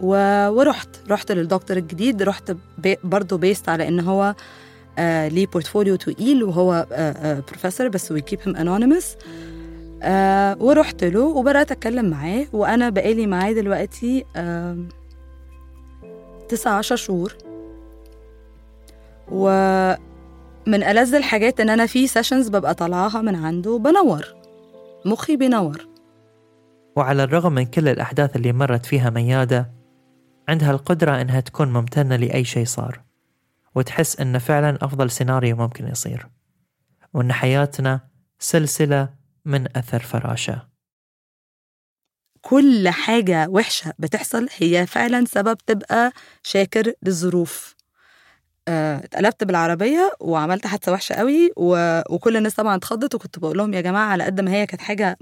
و... 0.00 0.08
ورحت 0.48 0.88
رحت 1.10 1.32
للدكتور 1.32 1.76
الجديد 1.76 2.22
رحت 2.22 2.52
بي 2.78 2.96
برضه 3.04 3.38
based 3.38 3.68
على 3.68 3.88
ان 3.88 4.00
هو 4.00 4.34
آه 4.98 5.28
ليه 5.28 5.46
portfolio 5.46 5.96
تقيل 5.96 6.44
وهو 6.44 6.86
بروفيسور 7.48 7.88
بس 7.88 8.12
we 8.12 8.20
keep 8.20 8.38
him 8.46 8.56
anonymous 8.56 9.16
ورحت 10.60 11.04
له 11.04 11.20
وبدأت 11.20 11.70
أتكلم 11.72 12.10
معاه 12.10 12.46
وأنا 12.52 12.88
بقالي 12.88 13.26
معاه 13.26 13.52
دلوقتي 13.52 14.24
آه 14.36 14.76
تسعة 16.48 16.72
عشر 16.72 16.96
شهور. 16.96 17.36
و 19.32 19.48
من 20.66 20.82
ألذ 20.82 21.14
الحاجات 21.14 21.60
إن 21.60 21.70
أنا 21.70 21.86
في 21.86 22.06
sessions 22.06 22.48
ببقى 22.48 22.74
طالعاها 22.74 23.22
من 23.22 23.34
عنده 23.34 23.78
بنور. 23.78 24.24
مخي 25.04 25.36
بينور. 25.36 25.88
وعلى 26.96 27.24
الرغم 27.24 27.52
من 27.52 27.66
كل 27.66 27.88
الأحداث 27.88 28.36
اللي 28.36 28.52
مرت 28.52 28.86
فيها 28.86 29.10
ميادة 29.10 29.70
عندها 30.48 30.70
القدرة 30.70 31.20
إنها 31.20 31.40
تكون 31.40 31.72
ممتنة 31.72 32.16
لأي 32.16 32.44
شيء 32.44 32.64
صار 32.64 33.00
وتحس 33.74 34.20
إنه 34.20 34.38
فعلا 34.38 34.78
أفضل 34.82 35.10
سيناريو 35.10 35.56
ممكن 35.56 35.88
يصير. 35.88 36.26
وإن 37.14 37.32
حياتنا 37.32 38.00
سلسلة 38.38 39.08
من 39.44 39.76
أثر 39.76 40.00
فراشة. 40.00 40.75
كل 42.46 42.88
حاجة 42.88 43.46
وحشة 43.50 43.92
بتحصل 43.98 44.48
هي 44.56 44.86
فعلا 44.86 45.24
سبب 45.24 45.58
تبقى 45.66 46.12
شاكر 46.42 46.92
للظروف. 47.02 47.74
آه، 48.68 48.96
اتقلبت 48.96 49.44
بالعربية 49.44 50.12
وعملت 50.20 50.66
حادثة 50.66 50.92
وحشة 50.92 51.14
قوي 51.14 51.50
و... 51.56 52.00
وكل 52.10 52.36
الناس 52.36 52.54
طبعا 52.54 52.76
اتخضت 52.76 53.14
وكنت 53.14 53.38
بقول 53.38 53.58
لهم 53.58 53.74
يا 53.74 53.80
جماعة 53.80 54.06
على 54.06 54.24
قد 54.24 54.40
ما 54.40 54.50
هي 54.50 54.66
كانت 54.66 54.82
حاجة 54.82 55.18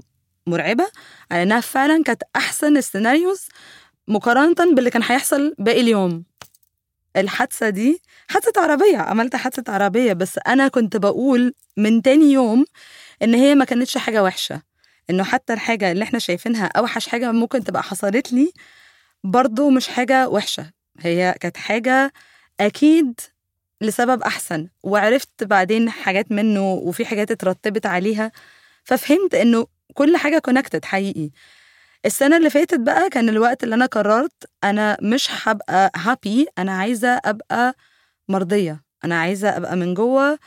مرعبة 0.47 0.85
على 1.31 1.43
إنها 1.43 1.59
فعلا 1.59 2.03
كانت 2.03 2.23
أحسن 2.35 2.77
السيناريوز 2.77 3.47
مقارنة 4.07 4.75
باللي 4.75 4.89
كان 4.89 5.03
هيحصل 5.03 5.55
باقي 5.59 5.81
اليوم. 5.81 6.23
الحادثة 7.15 7.69
دي 7.69 8.01
حادثة 8.27 8.61
عربية 8.61 8.97
عملت 8.97 9.35
حادثة 9.35 9.73
عربية 9.73 10.13
بس 10.13 10.39
أنا 10.47 10.67
كنت 10.67 10.97
بقول 10.97 11.53
من 11.77 12.01
تاني 12.01 12.31
يوم 12.33 12.65
إن 13.23 13.33
هي 13.33 13.55
ما 13.55 13.65
كانتش 13.65 13.97
حاجة 13.97 14.23
وحشة. 14.23 14.74
إنه 15.09 15.23
حتى 15.23 15.53
الحاجة 15.53 15.91
اللي 15.91 16.03
إحنا 16.03 16.19
شايفينها 16.19 16.65
أوحش 16.65 17.07
حاجة 17.07 17.31
ممكن 17.31 17.63
تبقى 17.63 17.83
حصلت 17.83 18.33
لي 18.33 18.51
برضو 19.23 19.69
مش 19.69 19.87
حاجة 19.87 20.29
وحشة. 20.29 20.71
هي 20.99 21.35
كانت 21.39 21.57
حاجة 21.57 22.13
أكيد 22.59 23.19
لسبب 23.81 24.21
أحسن 24.23 24.67
وعرفت 24.83 25.43
بعدين 25.43 25.89
حاجات 25.89 26.31
منه 26.31 26.71
وفي 26.73 27.05
حاجات 27.05 27.31
اترتبت 27.31 27.85
عليها 27.85 28.31
ففهمت 28.83 29.35
إنه 29.35 29.67
كل 29.93 30.17
حاجة 30.17 30.39
connected 30.39 30.85
حقيقي. 30.85 31.29
السنة 32.05 32.37
اللي 32.37 32.49
فاتت 32.49 32.79
بقى 32.79 33.09
كان 33.09 33.29
الوقت 33.29 33.63
اللي 33.63 33.75
أنا 33.75 33.85
قررت 33.85 34.49
أنا 34.63 34.97
مش 35.01 35.27
هبقى 35.43 35.91
happy 35.95 36.47
أنا 36.57 36.71
عايزة 36.77 37.21
أبقى 37.25 37.75
مرضية 38.29 38.83
أنا 39.05 39.19
عايزة 39.19 39.57
أبقى 39.57 39.75
من 39.75 39.93
جوه 39.93 40.39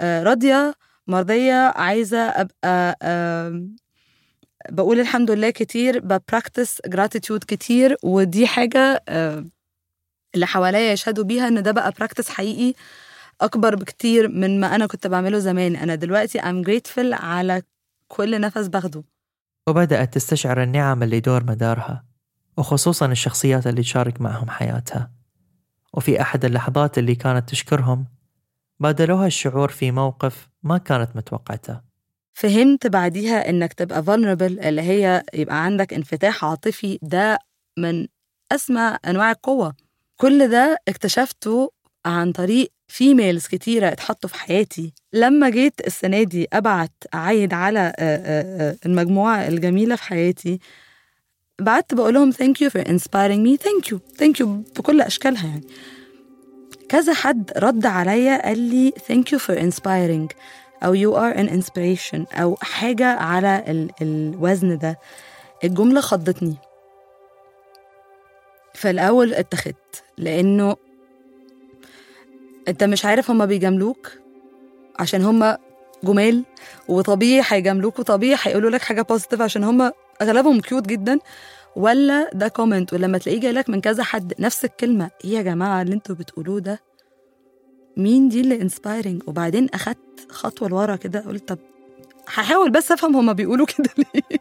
راضية 0.00 0.74
مرضية 1.06 1.72
عايزة 1.76 2.18
أبقى 2.18 2.98
آم، 3.02 3.76
بقول 4.70 5.00
الحمد 5.00 5.30
لله 5.30 5.50
كتير 5.50 5.98
ب 6.00 6.09
practice 6.09 6.80
gratitude 6.86 7.44
كتير 7.48 7.96
ودي 8.02 8.46
حاجة 8.46 9.04
آه، 9.08 9.44
اللي 10.34 10.46
حواليا 10.46 10.92
يشهدوا 10.92 11.24
بيها 11.24 11.48
إن 11.48 11.62
ده 11.62 11.70
بقى 11.72 11.92
practice 11.98 12.28
حقيقي 12.28 12.74
أكبر 13.40 13.74
بكتير 13.74 14.28
من 14.28 14.60
ما 14.60 14.74
أنا 14.74 14.86
كنت 14.86 15.06
بعمله 15.06 15.38
زمان. 15.38 15.76
أنا 15.76 15.94
دلوقتي 15.94 16.38
I'm 16.40 16.64
grateful 16.68 17.12
على 17.12 17.62
كل 18.08 18.40
نفس 18.40 18.66
باخده. 18.66 19.04
وبدأت 19.68 20.14
تستشعر 20.14 20.62
النعم 20.62 21.02
اللي 21.02 21.20
دور 21.20 21.44
مدارها 21.44 22.04
وخصوصا 22.56 23.06
الشخصيات 23.06 23.66
اللي 23.66 23.82
تشارك 23.82 24.20
معهم 24.20 24.50
حياتها. 24.50 25.10
وفي 25.94 26.20
أحد 26.20 26.44
اللحظات 26.44 26.98
اللي 26.98 27.14
كانت 27.14 27.48
تشكرهم 27.48 28.06
بادلوها 28.80 29.26
الشعور 29.26 29.68
في 29.68 29.90
موقف 29.90 30.48
ما 30.62 30.78
كانت 30.78 31.16
متوقعته. 31.16 31.80
فهمت 32.34 32.86
بعديها 32.86 33.50
إنك 33.50 33.72
تبقى 33.72 34.02
vulnerable 34.02 34.66
اللي 34.66 34.82
هي 34.82 35.22
يبقى 35.34 35.64
عندك 35.64 35.92
انفتاح 35.94 36.44
عاطفي. 36.44 36.98
ده 37.02 37.38
من 37.78 38.06
أسمى 38.52 38.96
أنواع 39.06 39.30
القوة. 39.30 39.74
كل 40.16 40.48
ده 40.48 40.78
اكتشفته 40.88 41.72
عن 42.06 42.32
طريق 42.32 42.72
فيميلز 42.88 43.46
كتيرة 43.46 43.88
اتحطوا 43.88 44.30
في 44.30 44.34
حياتي. 44.34 44.92
لما 45.12 45.50
جيت 45.50 45.86
السنة 45.86 46.22
دي 46.22 46.48
أبعت 46.52 46.92
أعيد 47.14 47.54
على 47.54 47.78
آه، 47.80 47.92
آه، 47.98 48.70
آه، 48.70 48.76
المجموعة 48.86 49.48
الجميلة 49.48 49.96
في 49.96 50.02
حياتي. 50.02 50.60
بعت 51.60 51.94
بقول 51.94 52.14
لهم 52.14 52.32
thank 52.32 52.56
you 52.64 52.70
for 52.70 52.84
inspiring 52.84 53.42
me. 53.46 53.56
Thank 53.66 53.90
you. 53.90 53.98
Thank 54.18 54.40
you 54.40 54.46
بكل 54.78 55.00
أشكالها 55.00 55.46
يعني. 55.46 55.64
كذا 56.88 57.14
حد 57.14 57.50
رد 57.56 57.86
عليا 57.86 58.46
قال 58.46 58.58
لي 58.58 58.92
thank 58.96 59.24
you 59.34 59.38
for 59.38 59.54
inspiring. 59.58 60.36
أو 60.82 60.94
you 60.94 61.16
are 61.16 61.36
an 61.38 61.48
inspiration. 61.50 62.38
أو 62.40 62.56
حاجة 62.62 63.06
على 63.06 63.64
ال 63.68 63.90
الوزن 64.02 64.78
ده. 64.78 64.98
الجملة 65.64 66.00
خضتني. 66.00 66.56
فالأول 68.74 69.34
اتخضيت. 69.34 70.04
لأنه 70.18 70.76
أنت 72.68 72.84
مش 72.84 73.04
عارف 73.04 73.30
هما 73.30 73.44
بيجاملوك 73.44 74.12
عشان 74.98 75.22
هما 75.24 75.58
جمال 76.04 76.44
وطبيعي 76.88 77.42
هيجاملوك 77.48 77.98
وطبيعي 77.98 78.38
هيقولوا 78.42 78.70
لك 78.70 78.82
حاجة 78.82 79.02
positive 79.02 79.40
عشان 79.42 79.64
هما 79.64 79.92
أغلبهم 80.22 80.60
cute 80.60 80.86
جدا. 80.86 81.18
ولا 81.76 82.30
ده 82.34 82.48
comment 82.48 82.92
ولما 82.92 83.18
تلاقيه 83.18 83.40
جاي 83.40 83.52
لك 83.52 83.68
من 83.70 83.80
كذا 83.80 84.02
حد 84.02 84.34
نفس 84.38 84.64
الكلمة. 84.64 85.10
إيه 85.24 85.30
يا 85.30 85.42
جماعة 85.42 85.82
اللي 85.82 85.94
أنتوا 85.94 86.14
بتقولوه 86.14 86.60
ده؟ 86.60 86.80
مين 87.96 88.28
دي 88.28 88.40
اللي 88.40 88.62
inspiring 88.62 89.22
وبعدين 89.28 89.68
أخدت 89.74 90.26
خطوة 90.28 90.68
لورا 90.68 90.96
كده 90.96 91.20
قلت 91.20 91.48
طب 91.48 91.58
هحاول 92.28 92.70
بس 92.70 92.92
أفهم 92.92 93.16
هما 93.16 93.32
بيقولوا 93.32 93.66
كده 93.76 93.90
ليه. 93.98 94.38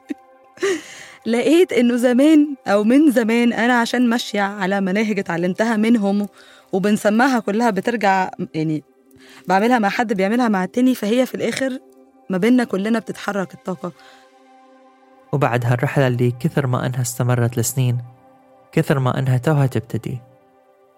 لقيت 1.25 1.73
إنه 1.73 1.95
زمان 1.95 2.55
أو 2.67 2.83
من 2.83 3.11
زمان 3.11 3.53
أنا 3.53 3.73
عشان 3.79 4.09
ماشية 4.09 4.41
على 4.41 4.81
مناهج 4.81 5.19
اتعلمتها 5.19 5.77
منهم 5.77 6.27
وبنسمعها 6.73 7.39
كلها 7.39 7.69
بترجع 7.69 8.29
يعني 8.53 8.83
بعملها 9.47 9.79
مع 9.79 9.89
حد 9.89 10.13
بيعملها 10.13 10.47
مع 10.47 10.63
التاني 10.63 10.95
فهي 10.95 11.25
في 11.25 11.35
الآخر 11.35 11.79
ما 12.29 12.37
بيننا 12.37 12.63
كلنا 12.63 12.99
بتتحرك 12.99 13.53
الطاقة. 13.53 13.91
وبعد 15.33 15.65
هالرحلة 15.65 16.07
اللي 16.07 16.31
كثر 16.31 16.67
ما 16.67 16.85
أنها 16.85 17.01
استمرت 17.01 17.57
لسنين 17.57 17.97
كثر 18.71 18.99
ما 18.99 19.19
أنها 19.19 19.37
توها 19.37 19.65
تبتدي 19.65 20.21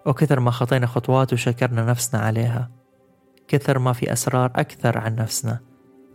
وكثر 0.06 0.40
ما 0.40 0.52
خطينا 0.52 0.88
خطوات 0.88 1.34
وشكرنا 1.34 1.86
نفسنا 1.86 2.22
عليها 2.22 2.70
كثر 3.48 3.80
ما 3.80 3.94
في 3.94 4.14
أسرار 4.14 4.52
أكثر 4.56 4.98
عن 4.98 5.16
نفسنا 5.16 5.60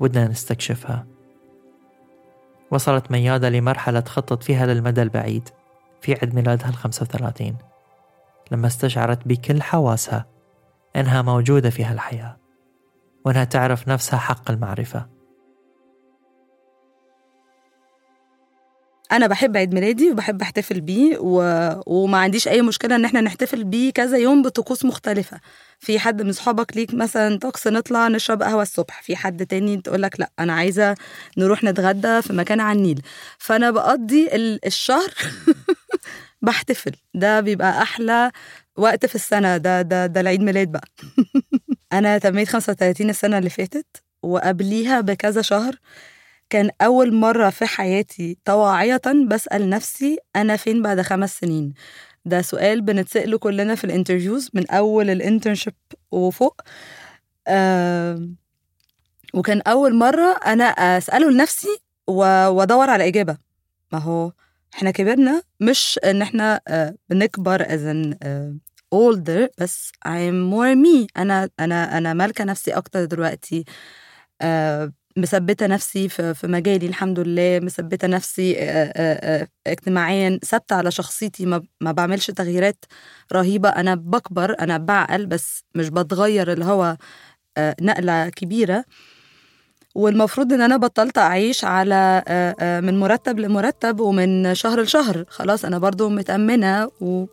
ودنا 0.01 0.29
نستكشفها. 0.29 1.07
وصلت 2.71 3.11
ميادة 3.11 3.49
لمرحلة 3.49 4.01
تخطط 4.01 4.43
فيها 4.43 4.67
للمدى 4.67 5.03
البعيد 5.03 5.49
في 6.01 6.13
عيد 6.15 6.35
ميلادها 6.35 6.69
الخمسة 6.69 7.03
وثلاثين 7.03 7.57
لما 8.51 8.67
استشعرت 8.67 9.29
بكل 9.29 9.63
حواسها 9.63 10.27
أنها 10.97 11.23
موجودة 11.23 11.71
في 11.71 11.85
هالحياة 11.85 12.37
وأنها 13.25 13.45
تعرف 13.45 13.89
نفسها 13.89 14.19
حق 14.19 14.51
المعرفة. 14.51 15.07
أنا 19.13 19.27
بحب 19.27 19.57
عيد 19.57 19.75
ميلادي 19.75 20.11
وبحب 20.11 20.43
أحتفل 20.43 20.81
بيه 20.81 21.19
و... 21.21 21.43
وما 21.87 22.19
عنديش 22.19 22.49
أي 22.49 22.63
مشكلة 22.63 22.97
إن 22.97 23.05
إحنا 23.05 23.21
نحتفل 23.21 23.65
بيه 23.65 23.93
كذا 23.93 24.19
يوم 24.19 24.43
بطقوس 24.43 24.85
مختلفة. 24.85 25.41
في 25.81 25.99
حد 25.99 26.23
من 26.23 26.33
صحابك 26.33 26.77
ليك 26.77 26.95
مثلا 26.95 27.39
طقس 27.39 27.67
نطلع 27.67 28.09
نشرب 28.09 28.43
قهوة 28.43 28.63
الصبح 28.63 29.03
في 29.03 29.17
حد 29.17 29.47
تاني 29.47 29.77
تقول 29.77 30.03
لك 30.03 30.21
لأ 30.21 30.31
أنا 30.39 30.53
عايزة 30.53 30.95
نروح 31.39 31.65
نتغدى 31.65 32.23
في 32.23 32.33
مكان 32.33 32.61
على 32.61 32.79
النيل. 32.79 33.03
فأنا 33.39 33.71
بقضي 33.71 34.27
ال- 34.37 34.67
الشهر 34.67 35.11
بحتفل. 36.43 36.93
ده 37.15 37.41
بيبقى 37.41 37.83
أحلى 37.83 38.31
وقت 38.77 39.07
في 39.07 39.15
السنة 39.15 39.57
ده 39.57 39.83
ده 39.83 40.07
ده 40.07 40.21
العيد 40.21 40.41
ميلاد 40.41 40.73
بقى. 40.73 40.89
أنا 41.93 42.19
تميت 42.19 42.49
35 42.49 43.11
السنة 43.11 43.39
اللي 43.39 43.51
فاتت 43.51 43.87
وقبليها 44.23 45.01
بكذا 45.01 45.43
شهر 45.43 45.75
كان 46.53 46.71
أول 46.83 47.15
مرة 47.15 47.51
في 47.51 47.67
حياتي 47.67 48.39
طواعية 48.45 49.01
بسأل 49.29 49.71
نفسي 49.71 50.19
أنا 50.37 50.57
فين 50.57 50.83
بعد 50.83 51.01
خمس 51.01 51.39
سنين؟ 51.39 51.75
ده 52.25 52.43
سؤال 52.43 52.81
بنتسأله 52.81 53.39
كلنا 53.39 53.75
في 53.75 53.85
ال 53.85 53.91
interviews 53.91 54.51
من 54.55 54.71
أول 54.71 55.11
ال 55.11 55.16
internship 55.16 55.75
وفوق. 56.11 56.61
آم، 57.49 58.37
وكان 59.35 59.61
أول 59.67 59.95
مرة 59.95 60.37
أنا 60.47 60.65
أسأله 60.65 61.31
لنفسي 61.31 61.79
وأدور 62.07 62.91
على 62.91 63.09
إجابة. 63.09 63.37
ما 63.93 63.99
هو 63.99 64.33
إحنا 64.75 64.91
كبرنا 64.91 65.43
مش 65.61 66.01
إن 66.05 66.23
إحنا 66.23 66.61
آه، 66.69 66.95
بنكبر 67.09 67.65
as 67.65 67.81
in 67.95 68.17
آه، 68.23 68.55
older 68.95 69.49
بس 69.59 69.93
I'm 70.09 70.53
more 70.53 70.77
me. 70.85 71.07
أنا 71.17 71.49
أنا 71.61 71.99
أنا 71.99 72.13
مالكة 72.15 72.45
نفسي 72.45 72.71
أكتر 72.71 73.05
دلوقتي. 73.05 73.65
آه، 74.43 74.93
مثبتة 75.17 75.67
نفسي 75.67 76.09
في 76.09 76.47
مجالي 76.47 76.87
الحمد 76.87 77.21
لله 77.21 77.61
مثبتة 77.63 78.09
نفسي 78.09 78.57
اجتماعيا 79.67 80.39
ثابتة 80.45 80.77
على 80.77 80.91
شخصيتي 80.91 81.47
ما 81.81 81.93
بعملش 81.93 82.31
تغييرات 82.31 82.85
رهيبة. 83.33 83.69
أنا 83.69 83.95
بكبر 83.95 84.57
أنا 84.61 84.79
بعقل 84.79 85.27
بس 85.27 85.65
مش 85.75 85.89
بتغير 85.89 86.53
اللي 86.53 86.65
هو 86.65 86.97
نقلة 87.59 88.29
كبيرة. 88.29 88.85
والمفروض 89.95 90.53
إن 90.53 90.61
أنا 90.61 90.77
بطلت 90.77 91.19
أعيش 91.19 91.65
على 91.65 92.23
من 92.85 93.01
مرتب 93.01 93.39
لمرتب 93.39 94.01
ومن 94.01 94.55
شهر 94.55 94.81
لشهر. 94.81 95.25
خلاص 95.29 95.65
أنا 95.65 95.79
برضو 95.79 96.09
متأمنة 96.09 96.91
و 97.01 97.25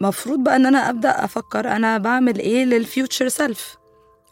مفروض 0.00 0.44
بقى 0.44 0.56
إن 0.56 0.66
أنا 0.66 0.90
أبدأ 0.90 1.24
أفكر 1.24 1.68
أنا 1.68 1.98
بعمل 1.98 2.38
إيه 2.38 2.64
للفيوتشر 2.64 3.28
سيلف 3.28 3.76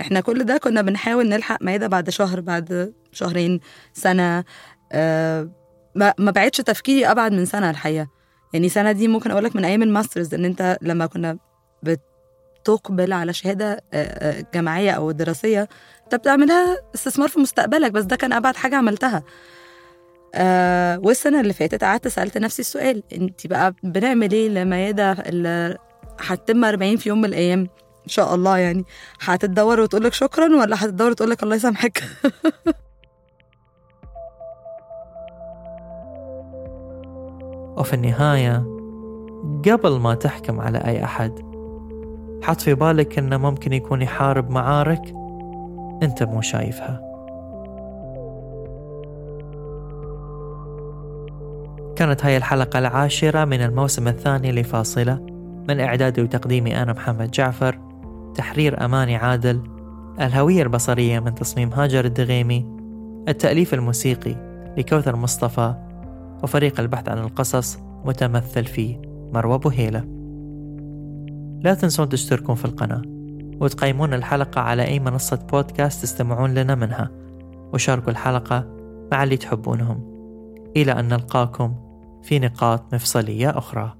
إحنا 0.00 0.20
كل 0.20 0.44
ده 0.44 0.56
كنا 0.58 0.82
بنحاول 0.82 1.28
نلحق 1.28 1.58
مايده 1.62 1.86
بعد 1.86 2.10
شهر 2.10 2.40
بعد 2.40 2.94
شهرين 3.12 3.60
سنة 3.92 4.44
آه 4.92 5.50
ما 5.94 6.30
بعدش 6.30 6.56
تفكيري 6.58 7.06
أبعد 7.10 7.32
من 7.32 7.44
سنة 7.44 7.70
الحقيقة. 7.70 8.08
يعني 8.52 8.68
سنة 8.68 8.92
دي 8.92 9.08
ممكن 9.08 9.30
أقول 9.30 9.44
لك 9.44 9.56
من 9.56 9.64
أيام 9.64 9.82
الماسترز 9.82 10.34
إن 10.34 10.44
أنت 10.44 10.78
لما 10.82 11.06
كنا 11.06 11.38
بتقبل 11.82 13.12
على 13.12 13.32
شهادة 13.32 13.72
آه، 13.72 13.80
آه، 13.94 14.44
جامعية 14.54 14.90
أو 14.90 15.10
دراسية 15.10 15.68
أنت 16.04 16.14
بتعملها 16.14 16.76
استثمار 16.94 17.28
في 17.28 17.40
مستقبلك 17.40 17.92
بس 17.92 18.04
ده 18.04 18.16
كان 18.16 18.32
أبعد 18.32 18.56
حاجة 18.56 18.76
عملتها. 18.76 19.22
آه 20.34 20.98
والسنة 20.98 21.40
اللي 21.40 21.52
فاتت 21.52 21.84
قعدت 21.84 22.08
سألت 22.08 22.38
نفسي 22.38 22.62
السؤال 22.62 23.02
أنت 23.12 23.46
بقى 23.46 23.74
بنعمل 23.82 24.32
إيه 24.32 24.48
لميادة 24.48 25.12
اللي 25.12 25.76
هتتم 26.20 26.64
40 26.64 26.96
في 26.96 27.08
يوم 27.08 27.18
من 27.18 27.24
الأيام؟ 27.24 27.60
ان 27.60 27.66
شاء 28.10 28.34
الله 28.34 28.58
يعني. 28.58 28.84
هتتدور 29.20 29.80
وتقول 29.80 30.04
لك 30.04 30.12
شكرا 30.12 30.60
ولا 30.60 30.84
هتتدور 30.84 31.10
وتقول 31.10 31.30
لك 31.30 31.42
الله 31.42 31.56
يسامحك؟ 31.56 32.02
وفي 37.76 37.94
النهاية 37.94 38.56
قبل 39.70 39.98
ما 39.98 40.14
تحكم 40.14 40.60
على 40.60 40.78
أي 40.78 41.04
أحد 41.04 41.50
حط 42.42 42.60
في 42.60 42.74
بالك 42.74 43.18
إنه 43.18 43.36
ممكن 43.36 43.72
يكون 43.72 44.02
يحارب 44.02 44.50
معارك 44.50 45.02
أنت 46.02 46.22
مو 46.22 46.40
شايفها. 46.40 47.10
كانت 51.96 52.24
هاي 52.24 52.36
الحلقة 52.36 52.78
العاشرة 52.78 53.44
من 53.44 53.62
الموسم 53.62 54.08
الثاني 54.08 54.52
لفاصلة. 54.52 55.26
من 55.68 55.80
إعدادي 55.80 56.22
وتقديمي 56.22 56.82
أنا 56.82 56.92
محمد 56.92 57.30
جعفر. 57.30 57.89
تحرير 58.34 58.84
أماني 58.84 59.16
عادل 59.16 59.62
الهوية 60.20 60.62
البصرية 60.62 61.20
من 61.20 61.34
تصميم 61.34 61.72
هاجر 61.72 62.04
الدغيمي 62.04 62.66
التأليف 63.28 63.74
الموسيقي 63.74 64.36
لكوثر 64.78 65.16
مصطفى 65.16 65.74
وفريق 66.42 66.80
البحث 66.80 67.08
عن 67.08 67.18
القصص 67.18 67.78
متمثل 68.04 68.64
في 68.64 68.98
مروى 69.32 69.58
بوهيلة. 69.58 70.04
لا 71.64 71.74
تنسون 71.74 72.08
تشتركون 72.08 72.54
في 72.54 72.64
القناة 72.64 73.02
وتقيمون 73.60 74.14
الحلقة 74.14 74.60
على 74.60 74.84
أي 74.84 75.00
منصة 75.00 75.46
بودكاست 75.52 76.02
تستمعون 76.02 76.54
لنا 76.54 76.74
منها 76.74 77.10
وشاركوا 77.72 78.10
الحلقة 78.10 78.66
مع 79.12 79.22
اللي 79.22 79.36
تحبونهم. 79.36 80.10
إلى 80.76 80.92
أن 80.92 81.08
نلقاكم 81.08 81.74
في 82.22 82.38
نقاط 82.38 82.94
مفصلية 82.94 83.58
أخرى. 83.58 83.99